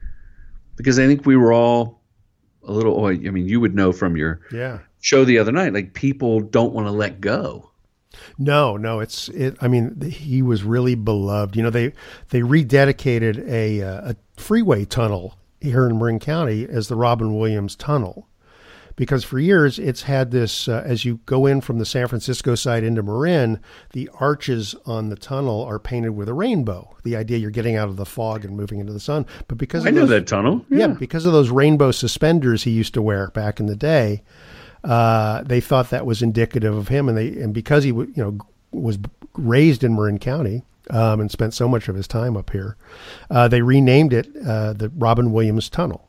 because 0.76 0.98
I 0.98 1.06
think 1.06 1.24
we 1.26 1.36
were 1.36 1.52
all 1.52 2.00
a 2.64 2.72
little 2.72 3.00
oh, 3.00 3.08
I 3.08 3.16
mean 3.16 3.48
you 3.48 3.60
would 3.60 3.74
know 3.74 3.92
from 3.92 4.16
your 4.16 4.40
Yeah. 4.52 4.78
show 5.00 5.24
the 5.24 5.38
other 5.38 5.52
night 5.52 5.72
like 5.72 5.94
people 5.94 6.40
don't 6.40 6.72
want 6.72 6.86
to 6.86 6.92
let 6.92 7.20
go. 7.20 7.70
No, 8.36 8.76
no, 8.76 9.00
it's 9.00 9.30
it. 9.30 9.56
I 9.62 9.68
mean, 9.68 9.98
he 10.02 10.42
was 10.42 10.64
really 10.64 10.94
beloved. 10.94 11.56
You 11.56 11.62
know, 11.62 11.70
they 11.70 11.94
they 12.28 12.40
rededicated 12.40 13.48
a 13.48 13.80
uh, 13.82 14.10
a 14.10 14.16
freeway 14.36 14.84
tunnel 14.84 15.38
here 15.62 15.86
in 15.88 15.98
Marin 15.98 16.18
County 16.18 16.66
as 16.68 16.88
the 16.88 16.96
Robin 16.96 17.34
Williams 17.38 17.76
Tunnel, 17.76 18.28
because 18.96 19.24
for 19.24 19.38
years 19.38 19.78
it's 19.78 20.02
had 20.02 20.30
this. 20.30 20.68
Uh, 20.68 20.82
as 20.84 21.04
you 21.04 21.20
go 21.26 21.46
in 21.46 21.60
from 21.60 21.78
the 21.78 21.86
San 21.86 22.08
Francisco 22.08 22.54
side 22.54 22.84
into 22.84 23.02
Marin, 23.02 23.58
the 23.92 24.10
arches 24.20 24.74
on 24.86 25.08
the 25.08 25.16
tunnel 25.16 25.62
are 25.64 25.78
painted 25.78 26.10
with 26.10 26.28
a 26.28 26.34
rainbow. 26.34 26.94
The 27.04 27.16
idea 27.16 27.38
you're 27.38 27.50
getting 27.50 27.76
out 27.76 27.88
of 27.88 27.96
the 27.96 28.04
fog 28.04 28.44
and 28.44 28.56
moving 28.56 28.80
into 28.80 28.92
the 28.92 29.00
sun, 29.00 29.24
but 29.48 29.56
because 29.58 29.86
I 29.86 29.88
of 29.90 29.94
know 29.94 30.00
those- 30.02 30.10
that 30.10 30.26
tunnel. 30.26 30.64
yeah, 30.68 30.88
because 30.88 31.24
of 31.26 31.32
those 31.32 31.50
rainbow 31.50 31.90
suspenders 31.90 32.64
he 32.64 32.70
used 32.70 32.94
to 32.94 33.02
wear 33.02 33.28
back 33.28 33.60
in 33.60 33.66
the 33.66 33.76
day, 33.76 34.22
uh, 34.84 35.42
they 35.44 35.60
thought 35.60 35.90
that 35.90 36.04
was 36.06 36.22
indicative 36.22 36.76
of 36.76 36.88
him, 36.88 37.08
and 37.08 37.16
they 37.16 37.28
and 37.40 37.54
because 37.54 37.84
he 37.84 37.90
w- 37.90 38.12
you 38.14 38.22
know 38.22 38.38
was 38.72 38.98
raised 39.34 39.84
in 39.84 39.94
Marin 39.94 40.18
County 40.18 40.62
um, 40.90 41.20
and 41.20 41.30
spent 41.30 41.54
so 41.54 41.68
much 41.68 41.88
of 41.88 41.96
his 41.96 42.08
time 42.08 42.36
up 42.36 42.50
here, 42.50 42.76
uh, 43.30 43.48
they 43.48 43.62
renamed 43.62 44.12
it 44.12 44.28
uh, 44.46 44.72
the 44.72 44.90
Robin 44.96 45.32
Williams 45.32 45.68
Tunnel. 45.68 46.08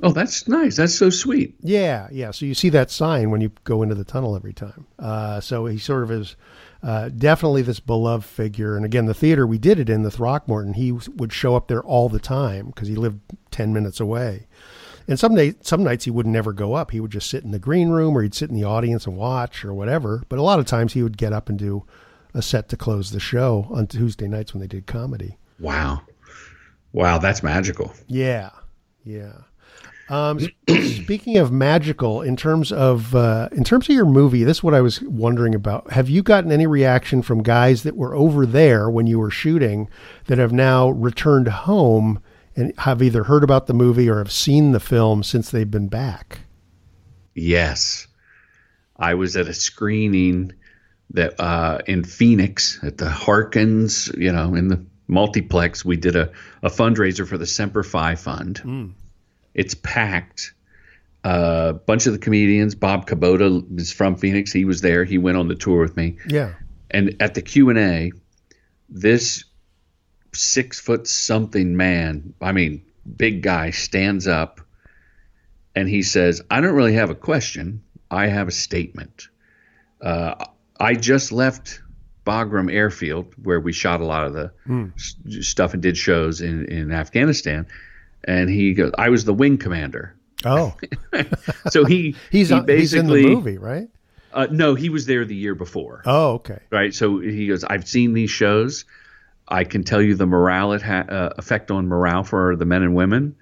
Oh, 0.00 0.12
that's 0.12 0.46
nice. 0.46 0.76
That's 0.76 0.94
so 0.94 1.10
sweet. 1.10 1.56
Yeah, 1.60 2.06
yeah. 2.12 2.30
So 2.30 2.46
you 2.46 2.54
see 2.54 2.68
that 2.68 2.90
sign 2.90 3.30
when 3.30 3.40
you 3.40 3.50
go 3.64 3.82
into 3.82 3.96
the 3.96 4.04
tunnel 4.04 4.36
every 4.36 4.52
time. 4.52 4.86
Uh, 4.96 5.40
so 5.40 5.66
he 5.66 5.78
sort 5.78 6.04
of 6.04 6.12
is 6.12 6.36
uh, 6.84 7.08
definitely 7.08 7.62
this 7.62 7.80
beloved 7.80 8.24
figure. 8.24 8.76
And 8.76 8.84
again, 8.84 9.06
the 9.06 9.14
theater 9.14 9.44
we 9.44 9.58
did 9.58 9.80
it 9.80 9.90
in, 9.90 10.02
the 10.02 10.10
Throckmorton, 10.10 10.74
he 10.74 10.92
would 10.92 11.32
show 11.32 11.56
up 11.56 11.66
there 11.66 11.82
all 11.82 12.08
the 12.08 12.20
time 12.20 12.66
because 12.66 12.86
he 12.86 12.94
lived 12.94 13.20
ten 13.50 13.72
minutes 13.72 13.98
away. 13.98 14.46
And 15.08 15.18
some 15.18 15.34
day, 15.34 15.54
some 15.62 15.82
nights 15.82 16.04
he 16.04 16.12
would 16.12 16.26
never 16.28 16.52
go 16.52 16.74
up. 16.74 16.92
He 16.92 17.00
would 17.00 17.10
just 17.10 17.28
sit 17.28 17.42
in 17.42 17.50
the 17.50 17.58
green 17.58 17.88
room, 17.88 18.16
or 18.16 18.22
he'd 18.22 18.34
sit 18.34 18.50
in 18.50 18.54
the 18.54 18.64
audience 18.64 19.04
and 19.04 19.16
watch, 19.16 19.64
or 19.64 19.74
whatever. 19.74 20.22
But 20.28 20.38
a 20.38 20.42
lot 20.42 20.60
of 20.60 20.66
times 20.66 20.92
he 20.92 21.02
would 21.02 21.16
get 21.16 21.32
up 21.32 21.48
and 21.48 21.58
do 21.58 21.84
a 22.38 22.42
set 22.42 22.68
to 22.68 22.76
close 22.76 23.10
the 23.10 23.20
show 23.20 23.66
on 23.70 23.86
Tuesday 23.86 24.28
nights 24.28 24.54
when 24.54 24.60
they 24.60 24.66
did 24.68 24.86
comedy. 24.86 25.36
Wow. 25.58 26.02
Wow, 26.92 27.18
that's 27.18 27.42
magical. 27.42 27.92
Yeah, 28.06 28.50
yeah. 29.04 29.32
Um, 30.08 30.38
speaking 30.68 31.36
of 31.36 31.52
magical, 31.52 32.22
in 32.22 32.36
terms 32.36 32.72
of 32.72 33.14
uh, 33.14 33.48
in 33.52 33.64
terms 33.64 33.88
of 33.88 33.94
your 33.94 34.06
movie, 34.06 34.44
this 34.44 34.58
is 34.58 34.62
what 34.62 34.72
I 34.72 34.80
was 34.80 35.02
wondering 35.02 35.54
about. 35.54 35.90
Have 35.90 36.08
you 36.08 36.22
gotten 36.22 36.50
any 36.50 36.66
reaction 36.66 37.20
from 37.20 37.42
guys 37.42 37.82
that 37.82 37.96
were 37.96 38.14
over 38.14 38.46
there 38.46 38.88
when 38.88 39.06
you 39.06 39.18
were 39.18 39.30
shooting 39.30 39.88
that 40.26 40.38
have 40.38 40.52
now 40.52 40.90
returned 40.90 41.48
home 41.48 42.22
and 42.56 42.72
have 42.78 43.02
either 43.02 43.24
heard 43.24 43.44
about 43.44 43.66
the 43.66 43.74
movie 43.74 44.08
or 44.08 44.18
have 44.18 44.32
seen 44.32 44.72
the 44.72 44.80
film 44.80 45.22
since 45.22 45.50
they've 45.50 45.70
been 45.70 45.88
back? 45.88 46.40
Yes. 47.34 48.06
I 48.96 49.14
was 49.14 49.36
at 49.36 49.46
a 49.46 49.54
screening 49.54 50.52
that 51.10 51.40
uh, 51.40 51.78
in 51.86 52.04
Phoenix 52.04 52.78
at 52.82 52.98
the 52.98 53.08
Harkins, 53.08 54.10
you 54.16 54.32
know, 54.32 54.54
in 54.54 54.68
the 54.68 54.84
multiplex. 55.08 55.84
We 55.84 55.96
did 55.96 56.14
a, 56.14 56.30
a 56.62 56.68
fundraiser 56.68 57.26
for 57.26 57.38
the 57.38 57.46
Semper 57.46 57.82
Fi 57.82 58.14
Fund. 58.14 58.58
It's 59.54 59.74
packed. 59.74 60.52
A 61.24 61.74
bunch 61.74 62.06
of 62.06 62.12
the 62.12 62.18
comedians. 62.18 62.74
Bob 62.74 63.08
Cabota 63.08 63.78
is 63.78 63.90
from 63.92 64.16
Phoenix. 64.16 64.52
He 64.52 64.64
was 64.64 64.80
there. 64.80 65.04
He 65.04 65.18
went 65.18 65.36
on 65.36 65.48
the 65.48 65.56
tour 65.56 65.80
with 65.80 65.96
me. 65.96 66.18
Yeah, 66.28 66.54
And 66.90 67.16
at 67.20 67.34
the 67.34 67.42
Q 67.42 67.70
and 67.70 67.78
A, 67.78 68.12
this 68.88 69.44
six 70.32 70.78
foot 70.78 71.08
something 71.08 71.76
man, 71.76 72.34
I 72.40 72.52
mean, 72.52 72.84
big 73.16 73.42
guy, 73.42 73.70
stands 73.70 74.28
up 74.28 74.60
and 75.74 75.88
he 75.88 76.02
says, 76.02 76.40
I 76.50 76.60
don't 76.60 76.74
really 76.74 76.94
have 76.94 77.10
a 77.10 77.14
question. 77.14 77.82
I 78.10 78.28
have 78.28 78.48
a 78.48 78.52
statement. 78.52 79.28
Uh, 80.00 80.46
I 80.80 80.94
just 80.94 81.32
left 81.32 81.80
Bagram 82.26 82.72
Airfield, 82.72 83.34
where 83.42 83.60
we 83.60 83.72
shot 83.72 84.00
a 84.00 84.04
lot 84.04 84.26
of 84.26 84.32
the 84.34 84.52
s- 84.96 85.16
stuff 85.46 85.74
and 85.74 85.82
did 85.82 85.96
shows 85.96 86.40
in, 86.40 86.66
in 86.66 86.92
Afghanistan. 86.92 87.66
And 88.24 88.50
he 88.50 88.74
goes, 88.74 88.92
I 88.98 89.08
was 89.08 89.24
the 89.24 89.34
wing 89.34 89.58
commander. 89.58 90.14
Oh, 90.44 90.76
So 91.70 91.84
he 91.84 92.14
he's 92.30 92.48
he 92.50 92.54
on, 92.54 92.68
he's 92.68 92.94
in 92.94 93.06
the 93.06 93.12
movie, 93.34 93.58
right? 93.58 93.88
Uh, 94.32 94.46
no, 94.50 94.74
he 94.74 94.88
was 94.90 95.06
there 95.06 95.24
the 95.24 95.34
year 95.34 95.54
before. 95.54 96.02
Oh, 96.04 96.32
okay. 96.34 96.58
right? 96.70 96.94
So 96.94 97.18
he 97.18 97.46
goes, 97.48 97.64
I've 97.64 97.88
seen 97.88 98.12
these 98.12 98.30
shows. 98.30 98.84
I 99.48 99.64
can 99.64 99.82
tell 99.82 100.02
you 100.02 100.14
the 100.14 100.26
morale 100.26 100.74
it 100.74 100.82
ha- 100.82 101.06
uh, 101.08 101.32
effect 101.38 101.70
on 101.70 101.88
morale 101.88 102.22
for 102.24 102.54
the 102.54 102.66
men 102.66 102.82
and 102.82 102.94
women. 102.94 103.34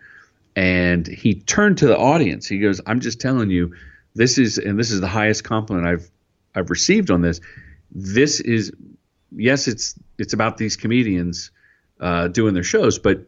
And 0.54 1.06
he 1.06 1.34
turned 1.34 1.78
to 1.78 1.86
the 1.86 1.98
audience. 1.98 2.46
He 2.46 2.60
goes, 2.60 2.80
I'm 2.86 3.00
just 3.00 3.20
telling 3.20 3.50
you, 3.50 3.74
this 4.14 4.38
is, 4.38 4.56
and 4.58 4.78
this 4.78 4.90
is 4.92 5.00
the 5.00 5.08
highest 5.08 5.42
compliment 5.44 5.86
I've 5.86 6.08
I've 6.56 6.70
received 6.70 7.10
on 7.10 7.20
this. 7.20 7.40
This 7.92 8.40
is, 8.40 8.72
yes, 9.30 9.68
it's 9.68 9.94
it's 10.18 10.32
about 10.32 10.56
these 10.56 10.76
comedians 10.76 11.50
uh, 12.00 12.28
doing 12.28 12.54
their 12.54 12.64
shows, 12.64 12.98
but 12.98 13.26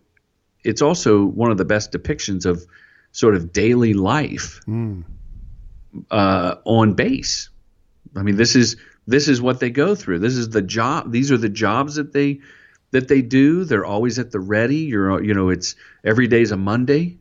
it's 0.65 0.83
also 0.83 1.25
one 1.25 1.51
of 1.51 1.59
the 1.59 1.65
best 1.65 1.93
depictions 1.93 2.47
of 2.47 2.67
sort 3.13 3.35
of 3.35 3.53
daily 3.53 3.95
life 3.95 4.61
uh, 6.11 6.57
on 6.65 6.95
base. 6.95 7.51
I 8.17 8.23
mean, 8.23 8.37
this 8.37 8.57
is 8.57 8.77
this 9.07 9.29
is 9.29 9.41
what 9.41 9.61
they 9.61 9.71
go 9.71 9.95
through. 9.95 10.19
This 10.19 10.35
is 10.35 10.51
the 10.51 10.63
job. 10.63 11.13
These 11.13 11.31
are 11.31 11.39
the 11.39 11.49
jobs 11.49 11.95
that 11.95 12.13
they 12.13 12.41
that 12.91 13.09
they 13.09 13.23
do. 13.23 13.65
They're 13.65 13.85
always 13.85 14.19
at 14.19 14.31
the 14.31 14.41
ready. 14.41 14.77
You're 14.77 15.23
you 15.23 15.35
know, 15.35 15.51
it's 15.51 15.77
every 16.05 16.27
day's 16.27 16.51
a 16.51 16.57
Monday. 16.57 17.19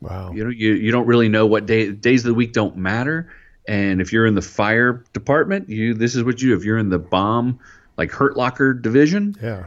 Wow. 0.00 0.32
You 0.32 0.44
know, 0.44 0.50
you 0.50 0.72
you 0.74 0.90
don't 0.90 1.06
really 1.06 1.28
know 1.28 1.46
what 1.46 1.66
day 1.66 1.90
days 1.92 2.24
of 2.24 2.28
the 2.28 2.34
week 2.34 2.52
don't 2.52 2.76
matter. 2.76 3.32
And 3.66 4.00
if 4.00 4.12
you're 4.12 4.26
in 4.26 4.34
the 4.34 4.42
fire 4.42 5.04
department, 5.12 5.68
you 5.68 5.94
this 5.94 6.14
is 6.14 6.22
what 6.24 6.40
you 6.42 6.50
do. 6.50 6.56
If 6.56 6.64
you're 6.64 6.78
in 6.78 6.90
the 6.90 6.98
bomb 6.98 7.58
like 7.96 8.10
Hurt 8.10 8.36
Locker 8.36 8.74
division, 8.74 9.36
Yeah. 9.42 9.66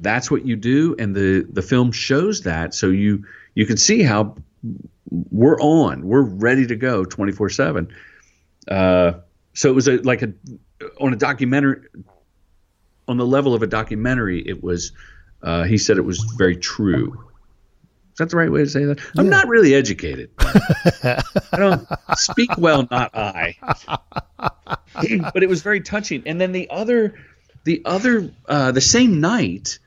that's 0.00 0.30
what 0.30 0.44
you 0.44 0.56
do. 0.56 0.94
And 0.98 1.14
the 1.14 1.46
the 1.50 1.62
film 1.62 1.92
shows 1.92 2.42
that. 2.42 2.74
So 2.74 2.88
you 2.88 3.24
you 3.54 3.64
can 3.66 3.76
see 3.76 4.02
how 4.02 4.36
we're 5.10 5.58
on. 5.60 6.02
We're 6.06 6.20
ready 6.22 6.66
to 6.66 6.76
go 6.76 7.04
24 7.04 7.48
7 7.50 7.88
uh 8.68 9.12
so 9.54 9.70
it 9.70 9.74
was 9.74 9.88
a 9.88 9.96
like 10.02 10.20
a 10.22 10.32
on 11.00 11.14
a 11.14 11.16
documentary 11.16 11.80
on 13.08 13.16
the 13.16 13.24
level 13.26 13.54
of 13.54 13.62
a 13.62 13.66
documentary 13.66 14.40
it 14.46 14.62
was 14.62 14.92
uh 15.42 15.62
he 15.64 15.78
said 15.78 15.96
it 15.96 16.04
was 16.04 16.18
very 16.36 16.54
true 16.56 17.18
that 18.18 18.30
the 18.30 18.36
right 18.36 18.50
way 18.50 18.60
to 18.60 18.68
say 18.68 18.84
that? 18.84 19.00
I'm 19.16 19.28
not 19.28 19.48
really 19.48 19.74
educated. 19.74 20.30
I 20.38 21.22
don't 21.56 21.88
speak 22.16 22.50
well 22.58 22.86
not 22.90 23.10
i. 23.14 23.56
But 25.32 25.42
it 25.42 25.48
was 25.48 25.62
very 25.62 25.80
touching. 25.80 26.22
And 26.26 26.40
then 26.40 26.52
the 26.52 26.68
other 26.70 27.14
the 27.64 27.82
other 27.84 28.30
uh 28.46 28.72
the 28.72 28.80
same 28.80 29.20
night 29.20 29.78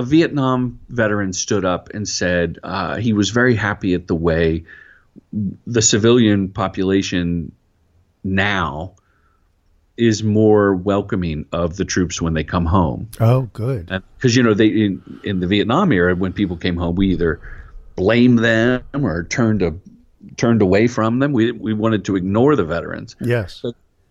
a 0.00 0.02
Vietnam 0.02 0.80
veteran 0.88 1.32
stood 1.32 1.64
up 1.64 1.90
and 1.90 2.08
said 2.08 2.58
uh, 2.62 2.96
he 2.96 3.12
was 3.12 3.30
very 3.30 3.54
happy 3.54 3.92
at 3.92 4.06
the 4.06 4.14
way 4.14 4.64
the 5.66 5.82
civilian 5.82 6.48
population 6.48 7.52
now 8.24 8.94
is 10.00 10.22
more 10.22 10.74
welcoming 10.74 11.44
of 11.52 11.76
the 11.76 11.84
troops 11.84 12.20
when 12.20 12.34
they 12.34 12.44
come 12.44 12.66
home. 12.66 13.08
Oh, 13.20 13.42
good. 13.52 13.86
Because 14.16 14.34
you 14.34 14.42
know 14.42 14.54
they 14.54 14.66
in, 14.66 15.20
in 15.24 15.40
the 15.40 15.46
Vietnam 15.46 15.92
era, 15.92 16.14
when 16.14 16.32
people 16.32 16.56
came 16.56 16.76
home, 16.76 16.96
we 16.96 17.10
either 17.10 17.40
blamed 17.96 18.38
them 18.38 18.82
or 18.94 19.24
turned 19.24 19.62
a, 19.62 19.74
turned 20.36 20.62
away 20.62 20.86
from 20.86 21.18
them. 21.18 21.32
We 21.32 21.52
we 21.52 21.74
wanted 21.74 22.04
to 22.06 22.16
ignore 22.16 22.56
the 22.56 22.64
veterans. 22.64 23.14
Yes. 23.20 23.62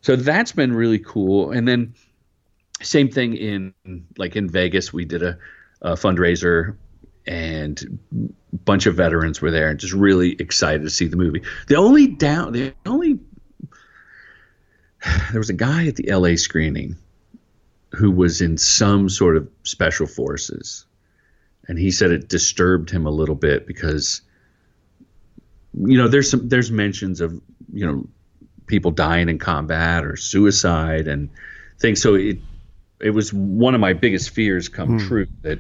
So 0.02 0.16
that's 0.16 0.52
been 0.52 0.74
really 0.74 1.00
cool. 1.00 1.52
And 1.52 1.68
then 1.68 1.94
same 2.82 3.10
thing 3.10 3.36
in 3.36 3.74
like 4.18 4.36
in 4.36 4.50
Vegas, 4.50 4.94
we 4.94 5.06
did 5.06 5.24
a, 5.24 5.38
a 5.82 5.94
fundraiser 5.94 6.76
and 7.26 8.00
a 8.54 8.56
bunch 8.58 8.86
of 8.86 8.96
veterans 8.96 9.42
were 9.42 9.52
there 9.52 9.70
and 9.70 9.80
just 9.80 9.94
really 9.94 10.34
excited 10.40 10.82
to 10.84 10.90
see 10.90 11.06
the 11.06 11.18
movie. 11.18 11.42
The 11.68 11.76
only 11.76 12.08
down 12.08 12.54
the 12.54 12.74
only 12.86 13.20
there 15.32 15.40
was 15.40 15.50
a 15.50 15.54
guy 15.54 15.88
at 15.88 15.96
the 15.96 16.12
LA 16.12 16.36
screening 16.36 16.96
who 17.92 18.12
was 18.12 18.42
in 18.42 18.58
some 18.58 19.10
sort 19.10 19.38
of 19.38 19.50
special 19.64 20.08
forces. 20.08 20.86
And 21.68 21.78
he 21.78 21.92
said 21.92 22.12
it 22.12 22.28
disturbed 22.28 22.90
him 22.90 23.06
a 23.06 23.12
little 23.12 23.36
bit 23.36 23.68
because 23.68 24.22
you 25.74 25.98
know, 25.98 26.08
there's 26.08 26.30
some 26.30 26.50
there's 26.50 26.72
mentions 26.72 27.22
of, 27.22 27.40
you 27.72 27.86
know, 27.86 28.08
people 28.68 28.92
dying 28.92 29.30
in 29.30 29.38
combat 29.38 30.04
or 30.04 30.16
suicide 30.16 31.08
and 31.08 31.30
things. 31.80 32.02
So 32.02 32.16
it 32.16 32.40
it 33.00 33.12
was 33.12 33.34
one 33.34 33.76
of 33.76 33.82
my 33.82 33.94
biggest 33.94 34.32
fears 34.32 34.68
come 34.68 35.00
true 35.00 35.28
that 35.42 35.60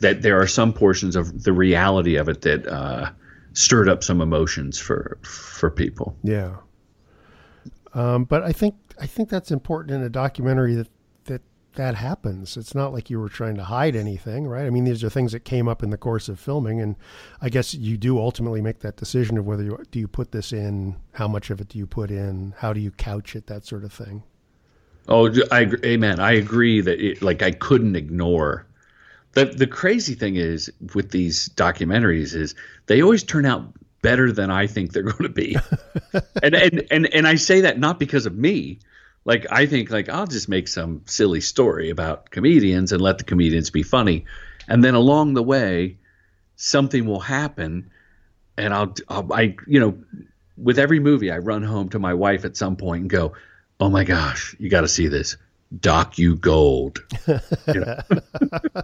that 0.00 0.22
there 0.22 0.40
are 0.40 0.46
some 0.46 0.72
portions 0.72 1.16
of 1.16 1.42
the 1.42 1.52
reality 1.52 2.16
of 2.16 2.28
it 2.28 2.42
that 2.42 2.66
uh, 2.66 3.10
stirred 3.52 3.88
up 3.88 4.04
some 4.04 4.20
emotions 4.20 4.78
for 4.78 5.18
for 5.22 5.70
people. 5.70 6.16
Yeah. 6.22 6.56
Um, 7.98 8.24
but 8.24 8.44
I 8.44 8.52
think 8.52 8.76
I 9.00 9.06
think 9.06 9.28
that's 9.28 9.50
important 9.50 9.96
in 9.96 10.02
a 10.04 10.08
documentary 10.08 10.76
that 10.76 10.88
that 11.24 11.42
that 11.74 11.96
happens. 11.96 12.56
It's 12.56 12.72
not 12.72 12.92
like 12.92 13.10
you 13.10 13.18
were 13.18 13.28
trying 13.28 13.56
to 13.56 13.64
hide 13.64 13.96
anything, 13.96 14.46
right? 14.46 14.66
I 14.66 14.70
mean, 14.70 14.84
these 14.84 15.02
are 15.02 15.10
things 15.10 15.32
that 15.32 15.40
came 15.40 15.66
up 15.66 15.82
in 15.82 15.90
the 15.90 15.96
course 15.96 16.28
of 16.28 16.38
filming, 16.38 16.80
and 16.80 16.94
I 17.42 17.48
guess 17.48 17.74
you 17.74 17.96
do 17.96 18.20
ultimately 18.20 18.60
make 18.60 18.78
that 18.80 18.96
decision 18.96 19.36
of 19.36 19.46
whether 19.46 19.64
you 19.64 19.84
do 19.90 19.98
you 19.98 20.06
put 20.06 20.30
this 20.30 20.52
in, 20.52 20.94
how 21.10 21.26
much 21.26 21.50
of 21.50 21.60
it 21.60 21.70
do 21.70 21.78
you 21.78 21.88
put 21.88 22.12
in, 22.12 22.54
how 22.58 22.72
do 22.72 22.78
you 22.78 22.92
couch 22.92 23.34
it, 23.34 23.48
that 23.48 23.66
sort 23.66 23.82
of 23.82 23.92
thing. 23.92 24.22
Oh, 25.08 25.28
I 25.50 25.68
amen. 25.84 26.20
I 26.20 26.32
agree 26.34 26.80
that 26.80 27.00
it, 27.00 27.20
like 27.20 27.42
I 27.42 27.50
couldn't 27.50 27.96
ignore. 27.96 28.64
The 29.32 29.46
the 29.46 29.66
crazy 29.66 30.14
thing 30.14 30.36
is 30.36 30.70
with 30.94 31.10
these 31.10 31.48
documentaries 31.48 32.32
is 32.36 32.54
they 32.86 33.02
always 33.02 33.24
turn 33.24 33.44
out 33.44 33.72
better 34.02 34.32
than 34.32 34.50
I 34.50 34.66
think 34.66 34.92
they're 34.92 35.02
going 35.14 35.22
to 35.24 35.28
be. 35.28 35.56
and, 36.42 36.54
and 36.54 36.86
and 36.90 37.06
and 37.14 37.26
I 37.26 37.36
say 37.36 37.62
that 37.62 37.78
not 37.78 37.98
because 37.98 38.26
of 38.26 38.36
me. 38.36 38.80
Like 39.24 39.46
I 39.50 39.66
think 39.66 39.90
like 39.90 40.08
I'll 40.08 40.26
just 40.26 40.48
make 40.48 40.68
some 40.68 41.02
silly 41.06 41.40
story 41.40 41.90
about 41.90 42.30
comedians 42.30 42.92
and 42.92 43.00
let 43.00 43.18
the 43.18 43.24
comedians 43.24 43.70
be 43.70 43.82
funny. 43.82 44.24
And 44.68 44.82
then 44.82 44.94
along 44.94 45.34
the 45.34 45.42
way 45.42 45.98
something 46.56 47.06
will 47.06 47.20
happen 47.20 47.90
and 48.58 48.74
I'll, 48.74 48.94
I'll 49.08 49.32
I 49.32 49.56
you 49.66 49.80
know 49.80 49.98
with 50.56 50.78
every 50.78 51.00
movie 51.00 51.30
I 51.30 51.38
run 51.38 51.62
home 51.62 51.88
to 51.90 51.98
my 51.98 52.14
wife 52.14 52.44
at 52.44 52.56
some 52.56 52.76
point 52.76 53.02
and 53.02 53.10
go, 53.10 53.32
"Oh 53.80 53.88
my 53.88 54.04
gosh, 54.04 54.54
you 54.58 54.68
got 54.68 54.82
to 54.82 54.88
see 54.88 55.06
this. 55.06 55.36
Doc 55.80 56.18
you 56.18 56.36
gold." 56.36 57.02
You 57.68 57.80
know? 57.80 57.98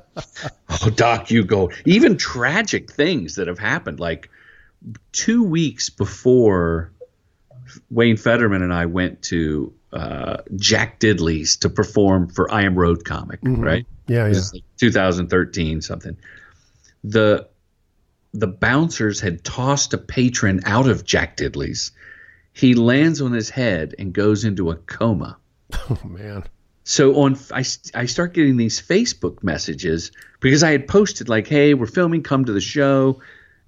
oh, 0.68 0.90
Doc 0.94 1.30
you 1.30 1.44
gold. 1.44 1.72
Even 1.84 2.16
tragic 2.16 2.92
things 2.92 3.36
that 3.36 3.48
have 3.48 3.58
happened 3.58 3.98
like 3.98 4.30
2 5.12 5.44
weeks 5.44 5.90
before 5.90 6.92
Wayne 7.90 8.16
Federman 8.16 8.62
and 8.62 8.72
I 8.72 8.86
went 8.86 9.22
to 9.22 9.72
uh, 9.92 10.38
Jack 10.56 11.00
Diddley's 11.00 11.56
to 11.58 11.70
perform 11.70 12.28
for 12.28 12.50
I 12.52 12.62
Am 12.62 12.74
Road 12.74 13.04
comic, 13.04 13.40
right? 13.42 13.86
Yeah, 14.06 14.26
yeah. 14.26 14.40
like 14.52 14.64
2013 14.78 15.80
something. 15.80 16.16
The 17.04 17.48
the 18.32 18.46
bouncers 18.48 19.20
had 19.20 19.44
tossed 19.44 19.94
a 19.94 19.98
patron 19.98 20.62
out 20.66 20.88
of 20.88 21.04
Jack 21.04 21.36
Diddley's. 21.36 21.92
He 22.52 22.74
lands 22.74 23.20
on 23.20 23.32
his 23.32 23.48
head 23.48 23.94
and 23.98 24.12
goes 24.12 24.44
into 24.44 24.70
a 24.70 24.76
coma. 24.76 25.38
Oh 25.90 25.98
man. 26.04 26.44
So 26.84 27.22
on, 27.22 27.38
I, 27.50 27.64
I 27.94 28.06
start 28.06 28.34
getting 28.34 28.58
these 28.58 28.80
Facebook 28.80 29.42
messages 29.42 30.12
because 30.40 30.62
I 30.62 30.70
had 30.70 30.86
posted 30.86 31.28
like, 31.28 31.46
"Hey, 31.48 31.74
we're 31.74 31.86
filming. 31.86 32.22
Come 32.22 32.44
to 32.44 32.52
the 32.52 32.60
show. 32.60 33.20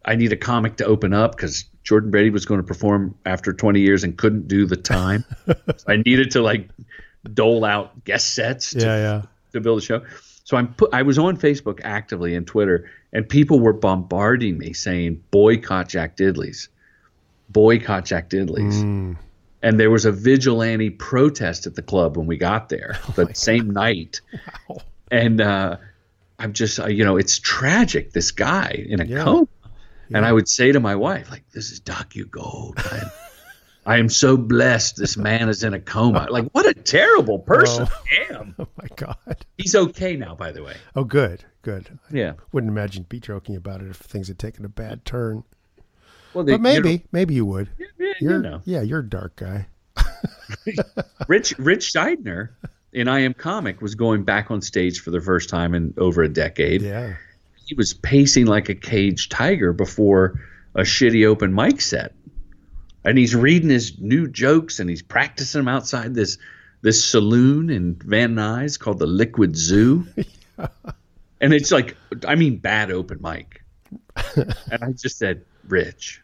I 0.07 0.15
need 0.15 0.33
a 0.33 0.37
comic 0.37 0.77
to 0.77 0.87
open 0.87 1.13
up 1.13 1.37
because 1.37 1.65
Jordan 1.83 2.11
Brady 2.11 2.31
was 2.31 2.47
going 2.47 2.61
to 2.61 2.67
perform 2.67 3.15
after 3.27 3.53
20 3.53 3.81
years 3.81 4.05
and 4.05 4.17
couldn't 4.17 4.49
do 4.49 4.65
the 4.67 4.77
time. 4.77 5.25
so 5.47 5.55
I 5.89 5.97
needed 5.97 6.31
to 6.33 6.43
like 6.43 6.69
dole 7.35 7.65
out 7.65 8.05
guest 8.05 8.35
sets 8.35 8.71
to, 8.71 8.81
Yeah, 8.81 8.97
yeah. 8.97 9.23
to 9.53 9.61
build 9.61 9.79
a 9.79 9.83
show. 9.83 10.03
So 10.45 10.57
I'm 10.57 10.75
put, 10.75 10.95
I 10.95 11.03
was 11.03 11.19
on 11.19 11.37
Facebook 11.37 11.81
actively 11.83 12.37
and 12.37 12.47
Twitter, 12.47 12.89
and 13.13 13.29
people 13.29 13.59
were 13.59 13.73
bombarding 13.73 14.59
me 14.59 14.73
saying, 14.75 15.25
"Boycott 15.33 15.89
Jack 15.89 16.17
Diddley's, 16.17 16.69
boycott 17.49 18.05
Jack 18.05 18.31
Diddley's." 18.31 18.81
And 19.63 19.81
there 19.81 19.91
was 19.91 20.05
a 20.05 20.13
vigilante 20.13 20.91
protest 20.91 21.67
at 21.67 21.75
the 21.75 21.83
club 21.83 22.17
when 22.17 22.27
we 22.27 22.37
got 22.37 22.69
there 22.69 22.97
the 23.17 23.35
same 23.35 23.71
night. 23.71 24.21
Wow. 24.69 24.77
And 25.11 25.41
uh, 25.41 25.79
I'm 26.39 26.53
just, 26.53 26.79
uh, 26.79 26.87
you 26.87 27.05
know, 27.05 27.17
it's 27.17 27.41
tragic. 27.41 28.13
This 28.13 28.31
guy 28.31 28.85
in 28.89 29.01
a 29.01 29.05
Yeah. 29.05 29.43
And 30.13 30.25
I 30.25 30.33
would 30.33 30.49
say 30.49 30.73
to 30.73 30.81
my 30.81 30.95
wife, 30.95 31.31
like, 31.31 31.45
"This 31.53 31.71
is 31.71 31.81
Doc 31.81 32.15
U 32.15 32.27
Gold. 32.27 32.75
I 32.91 32.99
am, 32.99 33.11
I 33.87 33.99
am 33.99 34.09
so 34.09 34.37
blessed. 34.37 34.97
This 34.97 35.17
man 35.17 35.49
is 35.49 35.63
in 35.63 35.75
a 35.75 35.81
coma. 35.81 36.27
Like, 36.31 36.49
what 36.53 36.67
a 36.67 36.75
terrible 36.75 37.39
person 37.39 37.87
oh. 37.91 38.03
I 38.11 38.35
am. 38.35 38.55
Oh 38.59 38.69
my 38.81 38.89
god. 38.97 39.45
He's 39.59 39.75
okay 39.75 40.17
now, 40.17 40.35
by 40.35 40.51
the 40.53 40.63
way. 40.63 40.77
Oh, 40.95 41.05
good, 41.05 41.45
good. 41.63 41.99
Yeah. 42.11 42.35
Wouldn't 42.53 42.71
imagine 42.71 43.05
be 43.09 43.21
joking 43.21 43.55
about 43.57 43.83
it 43.83 43.89
if 43.89 43.97
things 43.97 44.29
had 44.29 44.39
taken 44.39 44.65
a 44.65 44.69
bad 44.69 45.05
turn. 45.05 45.45
Well, 46.33 46.45
they, 46.45 46.53
But 46.53 46.61
maybe, 46.63 47.05
maybe 47.13 47.35
you 47.35 47.45
would. 47.47 47.69
yeah, 47.79 48.13
You're, 48.21 48.37
you 48.37 48.43
know. 48.43 48.63
yeah, 48.65 48.83
you're 48.83 49.01
a 49.01 49.09
dark 49.09 49.37
guy. 49.37 49.67
Rich 51.29 51.55
Rich 51.59 51.93
Shydner 51.93 52.51
in 52.93 53.09
I 53.09 53.21
Am 53.21 53.35
Comic 53.35 53.81
was 53.83 53.95
going 53.95 54.25
back 54.25 54.51
on 54.51 54.63
stage 54.63 55.01
for 55.01 55.11
the 55.11 55.21
first 55.21 55.49
time 55.49 55.75
in 55.75 55.95
over 55.99 56.23
a 56.23 56.29
decade. 56.29 56.83
Yeah. 56.83 57.17
He 57.67 57.75
was 57.75 57.93
pacing 57.93 58.47
like 58.47 58.69
a 58.69 58.75
caged 58.75 59.33
tiger 59.33 59.73
before 59.73 60.41
a 60.75 60.83
shitty 60.83 61.27
open 61.27 61.53
mic 61.53 61.81
set. 61.81 62.15
And 63.05 63.19
he's 63.19 63.35
reading 63.35 63.71
his 63.71 63.99
new 63.99 64.29
jokes 64.29 64.79
and 64.79 64.89
he's 64.89 65.03
practicing 65.03 65.61
them 65.61 65.69
outside 65.69 66.15
this 66.15 66.39
this 66.83 67.05
saloon 67.05 67.71
in 67.71 67.95
Van 67.97 68.35
Nuys 68.35 68.79
called 68.79 69.01
the 69.01 69.07
Liquid 69.07 69.57
Zoo. 69.57 70.07
and 71.41 71.53
it's 71.53 71.73
like 71.73 71.97
I 72.27 72.37
mean 72.37 72.59
bad 72.59 72.93
open 72.93 73.19
mic. 73.21 73.63
and 74.37 74.83
I 74.83 74.93
just 74.93 75.19
said, 75.19 75.45
Rich, 75.67 76.23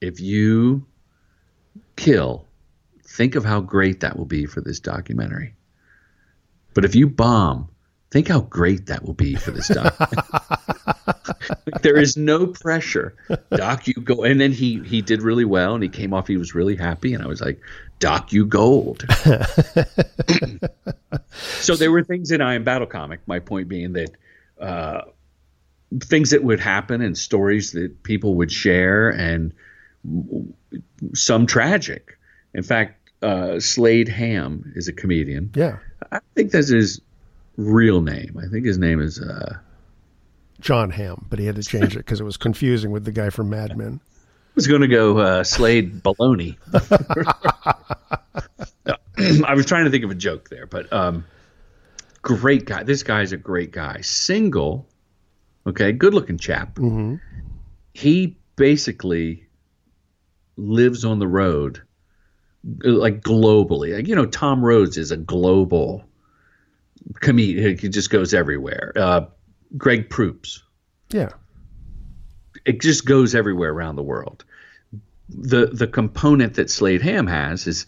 if 0.00 0.20
you 0.20 0.86
kill, 1.96 2.46
think 3.04 3.34
of 3.34 3.44
how 3.44 3.60
great 3.60 4.00
that 4.00 4.16
will 4.16 4.26
be 4.26 4.46
for 4.46 4.60
this 4.60 4.80
documentary. 4.80 5.54
But 6.74 6.84
if 6.86 6.94
you 6.94 7.08
bomb, 7.08 7.68
think 8.12 8.28
how 8.28 8.40
great 8.40 8.86
that 8.86 9.04
will 9.04 9.14
be 9.14 9.34
for 9.34 9.50
this 9.50 9.68
documentary. 9.68 10.18
there 11.82 11.96
is 11.96 12.16
no 12.16 12.46
pressure. 12.46 13.14
Doc, 13.50 13.88
you 13.88 13.94
go. 13.94 14.22
And 14.22 14.40
then 14.40 14.52
he 14.52 14.80
he 14.80 15.00
did 15.00 15.22
really 15.22 15.46
well, 15.46 15.74
and 15.74 15.82
he 15.82 15.88
came 15.88 16.12
off. 16.12 16.28
He 16.28 16.36
was 16.36 16.54
really 16.54 16.76
happy, 16.76 17.14
and 17.14 17.24
I 17.24 17.26
was 17.26 17.40
like, 17.40 17.60
Doc, 17.98 18.32
you 18.32 18.44
gold. 18.44 19.04
so 21.32 21.74
there 21.74 21.90
were 21.90 22.04
things 22.04 22.30
in 22.30 22.40
I 22.42 22.54
Am 22.54 22.64
Battle 22.64 22.86
comic. 22.86 23.20
My 23.26 23.40
point 23.40 23.68
being 23.68 23.94
that. 23.94 24.10
Uh, 24.60 25.02
things 26.00 26.30
that 26.30 26.42
would 26.42 26.60
happen 26.60 27.02
and 27.02 27.18
stories 27.18 27.72
that 27.72 28.02
people 28.02 28.36
would 28.36 28.50
share 28.50 29.10
and 29.10 29.52
some 31.12 31.46
tragic. 31.46 32.18
In 32.54 32.62
fact, 32.62 33.10
uh, 33.22 33.60
Slade 33.60 34.08
Ham 34.08 34.72
is 34.74 34.88
a 34.88 34.92
comedian. 34.94 35.50
Yeah. 35.54 35.78
I 36.10 36.20
think 36.34 36.52
this 36.52 36.70
his 36.70 37.00
real 37.56 38.00
name. 38.00 38.38
I 38.42 38.48
think 38.48 38.66
his 38.66 38.78
name 38.78 39.00
is 39.00 39.20
uh, 39.20 39.58
John 40.60 40.90
Hamm, 40.90 41.26
but 41.28 41.38
he 41.38 41.46
had 41.46 41.56
to 41.56 41.62
change 41.62 41.94
it 41.94 41.98
because 41.98 42.20
it 42.20 42.24
was 42.24 42.36
confusing 42.36 42.90
with 42.90 43.04
the 43.04 43.12
guy 43.12 43.30
from 43.30 43.50
Mad 43.50 43.76
Men. 43.76 44.00
I 44.04 44.52
was 44.54 44.66
going 44.66 44.82
to 44.82 44.88
go 44.88 45.18
uh, 45.18 45.44
Slade 45.44 46.02
Baloney. 46.02 46.56
I 49.46 49.54
was 49.54 49.66
trying 49.66 49.84
to 49.84 49.90
think 49.90 50.04
of 50.04 50.10
a 50.10 50.14
joke 50.14 50.50
there, 50.50 50.66
but 50.66 50.92
um, 50.92 51.24
great 52.20 52.66
guy. 52.66 52.82
This 52.82 53.02
guy's 53.02 53.32
a 53.32 53.36
great 53.36 53.70
guy. 53.70 54.00
Single, 54.02 54.86
okay, 55.66 55.92
good 55.92 56.12
looking 56.12 56.38
chap. 56.38 56.74
Mm-hmm. 56.74 57.16
He 57.94 58.36
basically 58.56 59.46
lives 60.56 61.04
on 61.04 61.18
the 61.18 61.26
road 61.26 61.82
like 62.64 63.20
globally. 63.20 63.94
Like, 63.94 64.08
you 64.08 64.16
know, 64.16 64.26
Tom 64.26 64.64
Rhodes 64.64 64.96
is 64.96 65.10
a 65.10 65.16
global 65.16 66.04
comedian. 67.20 67.78
He 67.78 67.88
just 67.88 68.10
goes 68.10 68.34
everywhere. 68.34 68.92
Uh, 68.96 69.26
Greg 69.76 70.10
Proops. 70.10 70.62
Yeah. 71.10 71.30
It 72.64 72.80
just 72.80 73.06
goes 73.06 73.34
everywhere 73.34 73.72
around 73.72 73.96
the 73.96 74.02
world. 74.02 74.44
The 75.28 75.66
the 75.66 75.86
component 75.86 76.54
that 76.54 76.70
Slade 76.70 77.02
Ham 77.02 77.26
has 77.26 77.66
is 77.66 77.86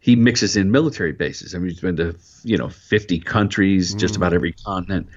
he 0.00 0.16
mixes 0.16 0.56
in 0.56 0.70
military 0.70 1.12
bases. 1.12 1.54
I 1.54 1.58
mean, 1.58 1.70
he's 1.70 1.80
been 1.80 1.96
to 1.96 2.16
you 2.42 2.56
know 2.56 2.68
50 2.68 3.20
countries, 3.20 3.94
just 3.94 4.16
about 4.16 4.34
every 4.34 4.52
continent, 4.52 5.08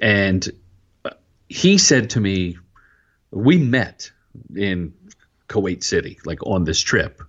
and 0.00 0.48
he 1.48 1.78
said 1.78 2.10
to 2.10 2.20
me, 2.20 2.58
we 3.30 3.58
met 3.58 4.10
in 4.54 4.94
Kuwait 5.48 5.82
City, 5.82 6.18
like 6.24 6.44
on 6.46 6.64
this 6.64 6.80
trip 6.80 7.22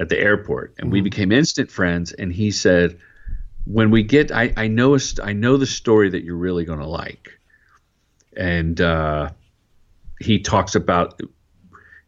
at 0.00 0.08
the 0.08 0.18
airport, 0.18 0.74
and 0.78 0.92
we 0.92 1.00
became 1.00 1.32
instant 1.32 1.70
friends. 1.70 2.12
And 2.12 2.32
he 2.32 2.50
said, 2.50 2.98
when 3.70 3.90
we 3.90 4.02
get, 4.02 4.32
I 4.32 4.52
I 4.56 4.68
know 4.68 4.94
a 4.94 5.00
I 5.22 5.32
know 5.32 5.56
the 5.56 5.66
story 5.66 6.10
that 6.10 6.24
you're 6.24 6.36
really 6.36 6.64
going 6.64 6.78
to 6.78 6.86
like, 6.86 7.38
and 8.36 8.80
uh, 8.80 9.30
he 10.20 10.40
talks 10.40 10.74
about. 10.74 11.20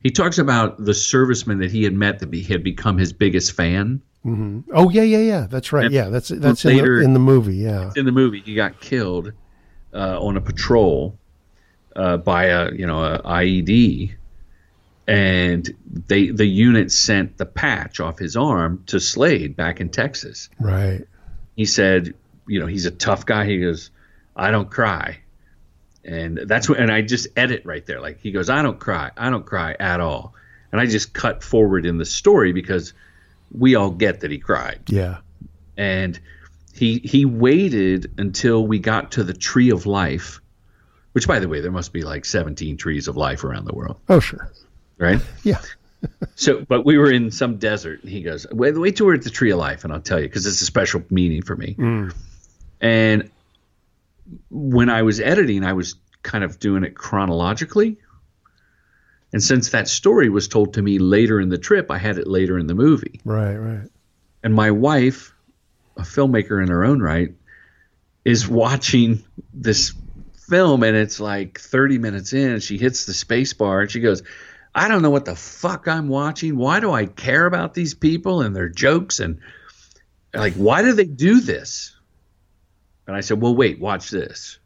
He 0.02 0.10
talks 0.10 0.38
about 0.38 0.78
the 0.82 0.92
serviceman 0.92 1.60
that 1.60 1.70
he 1.70 1.84
had 1.84 1.92
met 1.92 2.20
that 2.20 2.32
he 2.32 2.42
had 2.42 2.64
become 2.64 2.96
his 2.96 3.12
biggest 3.12 3.52
fan. 3.52 4.00
Oh 4.24 4.90
yeah, 4.90 5.02
yeah, 5.02 5.18
yeah. 5.18 5.46
That's 5.48 5.72
right. 5.72 5.86
And 5.86 5.94
Yeah, 5.94 6.08
that's 6.08 6.28
that's 6.28 6.64
in 6.64 6.78
the, 6.78 7.00
in 7.00 7.12
the 7.12 7.20
movie. 7.20 7.56
Yeah. 7.56 7.92
in 7.96 8.06
the 8.06 8.12
movie 8.12 8.40
he 8.40 8.54
got 8.54 8.80
killed 8.80 9.32
uh, 9.92 10.18
on 10.20 10.36
a 10.36 10.40
patrol 10.40 11.18
uh, 11.96 12.16
by 12.16 12.44
a 12.44 12.72
you 12.72 12.86
know 12.86 13.04
a 13.04 13.18
IED, 13.18 14.14
and 15.06 15.70
they 16.06 16.28
the 16.28 16.46
unit 16.46 16.92
sent 16.92 17.36
the 17.36 17.46
patch 17.46 18.00
off 18.00 18.18
his 18.18 18.36
arm 18.36 18.82
to 18.86 19.00
Slade 19.00 19.56
back 19.56 19.80
in 19.80 19.90
Texas. 19.90 20.48
Right. 20.58 21.04
He 21.56 21.64
said, 21.66 22.14
you 22.46 22.60
know, 22.60 22.66
he's 22.66 22.86
a 22.86 22.90
tough 22.90 23.26
guy. 23.26 23.44
He 23.46 23.60
goes, 23.60 23.90
I 24.36 24.50
don't 24.50 24.70
cry, 24.70 25.18
and 26.04 26.38
that's 26.46 26.68
what. 26.68 26.78
And 26.78 26.90
I 26.90 27.02
just 27.02 27.28
edit 27.36 27.62
right 27.64 27.84
there. 27.84 28.00
Like 28.00 28.20
he 28.20 28.32
goes, 28.32 28.48
I 28.50 28.62
don't 28.62 28.78
cry. 28.78 29.10
I 29.16 29.30
don't 29.30 29.44
cry 29.46 29.76
at 29.78 30.00
all. 30.00 30.34
And 30.72 30.80
I 30.80 30.86
just 30.86 31.12
cut 31.12 31.42
forward 31.42 31.84
in 31.84 31.98
the 31.98 32.04
story 32.04 32.52
because 32.52 32.92
we 33.56 33.74
all 33.74 33.90
get 33.90 34.20
that 34.20 34.30
he 34.30 34.38
cried 34.38 34.78
Yeah. 34.86 35.18
and 35.76 36.18
he 36.72 36.98
he 37.00 37.24
waited 37.24 38.12
until 38.18 38.64
we 38.64 38.78
got 38.78 39.10
to 39.12 39.24
the 39.24 39.34
tree 39.34 39.70
of 39.70 39.86
life 39.86 40.40
which 41.12 41.26
by 41.26 41.40
the 41.40 41.48
way 41.48 41.60
there 41.60 41.72
must 41.72 41.92
be 41.92 42.02
like 42.02 42.24
17 42.24 42.76
trees 42.76 43.08
of 43.08 43.16
life 43.16 43.42
around 43.42 43.64
the 43.64 43.74
world 43.74 43.98
Oh 44.08 44.20
sure. 44.20 44.52
right 44.98 45.20
Yeah. 45.42 45.60
So 46.34 46.64
but 46.68 46.84
we 46.84 46.96
were 46.98 47.10
in 47.10 47.30
some 47.30 47.56
desert 47.58 48.00
and 48.02 48.10
he 48.10 48.22
goes 48.22 48.46
wait, 48.52 48.76
wait 48.78 48.96
till 48.96 49.06
we're 49.06 49.14
at 49.14 49.22
the 49.22 49.30
tree 49.30 49.50
of 49.50 49.58
life 49.58 49.84
and 49.84 49.92
i'll 49.92 50.00
tell 50.00 50.18
you 50.18 50.26
because 50.26 50.46
it's 50.46 50.60
a 50.60 50.64
special 50.64 51.02
meaning 51.10 51.42
for 51.42 51.56
me 51.56 51.74
mm. 51.78 52.14
and 52.80 53.30
when 54.50 54.88
i 54.88 55.02
was 55.02 55.20
editing 55.20 55.64
i 55.64 55.72
was 55.72 55.96
kind 56.22 56.44
of 56.44 56.58
doing 56.58 56.84
it 56.84 56.94
chronologically 56.94 57.98
and 59.32 59.42
since 59.42 59.70
that 59.70 59.88
story 59.88 60.28
was 60.28 60.48
told 60.48 60.74
to 60.74 60.82
me 60.82 60.98
later 60.98 61.40
in 61.40 61.48
the 61.48 61.58
trip 61.58 61.90
i 61.90 61.98
had 61.98 62.18
it 62.18 62.26
later 62.26 62.58
in 62.58 62.66
the 62.66 62.74
movie 62.74 63.20
Right. 63.24 63.56
Right. 63.56 63.88
and 64.42 64.54
my 64.54 64.70
wife, 64.70 65.34
a 65.96 66.02
filmmaker 66.02 66.62
in 66.62 66.68
her 66.68 66.84
own 66.84 67.00
right, 67.00 67.34
is 68.24 68.48
watching 68.48 69.22
this 69.52 69.92
film 70.48 70.82
and 70.82 70.96
it's 70.96 71.20
like 71.20 71.60
30 71.60 71.98
minutes 71.98 72.32
in 72.32 72.50
and 72.52 72.62
she 72.62 72.76
hits 72.76 73.04
the 73.06 73.12
space 73.12 73.52
bar 73.52 73.82
and 73.82 73.90
she 73.90 74.00
goes, 74.00 74.22
I 74.74 74.88
don't 74.88 75.02
know 75.02 75.10
what 75.10 75.24
the 75.24 75.34
fuck 75.36 75.88
I'm 75.88 76.08
watching. 76.08 76.56
Why 76.56 76.80
do 76.80 76.92
I 76.92 77.06
care 77.06 77.46
about 77.46 77.74
these 77.74 77.94
people 77.94 78.40
and 78.42 78.54
their 78.54 78.68
jokes 78.68 79.18
and 79.20 79.40
like 80.32 80.54
why 80.54 80.82
do 80.82 80.92
they 80.92 81.04
do 81.06 81.40
this? 81.40 81.96
And 83.06 83.16
I 83.16 83.20
said, 83.20 83.40
"Well, 83.40 83.54
wait, 83.56 83.80
watch 83.80 84.10
this." 84.10 84.58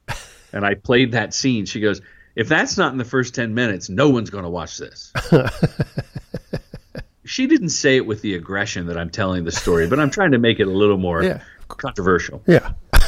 And 0.52 0.64
I 0.64 0.74
played 0.74 1.12
that 1.12 1.32
scene. 1.32 1.64
She 1.64 1.80
goes, 1.80 2.02
"If 2.36 2.48
that's 2.48 2.76
not 2.76 2.92
in 2.92 2.98
the 2.98 3.04
first 3.04 3.34
10 3.34 3.54
minutes, 3.54 3.88
no 3.88 4.10
one's 4.10 4.28
going 4.28 4.44
to 4.44 4.50
watch 4.50 4.76
this." 4.76 5.12
she 7.24 7.46
didn't 7.46 7.70
say 7.70 7.96
it 7.96 8.06
with 8.06 8.20
the 8.22 8.34
aggression 8.34 8.86
that 8.88 8.98
I'm 8.98 9.10
telling 9.10 9.44
the 9.44 9.52
story, 9.52 9.86
but 9.86 9.98
I'm 9.98 10.10
trying 10.10 10.32
to 10.32 10.38
make 10.38 10.60
it 10.60 10.66
a 10.66 10.70
little 10.70 10.98
more 10.98 11.22
Yeah. 11.22 11.40
controversial. 11.68 12.42
Yeah. 12.46 12.72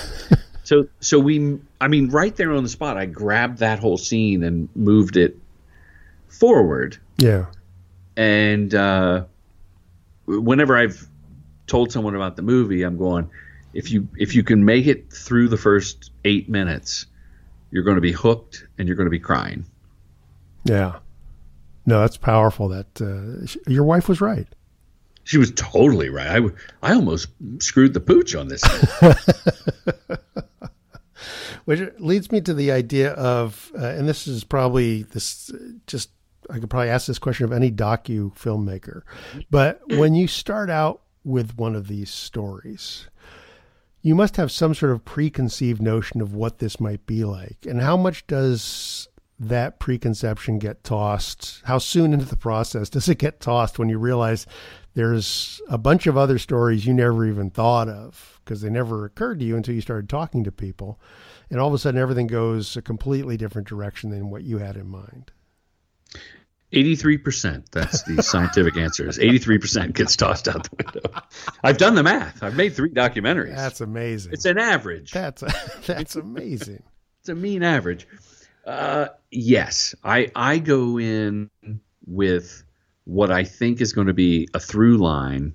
So 0.65 0.89
so 0.99 1.21
we 1.21 1.61
I 1.81 1.87
mean 1.87 2.11
right 2.11 2.35
there 2.35 2.51
on 2.51 2.65
the 2.65 2.69
spot 2.69 2.97
I 2.97 3.07
grabbed 3.07 3.59
that 3.59 3.79
whole 3.79 3.97
scene 3.97 4.43
and 4.43 4.69
moved 4.75 5.17
it 5.17 5.39
forward 6.29 6.99
Yeah. 7.19 7.47
and 8.17 8.75
uh, 8.75 9.25
whenever 10.27 10.77
I've 10.77 11.07
told 11.67 11.91
someone 11.93 12.15
about 12.15 12.37
the 12.37 12.43
movie 12.43 12.83
I'm 12.83 12.97
going 12.97 13.31
if 13.75 13.91
you 13.91 14.09
if 14.17 14.35
you 14.35 14.43
can 14.43 14.65
make 14.65 14.87
it 14.87 15.13
through 15.13 15.49
the 15.49 15.57
first 15.57 16.11
8 16.25 16.49
minutes 16.49 17.07
you're 17.71 17.83
going 17.85 17.97
to 17.97 18.01
be 18.01 18.13
hooked 18.13 18.65
and 18.79 18.87
you're 18.89 18.97
going 18.97 19.07
to 19.07 19.11
be 19.11 19.19
crying. 19.19 19.67
Yeah. 20.65 20.99
No, 21.85 22.01
that's 22.01 22.17
powerful. 22.17 22.69
That 22.69 23.01
uh, 23.01 23.45
sh- 23.47 23.57
your 23.67 23.85
wife 23.85 24.09
was 24.09 24.21
right. 24.21 24.47
She 25.25 25.37
was 25.39 25.51
totally 25.53 26.09
right. 26.09 26.29
I, 26.29 26.35
w- 26.35 26.55
I 26.83 26.95
almost 26.95 27.29
screwed 27.59 27.93
the 27.93 28.01
pooch 28.01 28.35
on 28.37 28.47
this. 28.49 28.63
Which 31.65 31.81
leads 31.99 32.31
me 32.31 32.41
to 32.43 32.55
the 32.55 32.71
idea 32.71 33.13
of, 33.15 33.73
uh, 33.77 33.85
and 33.87 34.09
this 34.09 34.29
is 34.29 34.45
probably 34.45 35.03
this 35.03 35.51
just, 35.89 36.11
I 36.51 36.59
could 36.59 36.71
probably 36.71 36.91
ask 36.91 37.07
this 37.07 37.19
question 37.19 37.45
of 37.45 37.53
any 37.53 37.71
docu 37.71 38.35
filmmaker, 38.37 39.03
but 39.51 39.81
when 39.89 40.15
you 40.15 40.27
start 40.27 40.71
out 40.71 41.03
with 41.25 41.57
one 41.57 41.75
of 41.75 41.89
these 41.89 42.11
stories, 42.11 43.09
you 44.03 44.15
must 44.15 44.37
have 44.37 44.53
some 44.53 44.75
sort 44.75 44.93
of 44.93 45.05
preconceived 45.05 45.83
notion 45.83 46.21
of 46.21 46.33
what 46.35 46.59
this 46.59 46.79
might 46.79 47.05
be 47.07 47.25
like. 47.25 47.67
And 47.69 47.81
how 47.81 47.97
much 47.97 48.27
does 48.29 49.09
that 49.39 49.79
preconception 49.81 50.59
get 50.59 50.85
tossed? 50.85 51.61
How 51.65 51.79
soon 51.79 52.13
into 52.13 52.25
the 52.25 52.37
process 52.37 52.89
does 52.89 53.09
it 53.09 53.19
get 53.19 53.41
tossed 53.41 53.79
when 53.79 53.89
you 53.89 53.99
realize 53.99 54.47
there's 54.95 55.61
a 55.69 55.77
bunch 55.77 56.07
of 56.07 56.17
other 56.17 56.39
stories 56.39 56.87
you 56.87 56.95
never 56.95 57.27
even 57.27 57.51
thought 57.51 57.89
of 57.89 58.41
because 58.45 58.61
they 58.61 58.71
never 58.71 59.05
occurred 59.05 59.41
to 59.41 59.45
you 59.45 59.57
until 59.57 59.75
you 59.75 59.81
started 59.81 60.09
talking 60.09 60.45
to 60.45 60.53
people? 60.53 61.01
And 61.51 61.61
all 61.61 61.69
of 61.69 61.75
a 61.75 61.79
sudden, 61.79 62.01
everything 62.01 62.29
goes 62.29 62.77
a 62.77 62.83
completely 62.83 63.37
different 63.37 63.69
direction 63.69 64.11
than 64.11 64.31
what 64.31 64.45
you 64.45 64.59
had 64.59 64.77
in 64.77 64.89
mind. 64.89 65.33
Eighty-three 66.77 67.17
percent. 67.19 67.73
That's 67.73 68.03
the 68.03 68.23
scientific 68.23 68.77
answer. 68.77 69.09
Is 69.09 69.19
eighty-three 69.19 69.57
percent 69.57 69.95
gets 69.95 70.15
tossed 70.15 70.47
out 70.47 70.69
the 70.69 70.85
window. 70.85 71.23
I've 71.65 71.79
done 71.79 71.95
the 71.95 72.03
math. 72.03 72.43
I've 72.43 72.55
made 72.55 72.75
three 72.75 72.91
documentaries. 72.91 73.57
That's 73.57 73.81
amazing. 73.81 74.35
it's 74.35 74.45
an 74.45 74.59
average. 74.59 75.11
that's 75.11 75.43
that's 75.87 76.17
amazing. 76.17 76.83
It's 77.21 77.31
a 77.31 77.35
mean 77.35 77.63
average. 77.63 78.07
Uh, 78.67 79.07
yes, 79.31 79.95
I 80.05 80.31
I 80.37 80.59
go 80.59 80.99
in 80.99 81.51
with 82.07 82.63
what 83.05 83.31
I 83.31 83.45
think 83.45 83.81
is 83.81 83.95
going 83.95 84.09
to 84.09 84.13
be 84.15 84.49
a 84.53 84.61
through 84.61 84.99
line, 84.99 85.55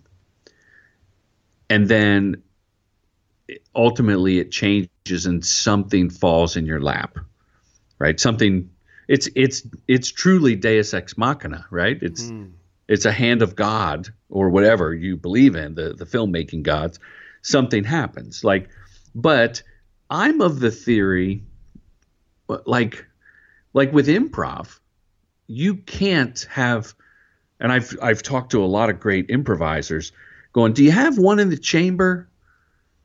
and 1.69 1.87
then 1.87 2.41
ultimately 3.75 4.39
it 4.39 4.49
changes 4.49 5.25
and 5.27 5.45
something 5.45 6.09
falls 6.09 6.57
in 6.57 6.65
your 6.65 6.81
lap, 6.81 7.19
right? 7.99 8.19
Something. 8.19 8.71
It's 9.11 9.27
it's 9.35 9.67
it's 9.89 10.09
truly 10.09 10.55
Deus 10.55 10.93
ex 10.93 11.17
machina, 11.17 11.65
right? 11.69 12.01
It's 12.01 12.29
hmm. 12.29 12.45
it's 12.87 13.03
a 13.03 13.11
hand 13.11 13.41
of 13.41 13.57
God 13.57 14.07
or 14.29 14.49
whatever 14.49 14.93
you 14.93 15.17
believe 15.17 15.55
in 15.55 15.75
the 15.75 15.91
the 15.91 16.05
filmmaking 16.05 16.63
gods. 16.63 16.97
Something 17.41 17.83
happens, 17.83 18.45
like, 18.45 18.69
but 19.13 19.63
I'm 20.09 20.39
of 20.39 20.61
the 20.61 20.71
theory, 20.71 21.43
like 22.65 23.05
like 23.73 23.91
with 23.91 24.07
improv, 24.07 24.79
you 25.45 25.75
can't 25.75 26.47
have 26.49 26.95
and 27.59 27.69
I've 27.69 27.93
I've 28.01 28.23
talked 28.23 28.51
to 28.51 28.63
a 28.63 28.71
lot 28.77 28.89
of 28.89 29.01
great 29.01 29.25
improvisers 29.29 30.13
going, 30.53 30.71
"Do 30.71 30.85
you 30.85 30.91
have 30.91 31.17
one 31.17 31.39
in 31.39 31.49
the 31.49 31.57
chamber?" 31.57 32.29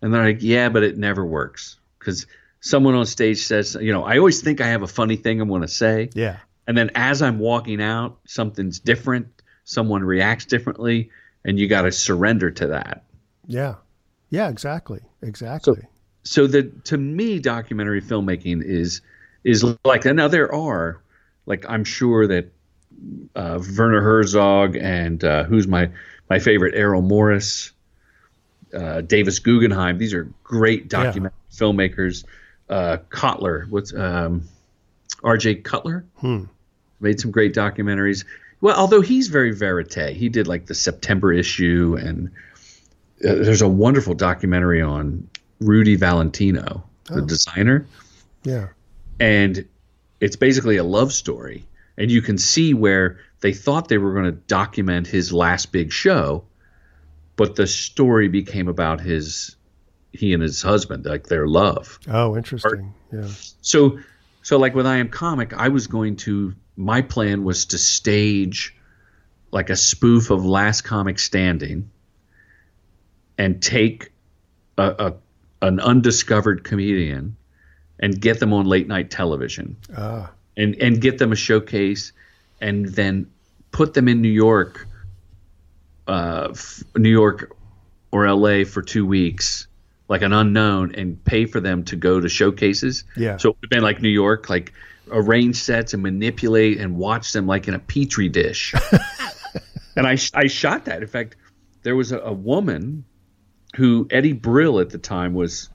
And 0.01 0.15
they're 0.15 0.25
like, 0.25 0.39
"Yeah, 0.41 0.69
but 0.69 0.85
it 0.85 0.97
never 0.97 1.27
works 1.27 1.81
cuz 1.99 2.29
someone 2.67 2.95
on 2.95 3.07
stage 3.07 3.39
says, 3.45 3.77
you 3.81 3.93
know, 3.93 4.05
I 4.05 4.19
always 4.19 4.41
think 4.43 4.61
I 4.61 4.67
have 4.69 4.83
a 4.83 4.89
funny 4.89 5.17
thing 5.17 5.41
I'm 5.41 5.49
going 5.49 5.62
to 5.62 5.69
say, 5.69 6.11
Yeah. 6.14 6.39
and 6.67 6.77
then 6.77 6.91
as 6.95 7.23
I'm 7.23 7.39
walking 7.39 7.81
out, 7.81 8.19
something's 8.27 8.81
different, 8.81 9.29
someone 9.64 10.03
reacts 10.03 10.47
differently, 10.47 11.11
and 11.45 11.59
you 11.59 11.69
got 11.69 11.83
to 11.83 11.93
surrender 11.93 12.51
to 12.51 12.67
that." 12.69 13.05
Yeah. 13.47 13.77
Yeah, 14.31 14.49
exactly. 14.49 15.01
Exactly. 15.23 15.83
so 16.25 16.47
the 16.49 16.64
to 16.85 16.97
me 16.99 17.39
documentary 17.39 18.03
filmmaking 18.03 18.61
is 18.64 19.01
is 19.45 19.64
like 19.85 20.05
now 20.05 20.27
there 20.29 20.53
are 20.53 21.01
like 21.47 21.64
i'm 21.69 21.85
sure 21.85 22.27
that 22.27 22.53
uh, 23.37 23.61
werner 23.79 24.01
herzog 24.03 24.75
and 24.77 25.23
uh, 25.23 25.45
who's 25.45 25.69
my 25.69 25.89
my 26.29 26.39
favorite 26.41 26.75
errol 26.75 27.01
morris 27.03 27.71
uh, 28.75 29.01
davis 29.03 29.39
guggenheim 29.39 29.99
these 29.99 30.12
are 30.14 30.25
great 30.43 30.89
documentary 30.89 31.39
filmmakers 31.53 32.25
uh, 32.69 32.99
kotler. 33.09 33.69
What's 33.69 33.95
um, 33.95 34.49
rj 35.23 35.62
cutler? 35.62 36.05
Made 37.01 37.21
some 37.21 37.31
great 37.31 37.55
documentaries. 37.55 38.25
Well 38.61 38.77
although 38.77 39.03
he's 39.03 39.29
very 39.29 39.53
verite 39.53 40.14
he 40.14 40.29
did 40.29 40.47
like 40.47 40.67
the 40.67 40.75
september 40.75 41.33
issue 41.33 41.97
and 42.01 42.31
uh, 43.25 43.35
there's 43.35 43.62
a 43.62 43.69
wonderful 43.69 44.14
documentary 44.14 44.83
on 44.83 45.29
Rudy 45.61 45.97
Valentino, 45.97 46.85
the 47.07 47.23
designer, 47.23 47.87
yeah. 48.45 48.69
and 49.19 49.67
it's 50.21 50.37
basically 50.37 50.77
a 50.77 50.85
love 50.85 51.12
story. 51.12 51.67
And 51.97 52.11
you 52.11 52.21
can 52.21 52.37
see 52.37 52.75
where 52.75 53.21
they 53.41 53.55
thought 53.55 53.89
they 53.89 53.97
were 53.97 54.12
going 54.12 54.27
to 54.27 54.33
document 54.33 55.07
his 55.07 55.33
last 55.33 55.73
big 55.73 55.93
show, 55.93 56.45
but 57.37 57.57
the 57.57 57.67
story 57.67 58.29
became 58.29 58.69
about 58.69 59.01
his 59.01 59.56
he 60.17 60.33
and 60.35 60.43
his 60.43 60.62
husband, 60.62 61.05
like 61.05 61.27
their 61.27 61.47
love. 61.47 61.99
Oh, 62.09 62.37
interesting. 62.37 62.93
Yeah. 63.12 63.29
So, 63.62 63.99
so 64.43 64.59
like 64.59 64.75
with 64.75 64.87
I 64.87 64.97
Am 64.97 65.09
Comic, 65.09 65.53
I 65.55 65.69
was 65.69 65.87
going 65.87 66.17
to. 66.17 66.55
My 66.77 67.01
plan 67.03 67.45
was 67.45 67.67
to 67.67 67.79
stage 67.79 68.75
like 69.53 69.71
a 69.71 69.77
spoof 69.77 70.31
of 70.31 70.45
Last 70.45 70.83
Comic 70.83 71.19
Standing, 71.19 71.91
and 73.39 73.62
take 73.62 74.11
a, 74.79 74.83
a 75.62 75.67
an 75.67 75.81
undiscovered 75.81 76.64
comedian 76.64 77.37
and 77.99 78.21
get 78.21 78.41
them 78.41 78.53
on 78.53 78.67
late 78.67 78.87
night 78.89 79.11
television, 79.11 79.77
Ah. 79.97 80.31
and 80.57 80.75
and 80.77 81.01
get 81.01 81.19
them 81.19 81.33
a 81.33 81.37
showcase, 81.37 82.12
and 82.61 82.87
then 82.87 83.27
put 83.73 83.95
them 83.95 84.07
in 84.09 84.21
New 84.21 84.29
York, 84.29 84.87
uh, 86.07 86.49
f- 86.51 86.83
New 86.97 87.11
York 87.11 87.57
or 88.12 88.27
L.A. 88.27 88.64
for 88.64 88.83
two 88.83 89.05
weeks, 89.07 89.67
like 90.09 90.23
an 90.23 90.33
unknown, 90.33 90.95
and 90.95 91.23
pay 91.25 91.47
for 91.47 91.61
them 91.61 91.85
to 91.85 91.97
go 91.97 92.21
to 92.21 92.29
showcases. 92.29 93.05
Yeah. 93.17 93.37
So 93.37 93.51
it 93.51 93.57
would 93.57 93.65
have 93.65 93.71
been 93.71 93.83
like 93.83 94.01
New 94.01 94.09
York, 94.09 94.49
like 94.49 94.73
arrange 95.11 95.57
sets 95.57 95.95
and 95.95 96.03
manipulate 96.03 96.79
and 96.79 96.97
watch 96.97 97.33
them 97.33 97.47
like 97.47 97.69
in 97.69 97.75
a 97.75 97.79
petri 97.79 98.29
dish. 98.29 98.75
and 99.97 100.07
I 100.07 100.17
I 100.35 100.47
shot 100.47 100.85
that. 100.87 101.03
In 101.03 101.09
fact, 101.09 101.37
there 101.83 101.97
was 101.97 102.13
a, 102.13 102.19
a 102.19 102.33
woman 102.33 103.05
who 103.77 104.07
Eddie 104.11 104.33
Brill 104.33 104.81
at 104.81 104.91
the 104.91 104.99
time 104.99 105.35
was 105.35 105.69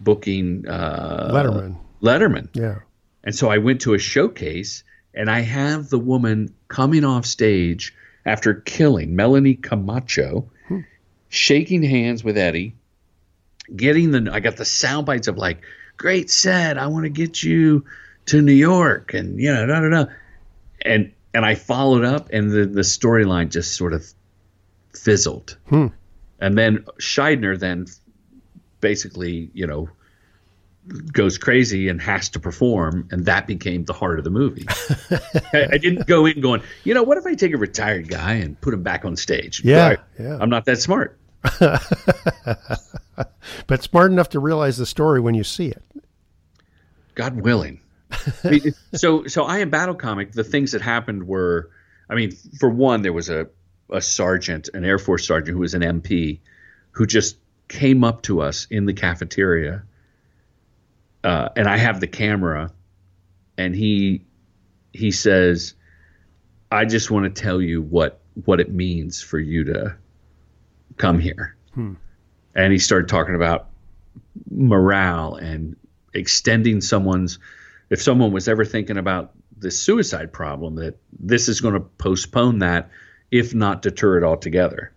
booking 0.00 0.66
uh, 0.68 1.30
Letterman. 1.32 1.78
Letterman. 2.02 2.48
Yeah. 2.54 2.80
And 3.22 3.34
so 3.34 3.48
I 3.48 3.58
went 3.58 3.82
to 3.82 3.94
a 3.94 3.98
showcase 3.98 4.84
and 5.14 5.30
I 5.30 5.40
have 5.40 5.88
the 5.88 5.98
woman 5.98 6.54
coming 6.68 7.04
off 7.04 7.24
stage 7.24 7.94
after 8.26 8.54
killing 8.54 9.16
Melanie 9.16 9.54
Camacho, 9.54 10.50
shaking 11.28 11.82
hands 11.82 12.24
with 12.24 12.36
Eddie, 12.36 12.74
getting 13.74 14.10
the 14.10 14.30
I 14.32 14.40
got 14.40 14.56
the 14.56 14.64
sound 14.64 15.06
bites 15.06 15.28
of 15.28 15.36
like, 15.38 15.62
great 15.96 16.30
set, 16.30 16.78
I 16.78 16.86
want 16.88 17.04
to 17.04 17.10
get 17.10 17.42
you 17.42 17.84
to 18.26 18.40
New 18.40 18.52
York 18.52 19.14
and 19.14 19.38
you 19.40 19.52
know, 19.52 19.66
da 19.66 19.80
da 19.80 19.88
da. 19.88 20.04
And 20.82 21.12
and 21.32 21.44
I 21.44 21.54
followed 21.54 22.04
up 22.04 22.30
and 22.32 22.50
the, 22.50 22.66
the 22.66 22.82
storyline 22.82 23.50
just 23.50 23.74
sort 23.76 23.92
of 23.92 24.06
fizzled. 24.94 25.56
Hmm. 25.68 25.88
And 26.40 26.56
then 26.58 26.84
Shydner 27.00 27.58
then 27.58 27.86
basically, 28.80 29.50
you 29.54 29.66
know, 29.66 29.88
goes 31.12 31.38
crazy 31.38 31.88
and 31.88 32.00
has 32.02 32.28
to 32.30 32.40
perform, 32.40 33.08
and 33.10 33.24
that 33.24 33.46
became 33.46 33.84
the 33.86 33.94
heart 33.94 34.18
of 34.18 34.24
the 34.24 34.30
movie. 34.30 34.66
I, 35.54 35.68
I 35.72 35.78
didn't 35.78 36.06
go 36.06 36.26
in 36.26 36.40
going, 36.42 36.62
you 36.84 36.92
know, 36.92 37.02
what 37.02 37.16
if 37.16 37.24
I 37.24 37.34
take 37.34 37.54
a 37.54 37.56
retired 37.56 38.08
guy 38.08 38.34
and 38.34 38.60
put 38.60 38.74
him 38.74 38.82
back 38.82 39.04
on 39.06 39.16
stage? 39.16 39.62
Yeah, 39.64 39.88
Right. 39.88 39.98
yeah. 40.20 40.36
I'm 40.38 40.50
not 40.50 40.66
that 40.66 40.78
smart. 40.78 41.18
But 43.66 43.82
smart 43.82 44.10
enough 44.10 44.30
to 44.30 44.40
realize 44.40 44.76
the 44.76 44.86
story 44.86 45.20
when 45.20 45.34
you 45.34 45.44
see 45.44 45.68
it. 45.68 45.82
God 47.14 47.40
willing. 47.40 47.80
So 48.94 49.26
so 49.26 49.44
I 49.44 49.58
am 49.58 49.70
battle 49.70 49.94
comic. 49.94 50.32
The 50.32 50.44
things 50.44 50.72
that 50.72 50.82
happened 50.82 51.26
were, 51.26 51.70
I 52.08 52.14
mean, 52.14 52.32
for 52.58 52.68
one, 52.68 53.02
there 53.02 53.12
was 53.12 53.28
a 53.28 53.48
a 53.90 54.00
sergeant, 54.00 54.68
an 54.72 54.84
Air 54.84 54.98
Force 54.98 55.26
sergeant 55.26 55.54
who 55.54 55.60
was 55.60 55.74
an 55.74 55.82
MP, 55.82 56.38
who 56.92 57.06
just 57.06 57.36
came 57.68 58.04
up 58.04 58.22
to 58.22 58.40
us 58.40 58.66
in 58.70 58.86
the 58.86 58.92
cafeteria, 58.92 59.82
uh, 61.24 61.48
and 61.56 61.66
I 61.68 61.76
have 61.76 62.00
the 62.00 62.06
camera, 62.06 62.72
and 63.58 63.74
he 63.74 64.22
he 64.92 65.10
says, 65.10 65.74
"I 66.70 66.84
just 66.84 67.10
want 67.10 67.34
to 67.34 67.42
tell 67.42 67.60
you 67.60 67.82
what 67.82 68.20
what 68.44 68.60
it 68.60 68.72
means 68.72 69.20
for 69.20 69.38
you 69.38 69.64
to 69.64 69.96
come 70.96 71.18
here," 71.18 71.56
hmm. 71.74 71.94
and 72.54 72.72
he 72.72 72.78
started 72.78 73.08
talking 73.08 73.34
about 73.34 73.68
morale 74.50 75.34
and 75.36 75.76
extending 76.12 76.80
someone's 76.80 77.38
if 77.90 78.00
someone 78.02 78.32
was 78.32 78.48
ever 78.48 78.64
thinking 78.64 78.96
about 78.96 79.32
the 79.58 79.70
suicide 79.70 80.32
problem 80.32 80.76
that 80.76 80.96
this 81.20 81.48
is 81.48 81.60
going 81.60 81.74
to 81.74 81.80
postpone 81.80 82.58
that 82.58 82.90
if 83.30 83.54
not 83.54 83.82
deter 83.82 84.18
it 84.18 84.24
altogether. 84.24 84.92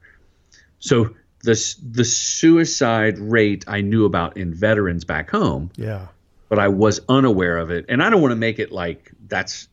So 0.80 1.16
the 1.43 1.76
the 1.91 2.04
suicide 2.06 3.18
rate 3.20 3.66
I 3.68 3.82
knew 3.82 4.06
about 4.06 4.38
in 4.38 4.54
veterans 4.54 5.06
back 5.06 5.30
home 5.30 5.72
Yeah. 5.76 6.08
but 6.50 6.60
I 6.60 6.68
was 6.68 7.00
unaware 7.10 7.58
of 7.58 7.72
it. 7.72 7.86
And 7.89 8.02
I 8.02 8.10
don't 8.10 8.22
want 8.22 8.32
to 8.32 8.38
make 8.38 8.60
it 8.60 8.72
like 8.72 9.12
that's 9.28 9.68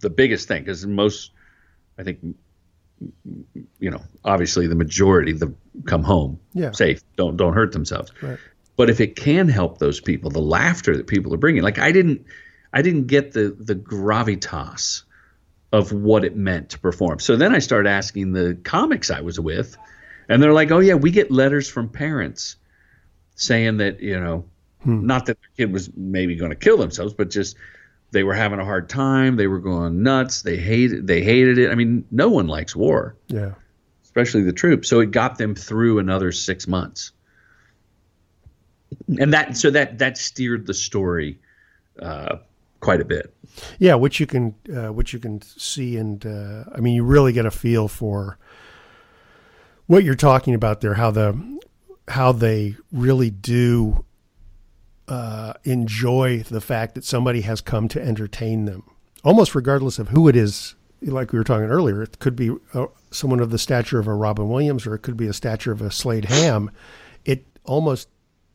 the 0.00 0.10
biggest 0.10 0.48
thing 0.48 0.62
because 0.62 0.84
most 0.86 1.30
I 1.98 2.02
think 2.02 2.36
you 3.78 3.90
know 3.90 4.02
obviously 4.24 4.66
the 4.66 4.74
majority 4.74 5.32
the 5.32 5.54
come 5.86 6.02
home 6.02 6.40
Yeah. 6.54 6.72
safe 6.72 7.02
don't 7.16 7.36
don't 7.36 7.52
hurt 7.52 7.72
themselves 7.72 8.10
Right. 8.22 8.38
but 8.76 8.88
if 8.88 9.00
it 9.00 9.16
can 9.16 9.48
help 9.48 9.78
those 9.78 10.00
people 10.00 10.30
the 10.30 10.40
laughter 10.40 10.96
that 10.96 11.06
people 11.06 11.34
are 11.34 11.38
bringing 11.38 11.62
like 11.62 11.78
i 11.78 11.92
didn't 11.92 12.24
i 12.72 12.82
didn't 12.82 13.06
get 13.06 13.32
the 13.32 13.54
the 13.58 13.74
gravitas 13.74 15.02
of 15.72 15.92
what 15.92 16.24
it 16.24 16.36
meant 16.36 16.70
to 16.70 16.78
perform 16.78 17.18
so 17.18 17.36
then 17.36 17.54
i 17.54 17.58
started 17.58 17.88
asking 17.88 18.32
the 18.32 18.58
comics 18.64 19.10
i 19.10 19.20
was 19.20 19.38
with 19.38 19.76
and 20.28 20.42
they're 20.42 20.54
like 20.54 20.70
oh 20.70 20.80
yeah 20.80 20.94
we 20.94 21.10
get 21.10 21.30
letters 21.30 21.68
from 21.68 21.88
parents 21.90 22.56
saying 23.34 23.76
that 23.78 24.00
you 24.00 24.18
know 24.18 24.46
hmm. 24.82 25.06
not 25.06 25.26
that 25.26 25.38
their 25.40 25.66
kid 25.66 25.72
was 25.72 25.90
maybe 25.94 26.34
going 26.36 26.50
to 26.50 26.56
kill 26.56 26.78
themselves 26.78 27.12
but 27.12 27.28
just 27.28 27.56
they 28.16 28.24
were 28.24 28.34
having 28.34 28.58
a 28.58 28.64
hard 28.64 28.88
time 28.88 29.36
they 29.36 29.46
were 29.46 29.58
going 29.60 30.02
nuts 30.02 30.40
they 30.42 30.56
hated 30.56 31.06
they 31.06 31.22
hated 31.22 31.58
it 31.58 31.70
i 31.70 31.74
mean 31.74 32.02
no 32.10 32.28
one 32.28 32.46
likes 32.48 32.74
war 32.74 33.14
Yeah. 33.28 33.52
especially 34.04 34.42
the 34.42 34.52
troops. 34.52 34.88
So 34.88 35.00
it 35.00 35.10
got 35.10 35.36
them 35.36 35.54
through 35.54 35.98
another 35.98 36.32
six 36.32 36.66
months, 36.66 37.12
and 39.20 39.32
that 39.34 39.56
so 39.56 39.70
that 39.70 39.98
that 39.98 40.16
steered 40.16 40.66
the 40.66 40.72
story 40.72 41.38
uh, 42.00 42.36
quite 42.80 43.02
a 43.02 43.04
bit. 43.04 43.34
Yeah, 43.78 43.94
which 43.96 44.18
you 44.18 44.26
can 44.26 44.54
uh, 44.74 44.88
which 44.92 45.12
you 45.12 45.18
can 45.18 45.42
see, 45.42 45.98
and 45.98 46.24
uh, 46.24 46.64
I 46.74 46.80
mean, 46.80 46.94
you 46.94 47.04
really 47.04 47.32
get 47.34 47.44
a 47.44 47.50
feel 47.50 47.88
for 47.88 48.38
what 49.86 50.02
you're 50.02 50.14
talking 50.14 50.54
about 50.54 50.80
there. 50.80 50.94
How 50.94 51.10
the 51.10 51.58
how 52.08 52.32
they 52.32 52.76
really 52.92 53.30
do 53.30 54.04
uh, 55.08 55.54
enjoy 55.64 56.42
the 56.42 56.60
fact 56.60 56.94
that 56.94 57.04
somebody 57.04 57.42
has 57.42 57.60
come 57.60 57.88
to 57.88 58.02
entertain 58.02 58.64
them, 58.64 58.82
almost 59.24 59.54
regardless 59.54 59.98
of 59.98 60.08
who 60.08 60.28
it 60.28 60.36
is. 60.36 60.74
Like 61.02 61.32
we 61.32 61.38
were 61.38 61.44
talking 61.44 61.66
earlier, 61.66 62.02
it 62.02 62.18
could 62.18 62.34
be 62.34 62.50
uh, 62.72 62.86
someone 63.10 63.40
of 63.40 63.50
the 63.50 63.58
stature 63.58 63.98
of 63.98 64.06
a 64.06 64.14
Robin 64.14 64.48
Williams, 64.48 64.86
or 64.86 64.94
it 64.94 65.00
could 65.00 65.16
be 65.16 65.26
a 65.26 65.32
stature 65.32 65.70
of 65.70 65.82
a 65.82 65.90
Slade 65.90 66.24
Ham. 66.24 66.70
It 67.24 67.46
almost 67.64 68.08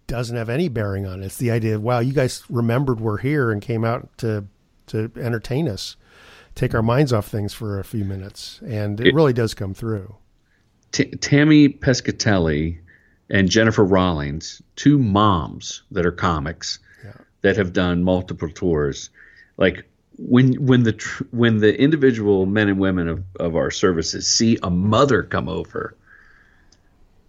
doesn't 0.08 0.36
have 0.36 0.50
any 0.50 0.68
bearing 0.68 1.06
on 1.06 1.22
it. 1.22 1.28
It's 1.28 1.38
the 1.38 1.52
idea 1.52 1.76
of 1.76 1.84
wow, 1.84 2.00
you 2.00 2.14
guys 2.14 2.44
remembered 2.50 3.00
we're 3.00 3.20
here 3.20 3.52
and 3.52 3.62
came 3.62 3.86
out 3.86 4.10
to 4.18 4.46
to 4.88 5.12
entertain 5.16 5.70
us, 5.70 5.96
take 6.56 6.74
our 6.74 6.82
minds 6.82 7.14
off 7.14 7.28
things 7.28 7.54
for 7.54 7.80
a 7.80 7.84
few 7.84 8.04
minutes, 8.04 8.60
and 8.66 9.00
it, 9.00 9.08
it 9.08 9.16
really 9.16 9.34
does 9.34 9.54
come 9.54 9.74
through. 9.74 10.16
T- 10.92 11.12
Tammy 11.12 11.70
Pescatelli 11.70 12.80
and 13.32 13.50
Jennifer 13.50 13.84
Rawlings, 13.84 14.62
two 14.76 15.00
moms 15.00 15.84
that 15.92 16.06
are 16.06 16.12
comics 16.12 16.80
yeah. 17.04 17.14
that 17.42 17.56
have 17.56 17.72
done 17.74 18.04
multiple 18.04 18.50
tours. 18.50 19.10
Like 19.58 19.86
when 20.18 20.54
when 20.66 20.84
the 20.84 20.92
tr- 20.92 21.24
when 21.32 21.60
the 21.60 21.76
individual 21.80 22.46
men 22.46 22.68
and 22.68 22.78
women 22.78 23.08
of, 23.08 23.24
of 23.40 23.56
our 23.56 23.72
services 23.72 24.28
see 24.28 24.58
a 24.62 24.70
mother 24.70 25.24
come 25.24 25.48
over, 25.48 25.96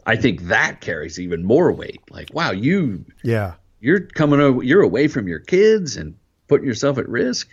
I 0.05 0.17
think 0.17 0.43
that 0.43 0.81
carries 0.81 1.21
even 1.21 1.45
more 1.45 1.73
weight. 1.73 2.01
Like, 2.11 2.35
wow, 2.35 2.51
you 2.51 3.05
yeah, 3.23 3.55
you're 3.81 4.01
coming 4.01 4.41
over, 4.41 4.63
you're 4.63 4.83
away 4.83 5.07
from 5.07 5.29
your 5.29 5.39
kids 5.39 5.97
and 5.97 6.17
putting 6.49 6.67
yourself 6.67 6.99
at 6.99 7.09
risk. 7.09 7.49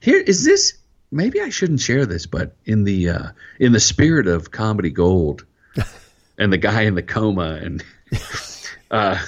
Here 0.00 0.20
is 0.20 0.44
this. 0.44 0.78
Maybe 1.12 1.40
I 1.40 1.50
shouldn't 1.50 1.80
share 1.80 2.06
this, 2.06 2.24
but 2.24 2.56
in 2.64 2.84
the 2.84 3.10
uh, 3.10 3.28
in 3.58 3.72
the 3.72 3.80
spirit 3.80 4.26
of 4.26 4.52
comedy 4.52 4.90
gold, 4.90 5.44
and 6.40 6.52
the 6.52 6.58
guy 6.58 6.82
in 6.82 6.94
the 6.94 7.02
coma 7.02 7.60
and 7.62 7.84
uh, 8.90 9.22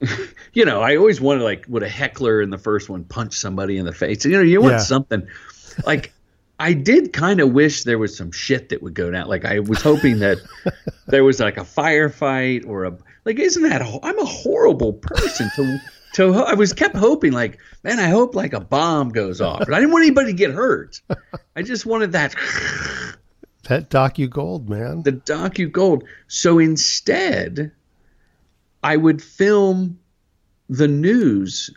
you 0.52 0.64
know 0.64 0.82
i 0.82 0.96
always 0.96 1.20
wanted 1.20 1.42
like 1.42 1.64
would 1.68 1.82
a 1.82 1.88
heckler 1.88 2.42
in 2.42 2.50
the 2.50 2.58
first 2.58 2.90
one 2.90 3.04
punch 3.04 3.34
somebody 3.34 3.78
in 3.78 3.86
the 3.86 3.92
face? 3.92 4.24
You 4.24 4.32
know 4.32 4.42
you 4.42 4.60
want 4.60 4.74
yeah. 4.74 4.78
something. 4.78 5.26
Like 5.86 6.12
i 6.58 6.72
did 6.72 7.12
kind 7.12 7.40
of 7.40 7.52
wish 7.52 7.84
there 7.84 7.98
was 7.98 8.16
some 8.16 8.32
shit 8.32 8.68
that 8.68 8.82
would 8.82 8.94
go 8.94 9.10
down. 9.10 9.28
Like 9.28 9.44
i 9.44 9.60
was 9.60 9.80
hoping 9.80 10.18
that 10.18 10.38
there 11.06 11.24
was 11.24 11.40
like 11.40 11.56
a 11.56 11.62
firefight 11.62 12.66
or 12.66 12.84
a 12.84 12.98
like 13.24 13.38
isn't 13.38 13.62
that 13.62 13.80
i'm 14.02 14.18
a 14.18 14.24
horrible 14.24 14.94
person 14.94 15.48
to 15.54 15.78
to 16.14 16.34
i 16.34 16.54
was 16.54 16.72
kept 16.72 16.96
hoping 16.96 17.32
like 17.32 17.58
man 17.84 18.00
i 18.00 18.08
hope 18.08 18.34
like 18.34 18.54
a 18.54 18.60
bomb 18.60 19.10
goes 19.10 19.40
off. 19.40 19.60
But 19.60 19.72
i 19.72 19.78
didn't 19.78 19.92
want 19.92 20.04
anybody 20.04 20.32
to 20.32 20.36
get 20.36 20.50
hurt. 20.50 21.00
I 21.54 21.62
just 21.62 21.86
wanted 21.86 22.12
that 22.12 22.34
that 23.68 23.90
docu 23.90 24.28
gold, 24.28 24.68
man. 24.68 25.02
The 25.02 25.12
docu 25.12 25.70
gold. 25.70 26.04
So 26.26 26.58
instead, 26.58 27.72
I 28.82 28.96
would 28.96 29.22
film 29.22 29.98
the 30.68 30.88
news 30.88 31.70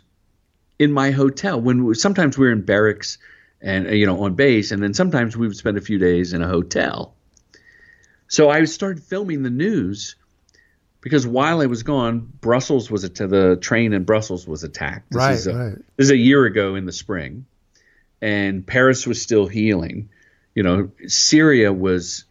in 0.78 0.92
my 0.92 1.10
hotel 1.10 1.60
when 1.60 1.84
we, 1.84 1.94
sometimes 1.94 2.36
we 2.36 2.46
we're 2.46 2.52
in 2.52 2.62
barracks 2.62 3.18
and 3.60 3.90
you 3.90 4.06
know 4.06 4.24
on 4.24 4.34
base, 4.34 4.72
and 4.72 4.82
then 4.82 4.94
sometimes 4.94 5.36
we 5.36 5.46
would 5.46 5.56
spend 5.56 5.78
a 5.78 5.80
few 5.80 5.98
days 5.98 6.32
in 6.32 6.42
a 6.42 6.48
hotel. 6.48 7.14
So 8.28 8.50
I 8.50 8.64
started 8.64 9.02
filming 9.02 9.42
the 9.42 9.50
news 9.50 10.16
because 11.00 11.26
while 11.26 11.60
I 11.60 11.66
was 11.66 11.82
gone, 11.82 12.32
Brussels 12.40 12.90
was 12.90 13.08
to 13.08 13.26
the 13.26 13.56
train 13.56 13.92
in 13.92 14.04
Brussels 14.04 14.46
was 14.46 14.64
attacked. 14.64 15.10
This 15.10 15.18
right, 15.18 15.32
is 15.32 15.46
a, 15.46 15.54
right. 15.54 15.78
This 15.96 16.06
is 16.06 16.10
a 16.10 16.16
year 16.16 16.44
ago 16.44 16.74
in 16.74 16.86
the 16.86 16.92
spring, 16.92 17.46
and 18.20 18.66
Paris 18.66 19.06
was 19.06 19.20
still 19.20 19.46
healing 19.46 20.08
you 20.54 20.62
know, 20.62 20.90
Syria 21.06 21.72
was 21.72 22.24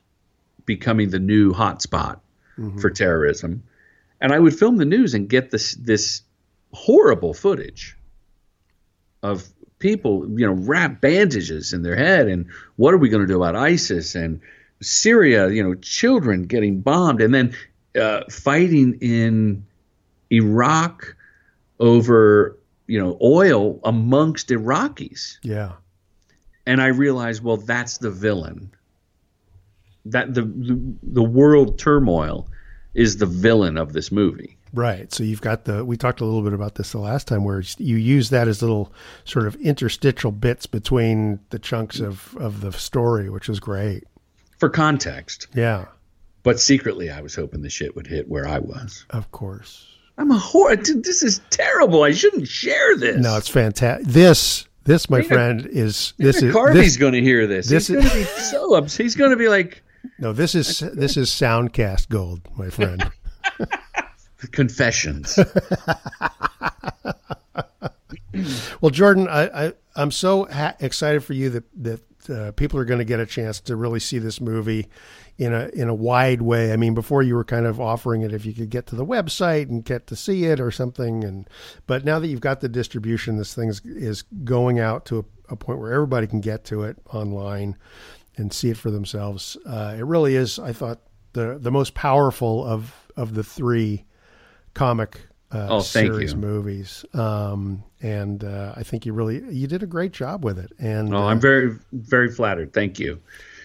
becoming 0.66 1.10
the 1.10 1.20
new 1.20 1.54
hotspot 1.54 2.20
mm-hmm. 2.58 2.80
for 2.80 2.90
terrorism, 2.90 3.64
and 4.20 4.32
I 4.32 4.40
would 4.40 4.58
film 4.58 4.78
the 4.78 4.86
news 4.86 5.14
and 5.14 5.28
get 5.28 5.52
this 5.52 5.74
this 5.76 6.22
horrible 6.74 7.34
footage 7.34 7.98
of 9.24 9.48
people, 9.80 10.28
you 10.40 10.46
know, 10.46 10.54
wrap 10.54 11.02
bandages 11.02 11.74
in 11.74 11.82
their 11.82 11.96
head, 11.96 12.28
and 12.28 12.48
what 12.76 12.94
are 12.94 12.98
we 12.98 13.10
going 13.10 13.26
to 13.26 13.32
do 13.32 13.42
about 13.42 13.56
ISIS 13.56 14.16
and 14.16 14.40
Syria? 14.82 15.50
You 15.50 15.64
know, 15.64 15.76
children 15.76 16.44
getting 16.44 16.82
bombed, 16.82 17.22
and 17.22 17.34
then 17.34 17.56
uh, 18.00 18.22
fighting 18.30 19.00
in 19.02 19.66
Iraq 20.30 21.16
over 21.80 22.58
you 22.86 23.00
know 23.00 23.18
oil 23.22 23.80
amongst 23.84 24.50
Iraqis. 24.50 25.38
Yeah 25.42 25.72
and 26.72 26.82
I 26.82 26.88
realized, 26.88 27.44
well, 27.44 27.58
that's 27.58 27.98
the 27.98 28.10
villain. 28.10 28.72
That 30.06 30.34
the, 30.34 30.44
the 30.44 30.96
the 31.04 31.22
world 31.22 31.78
turmoil 31.78 32.48
is 32.94 33.18
the 33.18 33.26
villain 33.26 33.78
of 33.78 33.92
this 33.92 34.10
movie. 34.10 34.58
Right. 34.74 35.12
So 35.14 35.26
you've 35.26 35.42
got 35.42 35.66
the 35.66 35.84
we 35.84 35.98
talked 35.98 36.22
a 36.22 36.26
little 36.26 36.42
bit 36.42 36.54
about 36.54 36.76
this 36.76 36.94
the 36.94 37.00
last 37.00 37.28
time 37.28 37.44
where 37.44 37.62
you 37.78 37.98
use 37.98 38.30
that 38.30 38.48
as 38.48 38.62
little 38.62 38.94
sort 39.26 39.48
of 39.48 39.56
interstitial 39.58 40.32
bits 40.32 40.66
between 40.66 41.42
the 41.50 41.60
chunks 41.60 42.00
of 42.00 42.38
of 42.38 42.62
the 42.62 42.72
story, 42.72 43.30
which 43.30 43.50
is 43.50 43.60
great. 43.60 44.06
For 44.58 44.70
context. 44.70 45.48
Yeah. 45.54 45.88
But 46.44 46.62
secretly 46.62 47.10
I 47.10 47.20
was 47.20 47.36
hoping 47.36 47.64
the 47.64 47.70
shit 47.70 47.98
would 47.98 48.08
hit 48.08 48.30
where 48.30 48.48
I 48.48 48.60
was. 48.60 49.06
Of 49.10 49.30
course. 49.32 49.88
I'm 50.18 50.32
a 50.32 50.40
whore. 50.40 51.04
This 51.04 51.22
is 51.22 51.42
terrible. 51.50 52.04
I 52.04 52.12
shouldn't 52.12 52.48
share 52.48 52.96
this. 52.96 53.22
No, 53.22 53.36
it's 53.36 53.50
fantastic. 53.50 54.08
This 54.08 54.68
this, 54.84 55.10
my 55.10 55.22
friend, 55.22 55.68
is 55.68 56.14
this 56.18 56.42
is 56.42 56.54
Carvey's 56.54 56.98
going 56.98 57.14
to 57.14 57.22
hear 57.22 57.48
this. 57.48 57.68
This 57.68 57.88
he's 57.88 57.98
going 57.98 58.10
to 58.10 58.16
be 58.16 58.24
so 58.24 58.76
ups. 58.76 58.98
He's 58.98 59.16
going 59.16 59.32
to 59.32 59.38
be 59.38 59.48
like, 59.48 59.84
no, 60.20 60.34
this 60.34 60.56
is 60.56 60.80
this 60.80 61.18
is 61.18 61.30
Soundcast 61.30 62.10
gold, 62.10 62.42
my 62.56 62.70
friend. 62.70 63.10
Confessions. 64.52 65.38
well, 68.82 68.90
Jordan, 68.90 69.28
I, 69.28 69.68
I 69.68 69.74
am 69.96 70.12
so 70.12 70.46
ha- 70.46 70.76
excited 70.80 71.24
for 71.24 71.34
you 71.34 71.50
that 71.52 71.64
that 71.84 72.02
uh, 72.30 72.52
people 72.54 72.80
are 72.80 72.86
going 72.86 73.00
to 73.00 73.06
get 73.06 73.20
a 73.20 73.26
chance 73.26 73.60
to 73.62 73.76
really 73.76 74.00
see 74.00 74.20
this 74.20 74.40
movie 74.40 74.88
in 75.42 75.54
a 75.54 75.70
in 75.74 75.90
a 75.90 75.96
wide 75.96 76.44
way. 76.44 76.72
I 76.72 76.76
mean, 76.76 76.94
before 76.94 77.24
you 77.24 77.34
were 77.34 77.44
kind 77.44 77.66
of 77.66 77.82
offering 77.82 78.22
it 78.22 78.32
if 78.32 78.46
you 78.46 78.54
could 78.54 78.70
get 78.70 78.86
to 78.88 78.96
the 78.96 79.06
website 79.06 79.70
and 79.70 79.84
get 79.84 80.06
to 80.08 80.16
see 80.16 80.46
it 80.46 80.60
or 80.60 80.70
something, 80.70 81.24
and 81.24 81.50
but 81.88 82.06
now 82.06 82.20
that 82.20 82.28
you've 82.28 82.42
got 82.42 82.62
the 82.62 82.70
distribution, 82.70 83.38
this 83.38 83.56
thing 83.56 83.74
is 83.84 84.22
going 84.44 84.80
out 84.80 85.06
to 85.06 85.18
a, 85.18 85.54
a 85.54 85.56
point 85.56 85.80
where 85.80 85.94
everybody 85.94 86.28
can 86.28 86.42
get 86.42 86.64
to 86.66 86.84
it 86.84 86.98
online 87.12 87.76
and 88.38 88.54
see 88.54 88.70
it 88.70 88.78
for 88.78 88.92
themselves. 88.92 89.58
Uh, 89.66 89.96
it 89.98 90.06
really 90.06 90.36
is, 90.36 90.60
I 90.60 90.74
thought, 90.74 91.00
the 91.34 91.58
the 91.60 91.72
most 91.72 91.96
powerful 91.96 92.64
of 92.64 92.94
of 93.18 93.34
the 93.34 93.44
three 93.44 94.06
comic 94.76 95.22
uh, 95.52 95.68
oh, 95.72 95.80
series 95.80 96.36
movies. 96.36 97.04
Um, 97.16 97.84
and 98.00 98.44
uh, 98.44 98.74
I 98.78 98.84
think 98.84 99.08
you 99.08 99.14
really 99.14 99.44
you 99.52 99.66
did 99.66 99.82
a 99.82 99.88
great 99.88 100.12
job 100.12 100.46
with 100.46 100.60
it. 100.60 100.72
And 100.78 101.16
oh, 101.16 101.24
I'm 101.24 101.40
very 101.40 101.80
very 101.94 102.30
flattered. 102.30 102.74
Thank 102.74 103.00
you. 103.00 103.20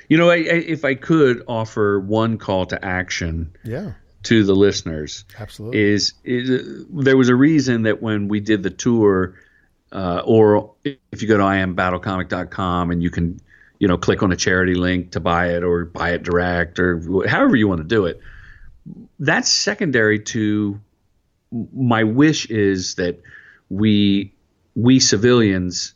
You 0.09 0.19
know, 0.19 0.31
I, 0.31 0.37
I, 0.37 0.63
if 0.67 0.85
I 0.85 0.95
could 0.95 1.43
offer 1.49 1.99
one 1.99 2.39
call 2.39 2.67
to 2.67 2.85
action, 2.85 3.57
yeah, 3.65 3.93
to 4.25 4.45
the 4.45 4.55
listeners, 4.55 5.25
absolutely, 5.39 5.81
is, 5.81 6.15
is 6.25 6.87
there 6.91 7.17
was 7.17 7.29
a 7.29 7.35
reason 7.35 7.83
that 7.83 8.03
when 8.03 8.29
we 8.29 8.41
did 8.41 8.63
the 8.63 8.71
tour, 8.71 9.35
uh, 9.93 10.23
or 10.25 10.75
if 10.85 11.23
you 11.23 11.29
go 11.29 11.37
to 11.37 11.43
iambattlecomic.com 11.43 12.91
and 12.91 13.03
you 13.03 13.11
can, 13.11 13.41
you 13.79 13.89
know, 13.89 13.99
click 13.99 14.23
on 14.23 14.33
a 14.33 14.37
charity 14.37 14.75
link 14.75 15.13
to 15.13 15.21
buy 15.21 15.49
it 15.53 15.63
or 15.63 15.85
buy 15.85 16.11
it 16.11 16.23
direct 16.23 16.79
or 16.79 17.27
however 17.27 17.57
you 17.57 17.69
want 17.69 17.81
to 17.81 17.87
do 17.87 18.07
it. 18.07 18.21
That's 19.19 19.49
secondary 19.49 20.21
to 20.21 20.81
my 21.73 22.05
wish 22.05 22.47
is 22.47 22.97
that 22.97 23.21
we 23.69 24.33
we 24.75 25.01
civilians 25.01 25.95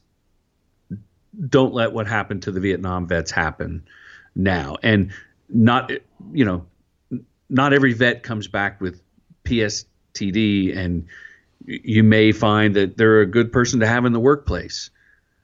don't 1.48 1.72
let 1.72 1.92
what 1.92 2.06
happened 2.06 2.42
to 2.44 2.52
the 2.52 2.61
Vietnam 2.61 3.06
vets 3.06 3.30
happen 3.30 3.84
now. 4.35 4.76
And 4.83 5.12
not 5.49 5.91
you 6.33 6.45
know, 6.45 6.66
not 7.49 7.72
every 7.72 7.93
vet 7.93 8.22
comes 8.22 8.49
back 8.49 8.81
with 8.81 9.03
PSTD, 9.45 10.76
and 10.76 11.07
you 11.64 12.03
may 12.03 12.33
find 12.33 12.76
that 12.76 12.97
they're 12.97 13.20
a 13.20 13.26
good 13.26 13.53
person 13.53 13.81
to 13.81 13.87
have 13.87 14.05
in 14.05 14.12
the 14.12 14.20
workplace. 14.20 14.91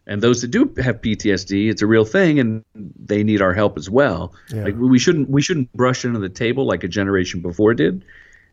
And 0.09 0.23
those 0.23 0.43
that 0.43 0.49
do 0.53 0.73
have 0.79 1.01
PTSD, 1.01 1.69
it's 1.69 1.83
a 1.83 1.87
real 1.87 2.05
thing, 2.05 2.39
and 2.39 2.65
they 2.75 3.25
need 3.25 3.43
our 3.43 3.53
help 3.53 3.77
as 3.77 3.91
well. 3.91 4.35
Yeah. 4.53 4.65
Like 4.65 4.77
we 4.77 4.99
shouldn't 5.01 5.29
we 5.29 5.43
shouldn't 5.43 5.73
brush 5.73 6.05
under 6.05 6.21
the 6.21 6.29
table 6.29 6.65
like 6.65 6.85
a 6.85 6.89
generation 6.89 7.41
before 7.41 7.75
did. 7.75 8.05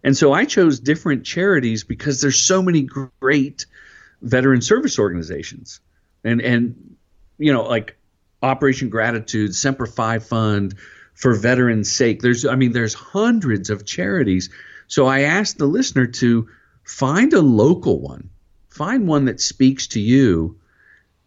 And 0.04 0.18
so 0.18 0.34
I 0.34 0.46
chose 0.46 0.80
different 0.80 1.26
charities 1.26 1.84
because 1.84 2.22
there's 2.22 2.42
so 2.42 2.62
many 2.62 2.82
great 2.82 3.68
veteran 4.22 4.62
service 4.62 4.98
organizations. 4.98 5.80
And 6.24 6.42
and 6.42 6.96
you 7.38 7.54
know, 7.54 7.64
like 7.64 7.98
Operation 8.44 8.90
Gratitude, 8.90 9.56
Semper 9.56 9.86
Fi 9.86 10.20
Fund 10.20 10.76
for 11.14 11.34
veterans' 11.34 11.92
sake. 11.92 12.22
There's 12.22 12.46
I 12.46 12.56
mean 12.56 12.74
there's 12.74 12.94
hundreds 12.94 13.70
of 13.70 13.86
charities. 13.86 14.50
So 14.88 15.08
I 15.08 15.22
asked 15.22 15.58
the 15.58 15.66
listener 15.66 16.06
to 16.06 16.50
find 16.84 17.34
a 17.34 17.42
local 17.42 18.00
one. 18.00 18.30
Find 18.70 19.08
one 19.08 19.26
that 19.26 19.40
speaks 19.40 19.88
to 19.88 20.00
you 20.00 20.60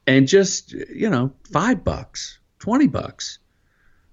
and 0.07 0.29
just 0.29 0.73
you 0.73 1.11
know 1.11 1.33
five 1.51 1.83
bucks, 1.83 2.39
twenty 2.59 2.87
bucks, 2.87 3.39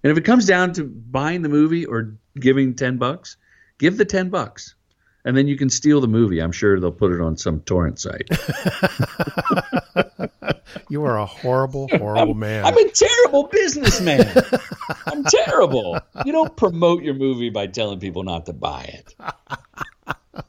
and 0.03 0.11
if 0.11 0.17
it 0.17 0.25
comes 0.25 0.45
down 0.45 0.73
to 0.73 0.83
buying 0.85 1.41
the 1.41 1.49
movie 1.49 1.85
or 1.85 2.15
giving 2.39 2.75
ten 2.75 2.97
bucks, 2.97 3.37
give 3.77 3.97
the 3.97 4.05
ten 4.05 4.29
bucks, 4.29 4.75
and 5.25 5.35
then 5.35 5.47
you 5.47 5.57
can 5.57 5.69
steal 5.69 6.01
the 6.01 6.07
movie. 6.07 6.41
I'm 6.41 6.51
sure 6.51 6.79
they'll 6.79 6.91
put 6.91 7.11
it 7.11 7.21
on 7.21 7.37
some 7.37 7.61
torrent 7.61 7.99
site. 7.99 8.29
You 10.89 11.05
are 11.05 11.17
a 11.17 11.25
horrible, 11.25 11.87
horrible 11.91 12.33
man. 12.33 12.65
I'm 12.65 12.77
a 12.77 12.89
terrible 12.89 13.47
businessman. 13.47 14.31
I'm 15.07 15.23
terrible. 15.23 15.99
You 16.25 16.31
don't 16.31 16.55
promote 16.55 17.03
your 17.03 17.13
movie 17.13 17.49
by 17.49 17.67
telling 17.67 17.99
people 17.99 18.23
not 18.23 18.45
to 18.47 18.53
buy 18.53 18.83
it. 18.83 19.15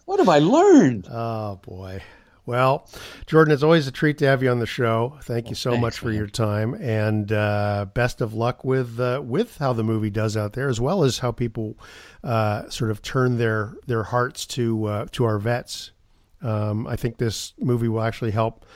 What 0.04 0.18
have 0.18 0.28
I 0.28 0.38
learned? 0.38 1.06
Oh 1.10 1.60
boy. 1.62 2.02
Well, 2.46 2.86
Jordan, 3.26 3.54
it's 3.54 3.62
always 3.62 3.86
a 3.86 3.92
treat 3.92 4.18
to 4.18 4.26
have 4.26 4.42
you 4.42 4.50
on 4.50 4.58
the 4.58 4.66
show. 4.66 5.18
Thank 5.22 5.48
you 5.48 5.54
so 5.54 5.70
thanks, 5.70 5.80
much 5.82 5.98
for 5.98 6.08
man. 6.08 6.16
your 6.16 6.26
time, 6.26 6.74
and 6.74 7.32
uh, 7.32 7.86
best 7.94 8.20
of 8.20 8.34
luck 8.34 8.64
with 8.64 9.00
uh, 9.00 9.22
with 9.24 9.56
how 9.56 9.72
the 9.72 9.82
movie 9.82 10.10
does 10.10 10.36
out 10.36 10.52
there, 10.52 10.68
as 10.68 10.78
well 10.78 11.04
as 11.04 11.18
how 11.18 11.32
people 11.32 11.78
uh, 12.22 12.68
sort 12.68 12.90
of 12.90 13.00
turn 13.00 13.38
their 13.38 13.74
their 13.86 14.02
hearts 14.02 14.44
to 14.46 14.84
uh, 14.84 15.06
to 15.12 15.24
our 15.24 15.38
vets. 15.38 15.92
Um, 16.42 16.86
I 16.86 16.96
think 16.96 17.16
this 17.16 17.54
movie 17.58 17.88
will 17.88 18.02
actually 18.02 18.32
help 18.32 18.66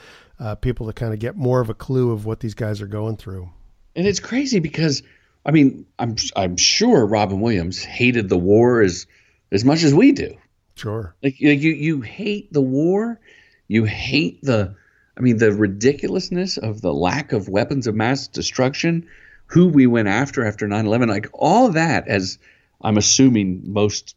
uh, 0.40 0.54
people 0.54 0.86
to 0.86 0.94
kind 0.94 1.12
of 1.12 1.18
get 1.18 1.36
more 1.36 1.60
of 1.60 1.68
a 1.68 1.74
clue 1.74 2.12
of 2.12 2.24
what 2.24 2.40
these 2.40 2.54
guys 2.54 2.80
are 2.80 2.86
going 2.86 3.18
through. 3.18 3.50
And 3.94 4.06
it's 4.06 4.20
crazy 4.20 4.60
because 4.60 5.02
I 5.44 5.50
mean, 5.50 5.86
I'm 5.98 6.16
I'm 6.36 6.56
sure 6.56 7.06
Robin 7.06 7.40
Williams 7.40 7.82
hated 7.82 8.28
the 8.28 8.38
war 8.38 8.80
as 8.80 9.06
as 9.52 9.64
much 9.64 9.82
as 9.82 9.94
we 9.94 10.12
do. 10.12 10.36
Sure. 10.74 11.14
Like, 11.22 11.36
like 11.42 11.60
you 11.60 11.72
you 11.72 12.00
hate 12.00 12.52
the 12.52 12.62
war, 12.62 13.20
you 13.68 13.84
hate 13.84 14.42
the 14.42 14.74
I 15.16 15.20
mean 15.20 15.38
the 15.38 15.52
ridiculousness 15.52 16.56
of 16.58 16.80
the 16.80 16.92
lack 16.94 17.32
of 17.32 17.48
weapons 17.48 17.86
of 17.86 17.94
mass 17.94 18.26
destruction, 18.28 19.06
who 19.46 19.68
we 19.68 19.86
went 19.86 20.08
after 20.08 20.44
after 20.44 20.66
9/11, 20.66 21.08
like 21.08 21.28
all 21.32 21.70
that 21.70 22.06
as 22.08 22.38
I'm 22.82 22.96
assuming 22.96 23.62
most 23.66 24.14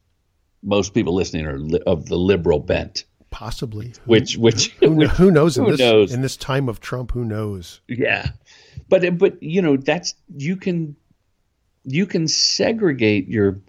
most 0.64 0.94
people 0.94 1.16
listening 1.16 1.46
are 1.48 1.58
li- 1.58 1.82
of 1.88 2.06
the 2.08 2.18
liberal 2.18 2.60
bent, 2.60 3.06
Possibly. 3.32 3.94
which 4.06 4.38
which, 4.38 4.70
Who, 4.80 4.92
which 4.92 5.10
who 5.12 5.32
knows 5.32 5.58
in 5.58 5.66
who 5.66 5.72
this 5.72 5.80
knows? 5.80 6.14
in 6.14 6.22
this 6.22 6.38
time 6.38 6.70
of 6.70 6.80
Trump? 6.80 7.12
Who 7.14 7.26
knows? 7.26 7.82
Yeah, 7.88 8.30
but 8.90 9.18
but 9.18 9.42
you 9.42 9.62
know 9.64 9.76
that's 9.78 10.14
you 10.38 10.56
can 10.56 10.96
you 11.84 12.06
can 12.06 12.28
segregate 12.28 13.28
your 13.28 13.60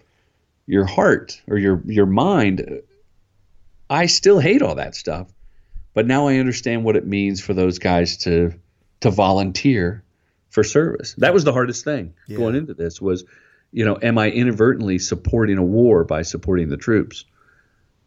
your 0.67 0.85
heart 0.85 1.41
or 1.47 1.57
your 1.57 1.81
your 1.87 2.05
mind. 2.05 2.63
I 3.89 4.05
still 4.05 4.37
hate 4.39 4.61
all 4.61 4.75
that 4.75 4.93
stuff, 4.95 5.27
but 5.93 6.05
now 6.07 6.27
I 6.27 6.37
understand 6.37 6.83
what 6.83 6.95
it 6.95 7.05
means 7.05 7.41
for 7.41 7.53
those 7.53 7.79
guys 7.79 8.17
to 8.19 8.53
to 9.01 9.11
volunteer 9.11 10.03
for 10.49 10.63
service. 10.63 11.13
That 11.17 11.33
was 11.33 11.43
the 11.43 11.51
hardest 11.53 11.83
thing 11.83 12.13
Yeah. 12.27 12.37
going 12.37 12.55
into 12.55 12.73
this 12.73 13.01
was, 13.01 13.25
you 13.71 13.83
know, 13.85 13.97
am 14.01 14.17
I 14.17 14.29
inadvertently 14.31 14.99
supporting 14.99 15.57
a 15.57 15.63
war 15.63 16.03
by 16.03 16.21
supporting 16.21 16.69
the 16.69 16.77
troops? 16.77 17.25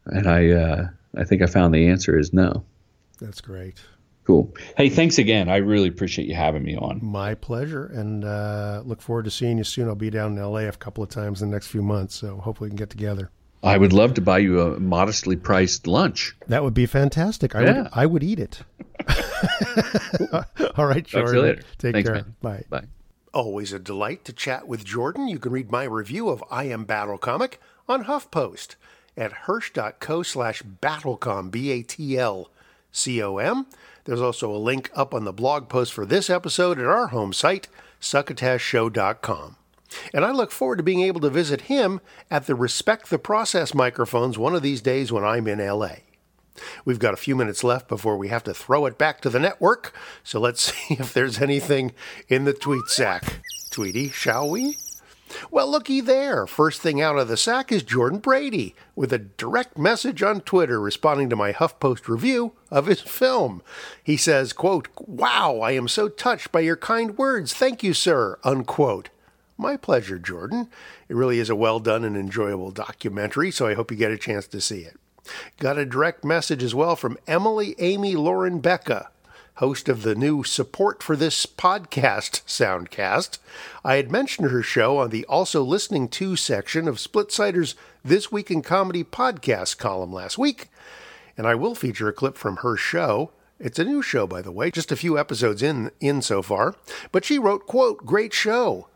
And 0.07 0.27
I 0.29 0.51
uh, 0.51 0.89
I 1.17 1.25
think 1.25 1.43
I 1.43 1.47
found 1.47 1.75
the 1.75 1.89
answer 1.89 2.19
is 2.19 2.33
no. 2.33 2.65
That's 3.21 3.41
great. 3.41 3.81
Cool. 4.25 4.53
Hey, 4.77 4.89
thanks 4.89 5.19
again. 5.19 5.49
I 5.49 5.59
really 5.59 5.89
appreciate 5.89 6.27
you 6.29 6.35
having 6.35 6.65
me 6.65 6.77
on. 6.77 6.99
My 7.03 7.35
pleasure, 7.35 7.87
and 7.87 8.25
uh, 8.25 8.83
look 8.85 9.01
forward 9.01 9.25
to 9.27 9.31
seeing 9.31 9.57
you 9.57 9.63
soon. 9.65 9.87
I'll 9.87 9.95
be 9.95 10.11
down 10.11 10.37
in 10.37 10.43
LA 10.43 10.61
a 10.69 10.73
couple 10.73 11.05
of 11.05 11.11
times 11.11 11.43
in 11.43 11.49
the 11.51 11.55
next 11.55 11.69
few 11.69 11.81
months, 11.83 12.17
so 12.17 12.37
hopefully 12.39 12.67
we 12.67 12.71
can 12.73 12.77
get 12.77 12.91
together. 12.91 13.31
I 13.63 13.77
would 13.79 13.93
love 13.93 14.15
to 14.15 14.21
buy 14.21 14.39
you 14.39 14.61
a 14.61 14.79
modestly 14.79 15.35
priced 15.37 15.87
lunch. 15.87 16.37
That 16.47 16.63
would 16.63 16.75
be 16.75 16.87
fantastic. 16.87 17.55
I 17.57 17.63
Yeah. 17.65 17.83
would 17.83 17.89
I 17.93 18.07
would 18.07 18.23
eat 18.23 18.39
it. 18.39 18.63
All 20.77 20.87
right, 20.87 21.05
Talk 21.07 21.11
to 21.11 21.19
you 21.19 21.25
Jordan. 21.25 21.43
later. 21.43 21.63
Take 21.79 21.93
Thanks, 21.95 22.09
care. 22.09 22.15
man. 22.15 22.35
Bye. 22.43 22.65
Bye. 22.71 22.85
Always 23.35 23.73
a 23.73 23.79
delight 23.79 24.25
to 24.27 24.33
chat 24.33 24.67
with 24.69 24.85
Jordan. 24.85 25.29
You 25.29 25.39
can 25.39 25.53
read 25.53 25.71
my 25.71 25.85
review 25.85 26.29
of 26.29 26.43
I 26.51 26.65
Am 26.65 26.85
Battle 26.85 27.19
Comic 27.19 27.61
on 27.89 28.05
HuffPost 28.05 28.77
at 29.17 29.33
hirsch.co 29.33 30.23
slash 30.23 30.63
battlecom, 30.63 31.51
B-A-T-L-C-O-M. 31.51 32.47
There's 34.05 34.21
also 34.21 34.51
a 34.55 34.57
link 34.59 34.91
up 34.95 35.13
on 35.13 35.25
the 35.25 35.33
blog 35.33 35.69
post 35.69 35.93
for 35.93 36.07
this 36.07 36.31
episode 36.31 36.79
at 36.79 36.87
our 36.87 37.09
home 37.09 37.33
site, 37.33 37.69
succotashshow.com. 38.01 39.57
And 40.13 40.25
I 40.25 40.31
look 40.31 40.51
forward 40.51 40.77
to 40.77 40.83
being 40.83 41.03
able 41.03 41.21
to 41.21 41.31
visit 41.31 41.63
him 41.63 42.01
at 42.31 42.47
the 42.47 42.55
Respect 42.55 43.11
the 43.11 43.19
Process 43.19 43.75
microphones 43.75 44.39
one 44.39 44.55
of 44.55 44.63
these 44.63 44.81
days 44.81 45.13
when 45.13 45.25
I'm 45.25 45.47
in 45.47 45.65
LA. 45.65 45.97
We've 46.85 46.99
got 46.99 47.15
a 47.15 47.19
few 47.19 47.37
minutes 47.37 47.63
left 47.63 47.89
before 47.89 48.17
we 48.17 48.29
have 48.29 48.45
to 48.45 48.55
throw 48.55 48.87
it 48.87 48.99
back 48.99 49.21
to 49.21 49.31
the 49.31 49.39
network, 49.39 49.93
so 50.25 50.41
let's 50.41 50.73
see 50.73 50.95
if 50.95 51.13
there's 51.13 51.41
anything 51.41 51.93
in 52.29 52.45
the 52.45 52.55
tweet 52.55 52.89
sack. 52.89 53.41
Tweety, 53.71 54.09
shall 54.09 54.49
we? 54.49 54.79
Well, 55.51 55.71
looky 55.71 56.01
there. 56.01 56.47
First 56.47 56.81
thing 56.81 57.01
out 57.01 57.19
of 57.19 57.29
the 57.29 57.37
sack 57.37 57.73
is 57.73 57.83
Jordan 57.83 58.21
Brady 58.21 58.75
with 58.95 59.13
a 59.13 59.19
direct 59.19 59.77
message 59.77 60.23
on 60.23 60.41
Twitter 60.41 60.81
responding 60.81 61.29
to 61.31 61.37
my 61.37 61.53
HuffPost 61.53 62.09
review 62.09 62.53
of 62.71 62.87
his 62.87 63.01
film. 63.01 63.61
He 64.03 64.17
says, 64.17 64.53
quote, 64.53 64.89
Wow, 64.99 65.59
I 65.61 65.73
am 65.73 65.89
so 65.89 66.09
touched 66.09 66.53
by 66.53 66.61
your 66.61 66.77
kind 66.77 67.19
words. 67.19 67.53
Thank 67.53 67.83
you, 67.83 67.93
sir, 67.93 68.39
unquote. 68.45 69.11
My 69.59 69.77
pleasure, 69.77 70.19
Jordan. 70.19 70.69
It 71.09 71.17
really 71.17 71.39
is 71.39 71.49
a 71.49 71.57
well 71.57 71.81
done 71.81 72.05
and 72.05 72.17
enjoyable 72.17 72.71
documentary, 72.71 73.51
so 73.51 73.67
I 73.67 73.75
hope 73.75 73.91
you 73.91 73.97
get 73.97 74.11
a 74.11 74.19
chance 74.19 74.47
to 74.49 74.61
see 74.61 74.81
it. 74.81 74.99
Got 75.59 75.79
a 75.79 75.87
direct 75.87 76.25
message 76.25 76.63
as 76.63 76.75
well 76.75 76.95
from 76.95 77.19
Emily 77.27 77.75
Amy 77.79 78.15
Lauren 78.17 78.61
Becca, 78.61 79.11
host 79.55 79.89
of 79.89 80.03
the 80.03 80.15
new 80.15 80.45
Support 80.45 81.03
for 81.03 81.17
This 81.17 81.47
Podcast 81.47 82.43
Soundcast. 82.45 83.39
I 83.83 83.97
had 83.97 84.13
mentioned 84.13 84.51
her 84.51 84.63
show 84.63 84.99
on 84.99 85.09
the 85.11 85.25
Also 85.25 85.63
Listening 85.63 86.09
To 86.11 86.37
section 86.37 86.87
of 86.87 86.99
Splitsider's 86.99 87.75
This 88.05 88.31
Week 88.31 88.51
in 88.51 88.61
Comedy 88.61 89.05
podcast 89.05 89.79
column 89.79 90.13
last 90.13 90.37
week, 90.37 90.69
and 91.37 91.47
I 91.47 91.55
will 91.55 91.75
feature 91.75 92.09
a 92.09 92.13
clip 92.13 92.37
from 92.37 92.59
her 92.59 92.77
show. 92.77 93.31
It's 93.59 93.79
a 93.79 93.85
new 93.85 94.03
show, 94.03 94.27
by 94.27 94.43
the 94.43 94.53
way, 94.53 94.71
just 94.71 94.93
a 94.93 94.97
few 94.97 95.19
episodes 95.19 95.63
in 95.63 95.91
in 95.99 96.21
so 96.21 96.43
far. 96.43 96.75
But 97.11 97.25
she 97.25 97.39
wrote, 97.39 97.67
quote, 97.67 98.05
great 98.05 98.35
show. 98.35 98.89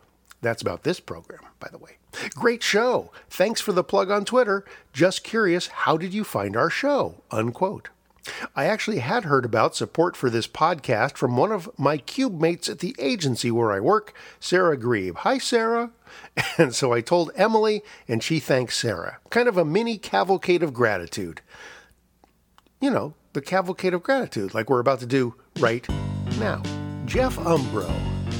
That's 0.42 0.62
about 0.62 0.82
this 0.82 1.00
program, 1.00 1.40
by 1.58 1.68
the 1.70 1.78
way. 1.78 1.98
Great 2.34 2.62
show. 2.62 3.12
Thanks 3.28 3.60
for 3.60 3.72
the 3.72 3.84
plug 3.84 4.10
on 4.10 4.24
Twitter. 4.24 4.64
Just 4.92 5.22
curious, 5.22 5.68
how 5.68 5.96
did 5.96 6.14
you 6.14 6.24
find 6.24 6.56
our 6.56 6.70
show? 6.70 7.22
Unquote. 7.30 7.90
I 8.54 8.66
actually 8.66 8.98
had 8.98 9.24
heard 9.24 9.44
about 9.44 9.74
support 9.74 10.16
for 10.16 10.28
this 10.28 10.46
podcast 10.46 11.16
from 11.16 11.36
one 11.36 11.52
of 11.52 11.70
my 11.78 11.96
cube 11.98 12.38
mates 12.38 12.68
at 12.68 12.80
the 12.80 12.94
agency 12.98 13.50
where 13.50 13.72
I 13.72 13.80
work, 13.80 14.12
Sarah 14.38 14.76
Grieve. 14.76 15.16
Hi, 15.16 15.38
Sarah. 15.38 15.90
And 16.58 16.74
so 16.74 16.92
I 16.92 17.00
told 17.00 17.30
Emily, 17.36 17.82
and 18.08 18.22
she 18.22 18.40
thanked 18.40 18.72
Sarah. 18.72 19.18
Kind 19.30 19.48
of 19.48 19.56
a 19.56 19.64
mini 19.64 19.96
cavalcade 19.96 20.62
of 20.62 20.74
gratitude. 20.74 21.40
You 22.80 22.90
know, 22.90 23.14
the 23.32 23.40
cavalcade 23.40 23.94
of 23.94 24.02
gratitude, 24.02 24.52
like 24.52 24.68
we're 24.68 24.80
about 24.80 25.00
to 25.00 25.06
do 25.06 25.34
right 25.60 25.86
now. 26.38 26.62
Jeff 27.06 27.36
Umbro, 27.36 27.88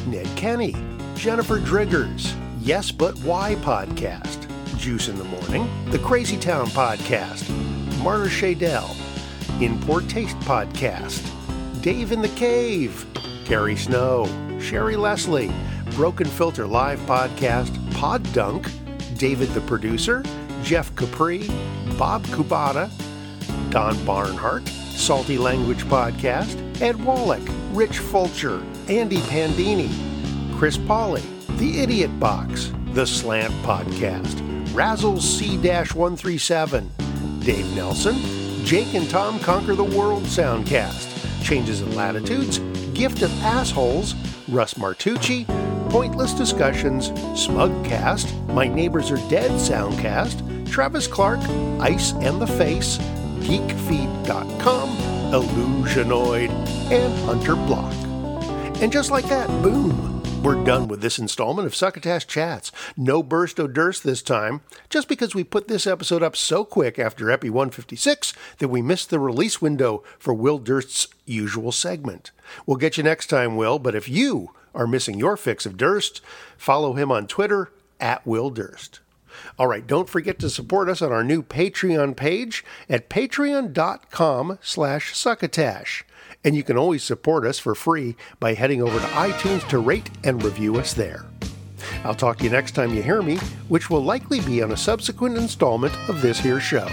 Ned 0.06 0.26
Kenny, 0.36 0.74
Jennifer 1.20 1.58
Driggers, 1.58 2.34
Yes 2.62 2.90
But 2.90 3.14
Why 3.18 3.54
podcast, 3.56 4.48
Juice 4.78 5.08
in 5.08 5.18
the 5.18 5.24
Morning, 5.24 5.68
The 5.90 5.98
Crazy 5.98 6.38
Town 6.38 6.68
podcast, 6.68 7.46
Marta 8.02 8.30
Shadell, 8.30 8.96
In 9.60 9.78
Poor 9.82 10.00
Taste 10.00 10.38
podcast, 10.40 11.22
Dave 11.82 12.12
in 12.12 12.22
the 12.22 12.30
Cave, 12.30 13.04
Carrie 13.44 13.76
Snow, 13.76 14.24
Sherry 14.62 14.96
Leslie, 14.96 15.52
Broken 15.90 16.26
Filter 16.26 16.66
Live 16.66 17.00
podcast, 17.00 17.70
Pod 17.92 18.22
Dunk, 18.32 18.70
David 19.18 19.50
the 19.50 19.60
Producer, 19.60 20.24
Jeff 20.62 20.96
Capri, 20.96 21.46
Bob 21.98 22.24
Kubata, 22.28 22.90
Don 23.70 24.02
Barnhart, 24.06 24.66
Salty 24.66 25.36
Language 25.36 25.84
Podcast, 25.84 26.80
Ed 26.80 26.96
Wallach, 27.04 27.46
Rich 27.72 27.98
Fulcher, 27.98 28.62
Andy 28.88 29.18
Pandini, 29.18 30.09
Chris 30.60 30.76
Polly, 30.76 31.22
The 31.56 31.80
Idiot 31.80 32.20
Box, 32.20 32.70
The 32.92 33.06
Slant 33.06 33.54
Podcast, 33.64 34.42
Razzles 34.74 35.22
C 35.22 35.56
137, 35.56 36.90
Dave 37.38 37.74
Nelson, 37.74 38.16
Jake 38.66 38.92
and 38.92 39.08
Tom 39.08 39.40
Conquer 39.40 39.74
the 39.74 39.82
World 39.82 40.24
Soundcast, 40.24 41.42
Changes 41.42 41.80
in 41.80 41.96
Latitudes, 41.96 42.58
Gift 42.92 43.22
of 43.22 43.32
Assholes, 43.42 44.14
Russ 44.48 44.74
Martucci, 44.74 45.46
Pointless 45.88 46.34
Discussions, 46.34 47.08
Smugcast, 47.08 48.46
My 48.52 48.68
Neighbors 48.68 49.10
Are 49.10 49.30
Dead 49.30 49.52
Soundcast, 49.52 50.70
Travis 50.70 51.06
Clark, 51.06 51.40
Ice 51.80 52.12
and 52.12 52.38
the 52.38 52.46
Face, 52.46 52.98
GeekFeed.com, 53.38 54.90
Illusionoid, 55.32 56.50
and 56.90 57.24
Hunter 57.24 57.56
Block. 57.56 57.94
And 58.82 58.92
just 58.92 59.10
like 59.10 59.24
that, 59.30 59.48
boom, 59.62 60.19
We're 60.42 60.64
done 60.64 60.88
with 60.88 61.02
this 61.02 61.18
installment 61.18 61.66
of 61.66 61.74
Succotash 61.74 62.26
Chats. 62.26 62.72
No 62.96 63.22
burst 63.22 63.60
o' 63.60 63.66
durst 63.66 64.04
this 64.04 64.22
time, 64.22 64.62
just 64.88 65.06
because 65.06 65.34
we 65.34 65.44
put 65.44 65.68
this 65.68 65.86
episode 65.86 66.22
up 66.22 66.34
so 66.34 66.64
quick 66.64 66.98
after 66.98 67.30
Epi 67.30 67.50
156 67.50 68.32
that 68.56 68.68
we 68.68 68.80
missed 68.80 69.10
the 69.10 69.18
release 69.18 69.60
window 69.60 70.02
for 70.18 70.32
Will 70.32 70.58
Durst's 70.58 71.08
usual 71.26 71.72
segment. 71.72 72.30
We'll 72.64 72.78
get 72.78 72.96
you 72.96 73.02
next 73.02 73.26
time, 73.26 73.54
Will, 73.56 73.78
but 73.78 73.94
if 73.94 74.08
you 74.08 74.54
are 74.74 74.86
missing 74.86 75.18
your 75.18 75.36
fix 75.36 75.66
of 75.66 75.76
Durst, 75.76 76.22
follow 76.56 76.94
him 76.94 77.12
on 77.12 77.26
Twitter 77.26 77.70
at 78.00 78.26
Will 78.26 78.48
Durst. 78.48 79.00
All 79.58 79.66
right, 79.66 79.86
don't 79.86 80.08
forget 80.08 80.38
to 80.38 80.48
support 80.48 80.88
us 80.88 81.02
on 81.02 81.12
our 81.12 81.22
new 81.22 81.42
Patreon 81.42 82.16
page 82.16 82.64
at 82.88 83.10
patreon.com 83.10 84.58
slash 84.62 85.14
succotash. 85.14 86.04
And 86.44 86.56
you 86.56 86.62
can 86.62 86.76
always 86.76 87.02
support 87.02 87.44
us 87.44 87.58
for 87.58 87.74
free 87.74 88.16
by 88.38 88.54
heading 88.54 88.82
over 88.82 88.98
to 88.98 89.06
iTunes 89.06 89.66
to 89.68 89.78
rate 89.78 90.10
and 90.24 90.42
review 90.42 90.76
us 90.76 90.94
there. 90.94 91.26
I'll 92.04 92.14
talk 92.14 92.38
to 92.38 92.44
you 92.44 92.50
next 92.50 92.72
time 92.74 92.94
you 92.94 93.02
hear 93.02 93.22
me, 93.22 93.36
which 93.68 93.90
will 93.90 94.02
likely 94.02 94.40
be 94.40 94.62
on 94.62 94.72
a 94.72 94.76
subsequent 94.76 95.36
installment 95.36 95.94
of 96.08 96.22
this 96.22 96.38
here 96.38 96.60
show. 96.60 96.88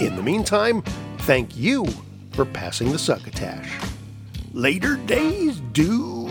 In 0.00 0.16
the 0.16 0.22
meantime, 0.22 0.82
thank 1.18 1.56
you 1.56 1.86
for 2.32 2.44
passing 2.44 2.90
the 2.90 2.98
succotash. 2.98 3.78
Later 4.52 4.96
days, 4.96 5.60
dude. 5.72 6.30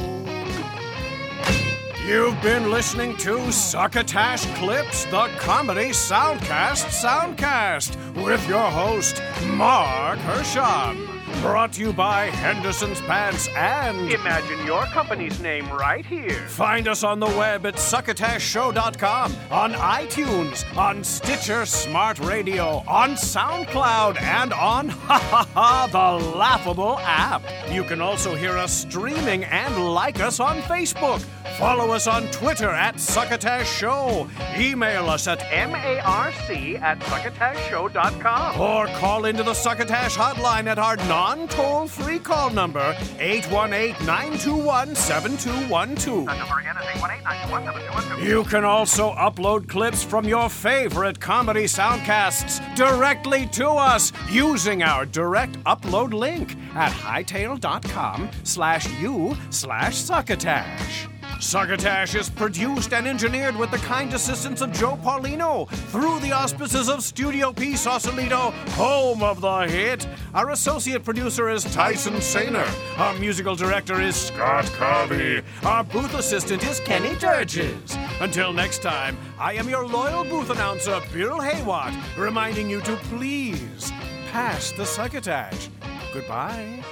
You've 2.06 2.42
been 2.42 2.72
listening 2.72 3.16
to 3.18 3.52
Succotash 3.52 4.46
Clips, 4.56 5.06
the 5.06 5.28
comedy 5.38 5.90
soundcast 5.90 6.88
soundcast, 6.90 7.96
with 8.26 8.46
your 8.50 8.70
host, 8.72 9.22
Mark 9.46 10.18
Hershon. 10.20 11.09
Brought 11.42 11.72
to 11.74 11.82
you 11.82 11.94
by 11.94 12.26
Henderson's 12.26 13.00
Pants 13.02 13.48
and 13.56 14.12
Imagine 14.12 14.66
your 14.66 14.84
company's 14.88 15.40
name 15.40 15.70
right 15.72 16.06
here. 16.06 16.48
find 16.48 16.86
us 16.88 17.02
on 17.04 17.20
the 17.22 17.28
web 17.28 17.66
at 17.66 17.76
succotashshow.com, 17.76 19.34
on 19.50 19.72
iTunes, 19.74 20.66
on 20.78 21.02
Stitcher 21.04 21.66
Smart 21.66 22.20
Radio, 22.20 22.84
on 22.88 23.12
SoundCloud, 23.12 24.22
and 24.22 24.52
on 24.52 24.90
ha 25.08 25.18
ha 25.18 25.48
ha 25.54 25.88
the 25.92 26.26
laughable 26.38 27.00
app. 27.00 27.42
You 27.72 27.84
can 27.86 28.02
also 28.02 28.36
hear 28.36 28.58
us 28.58 28.74
streaming 28.74 29.46
and 29.46 29.94
like 29.94 30.20
us 30.20 30.42
on 30.42 30.62
Facebook. 30.64 31.22
Follow 31.58 31.92
us 31.92 32.06
on 32.08 32.28
Twitter 32.32 32.70
at 32.70 33.00
Succotash 33.00 33.68
Show. 33.70 34.28
Email 34.58 35.10
us 35.10 35.28
at 35.28 35.42
M-A-R-C 35.52 36.76
at 36.78 37.00
succotashshow.com. 37.00 38.60
or 38.60 38.88
call 39.00 39.26
into 39.26 39.44
the 39.44 39.54
Succotash 39.54 40.16
hotline 40.16 40.68
at 40.68 40.78
our 40.80 40.96
non 41.20 41.50
toll 41.50 41.86
free 41.86 42.18
call 42.18 42.50
number, 42.50 42.96
818 43.20 44.06
921 44.06 44.96
7212. 44.96 46.26
Number 46.26 46.60
again 46.60 46.78
is 46.78 46.88
818 46.96 48.26
You 48.26 48.46
can 48.46 48.64
also 48.64 49.12
upload 49.16 49.68
clips 49.68 50.02
from 50.02 50.24
your 50.26 50.48
favorite 50.48 51.20
comedy 51.20 51.66
soundcasts 51.66 52.54
directly 52.76 53.48
to 53.48 53.68
us 53.68 54.14
using 54.30 54.82
our 54.82 55.06
direct 55.06 55.62
upload 55.66 56.14
link 56.14 56.56
at 56.74 56.92
hightail.com 56.92 58.30
slash 58.44 58.88
u 59.02 59.36
slash 59.50 59.96
succotash. 59.98 61.19
Succotash 61.40 62.16
is 62.16 62.30
produced 62.30 62.94
and 62.94 63.08
engineered 63.08 63.56
with 63.56 63.72
the 63.72 63.78
kind 63.78 64.14
assistance 64.14 64.60
of 64.60 64.74
Joe 64.74 65.00
Paulino 65.02 65.70
through 65.90 66.20
the 66.20 66.34
auspices 66.34 66.90
of 66.90 67.02
Studio 67.02 67.54
P 67.54 67.78
Sausalito, 67.78 68.52
home 68.72 69.24
of 69.24 69.40
the 69.40 69.62
hit. 69.62 70.06
Our 70.34 70.50
associate 70.50 71.06
producer 71.06 71.50
is 71.50 71.64
Tyson 71.64 72.16
Sainer. 72.16 72.68
Our 73.00 73.18
musical 73.20 73.56
director 73.56 74.02
is 74.02 74.18
Scott 74.18 74.66
Carvey. 74.66 75.42
Our 75.64 75.86
booth 75.86 76.14
assistant 76.14 76.64
is 76.66 76.82
Kenny 76.82 77.16
Durges. 77.16 77.98
Until 78.20 78.52
next 78.52 78.82
time, 78.82 79.18
I 79.40 79.54
am 79.54 79.70
your 79.70 79.88
loyal 79.88 80.26
booth 80.26 80.50
announcer, 80.50 81.00
Bill 81.14 81.40
Haywatt, 81.40 81.96
reminding 82.18 82.70
you 82.70 82.82
to 82.82 82.96
please 83.10 83.92
pass 84.32 84.74
the 84.74 84.86
succotash. 84.86 85.70
Goodbye. 86.14 86.84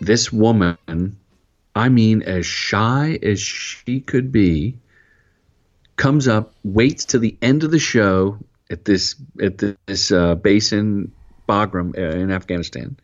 This 0.00 0.32
woman, 0.32 1.16
I 1.74 1.88
mean, 1.88 2.22
as 2.22 2.46
shy 2.46 3.18
as 3.22 3.40
she 3.40 4.00
could 4.00 4.32
be, 4.32 4.76
comes 5.96 6.28
up, 6.28 6.54
waits 6.64 7.04
till 7.04 7.20
the 7.20 7.36
end 7.42 7.64
of 7.64 7.70
the 7.70 7.78
show 7.78 8.38
at 8.70 8.84
this 8.84 9.14
at 9.42 9.58
this 9.58 10.10
uh, 10.12 10.34
base 10.34 10.72
in 10.72 11.10
Bagram 11.48 11.96
uh, 11.96 12.16
in 12.16 12.30
Afghanistan, 12.30 12.96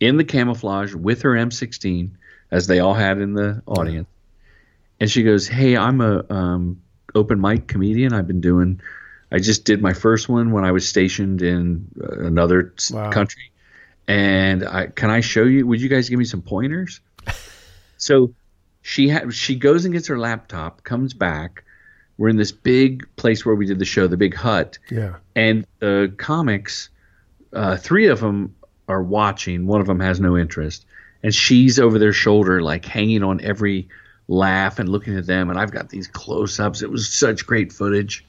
in 0.00 0.16
the 0.16 0.24
camouflage 0.24 0.94
with 0.94 1.22
her 1.22 1.32
M16, 1.32 2.10
as 2.50 2.66
they 2.66 2.80
all 2.80 2.94
had 2.94 3.18
in 3.18 3.34
the 3.34 3.62
audience, 3.66 4.08
and 5.00 5.10
she 5.10 5.22
goes, 5.22 5.46
"Hey, 5.46 5.76
I'm 5.76 6.00
a 6.00 6.24
um, 6.30 6.80
open 7.14 7.40
mic 7.40 7.68
comedian. 7.68 8.12
I've 8.12 8.26
been 8.26 8.40
doing." 8.40 8.80
I 9.32 9.38
just 9.40 9.64
did 9.64 9.82
my 9.82 9.92
first 9.92 10.28
one 10.28 10.52
when 10.52 10.64
I 10.64 10.70
was 10.70 10.88
stationed 10.88 11.42
in 11.42 11.88
uh, 12.00 12.20
another 12.24 12.72
Wow. 12.92 13.10
country, 13.10 13.50
and 14.08 14.66
I 14.66 14.86
can 14.86 15.10
I 15.10 15.20
show 15.20 15.44
you? 15.44 15.66
Would 15.66 15.80
you 15.80 15.88
guys 15.88 16.08
give 16.08 16.18
me 16.18 16.24
some 16.24 16.42
pointers? 16.42 17.00
so 17.96 18.34
she 18.82 19.08
ha- 19.08 19.30
she 19.30 19.54
goes 19.56 19.84
and 19.84 19.94
gets 19.94 20.06
her 20.08 20.18
laptop, 20.18 20.82
comes 20.84 21.14
back. 21.14 21.64
We're 22.16 22.28
in 22.28 22.36
this 22.36 22.52
big 22.52 23.06
place 23.16 23.44
where 23.44 23.54
we 23.56 23.66
did 23.66 23.78
the 23.80 23.84
show, 23.84 24.06
the 24.06 24.16
big 24.16 24.34
hut, 24.34 24.78
Yeah. 24.90 25.16
and 25.34 25.66
the 25.80 26.14
comics, 26.16 26.90
uh, 27.52 27.76
three 27.76 28.06
of 28.06 28.20
them 28.20 28.54
are 28.86 29.02
watching. 29.02 29.66
One 29.66 29.80
of 29.80 29.86
them 29.88 29.98
has 30.00 30.20
no 30.20 30.36
interest, 30.38 30.86
and 31.24 31.34
she's 31.34 31.80
over 31.80 31.98
their 31.98 32.12
shoulder, 32.12 32.62
like 32.62 32.84
hanging 32.84 33.24
on 33.24 33.40
every 33.40 33.88
laugh 34.28 34.78
and 34.78 34.88
looking 34.88 35.16
at 35.18 35.26
them. 35.26 35.50
And 35.50 35.58
I've 35.58 35.72
got 35.72 35.88
these 35.88 36.06
close-ups. 36.06 36.82
It 36.82 36.90
was 36.90 37.12
such 37.12 37.46
great 37.46 37.72
footage. 37.72 38.24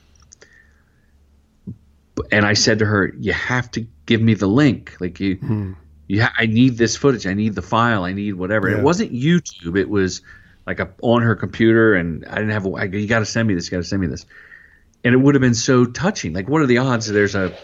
And 2.32 2.45
I 2.45 2.53
said 2.53 2.80
to 2.80 2.86
her, 2.86 3.13
"You 3.19 3.34
have 3.34 3.69
to 3.71 3.86
give 4.06 4.22
me 4.22 4.34
the 4.34 4.47
link. 4.47 4.95
Like 4.99 5.20
you, 5.20 5.36
hmm. 5.36 5.74
you 6.08 6.22
ha- 6.24 6.34
I 6.38 6.45
need 6.45 6.78
this 6.78 6.95
footage. 6.95 7.28
I 7.28 7.34
need 7.34 7.56
the 7.56 7.62
file. 7.62 8.03
I 8.03 8.14
need 8.14 8.34
whatever." 8.34 8.70
Yeah. 8.70 8.78
It 8.78 8.84
wasn't 8.84 9.14
YouTube. 9.14 9.78
It 9.78 9.89
was 9.89 10.22
like 10.66 10.80
a, 10.80 10.89
on 11.01 11.22
her 11.22 11.36
computer, 11.36 11.93
and 11.93 12.26
I 12.26 12.36
didn't 12.36 12.51
have. 12.51 12.66
A, 12.66 12.70
I, 12.72 12.84
you 12.86 13.08
got 13.08 13.20
to 13.20 13.26
send 13.26 13.47
me 13.47 13.53
this. 13.53 13.68
You 13.68 13.72
got 13.72 13.84
to 13.84 13.88
send 13.88 14.01
me 14.01 14.08
this. 14.08 14.26
And 15.03 15.14
it 15.14 15.18
would 15.18 15.36
have 15.36 15.41
been 15.41 15.53
so 15.53 15.86
touching. 15.86 16.34
Like, 16.34 16.49
what 16.49 16.62
are 16.62 16.66
the 16.66 16.80
odds 16.80 17.08
there's 17.08 17.36
a 17.36 17.56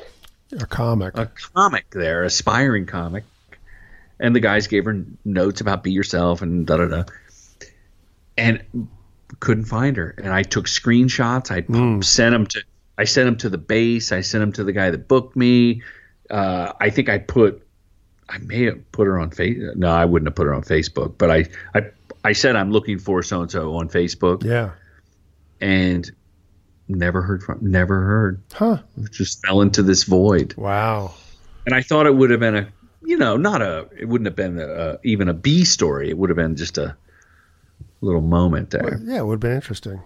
A 0.60 0.66
comic. 0.68 1.18
a 1.18 1.26
comic 1.56 1.90
there, 1.90 2.24
aspiring 2.24 2.86
comic, 2.86 3.24
and 4.20 4.36
the 4.36 4.40
guys 4.40 4.68
gave 4.68 4.86
her 4.86 5.04
notes 5.26 5.62
about 5.62 5.82
be 5.84 5.92
yourself 5.92 6.44
and 6.44 6.68
da 6.68 6.78
da 6.78 6.86
da, 6.88 7.04
and 8.38 8.64
couldn't 9.40 9.66
find 9.66 9.98
her. 9.98 10.14
And 10.18 10.32
I 10.32 10.44
took 10.44 10.68
screenshots. 10.68 11.50
I 11.50 11.62
p- 11.62 12.02
sent 12.04 12.34
them 12.34 12.46
to. 12.48 12.62
I 12.98 13.06
sent 13.06 13.26
them 13.26 13.38
to 13.38 13.50
the 13.50 13.58
base. 13.58 14.12
I 14.12 14.22
sent 14.22 14.42
them 14.42 14.52
to 14.54 14.64
the 14.64 14.74
guy 14.74 14.92
that 14.92 15.08
booked 15.08 15.36
me. 15.36 15.82
Uh, 16.32 16.74
I 16.80 16.90
think 16.90 17.10
I 17.10 17.18
put. 17.20 17.68
I 18.30 18.38
may 18.38 18.64
have 18.64 18.92
put 18.94 19.08
her 19.08 19.20
on 19.20 19.30
face. 19.32 19.58
No, 19.76 19.90
I 19.90 20.06
wouldn't 20.06 20.28
have 20.28 20.36
put 20.36 20.46
her 20.48 20.54
on 20.54 20.64
Facebook. 20.64 21.18
But 21.18 21.30
I, 21.30 21.46
I, 21.76 21.82
I 22.24 22.32
said 22.32 22.56
I'm 22.56 22.72
looking 22.72 22.98
for 22.98 23.22
so 23.22 23.42
and 23.42 23.52
so 23.52 23.76
on 23.76 23.90
Facebook, 23.90 24.44
yeah. 24.44 24.72
and 25.60 26.10
never 26.88 27.22
heard 27.22 27.44
from. 27.44 27.60
Never 27.62 28.02
heard. 28.06 28.42
Huh. 28.54 28.78
Just 29.12 29.46
fell 29.46 29.62
into 29.62 29.84
this 29.84 30.04
void 30.06 30.56
Wow. 30.56 31.14
and 31.66 31.76
I 31.76 31.82
thought 31.82 32.06
it 32.06 32.16
would 32.16 32.30
have 32.32 32.40
been 32.40 32.56
a, 32.56 32.68
you 33.04 33.18
know, 33.18 33.36
not 33.38 33.62
a, 33.62 33.88
it 33.98 34.06
wouldn't 34.06 34.28
have 34.28 34.36
been 34.36 34.60
a, 34.60 34.98
even 35.04 35.28
a 35.28 35.34
B 35.34 35.66
story. 35.66 36.10
It 36.10 36.18
would 36.18 36.30
have 36.30 36.38
been 36.38 36.56
just 36.56 36.78
a 36.78 36.96
little 38.02 38.22
moment 38.22 38.70
there. 38.72 39.00
Yeah, 39.04 39.20
it 39.20 39.26
would 39.26 39.36
have 39.36 39.40
been 39.42 39.56
interesting. 39.56 40.02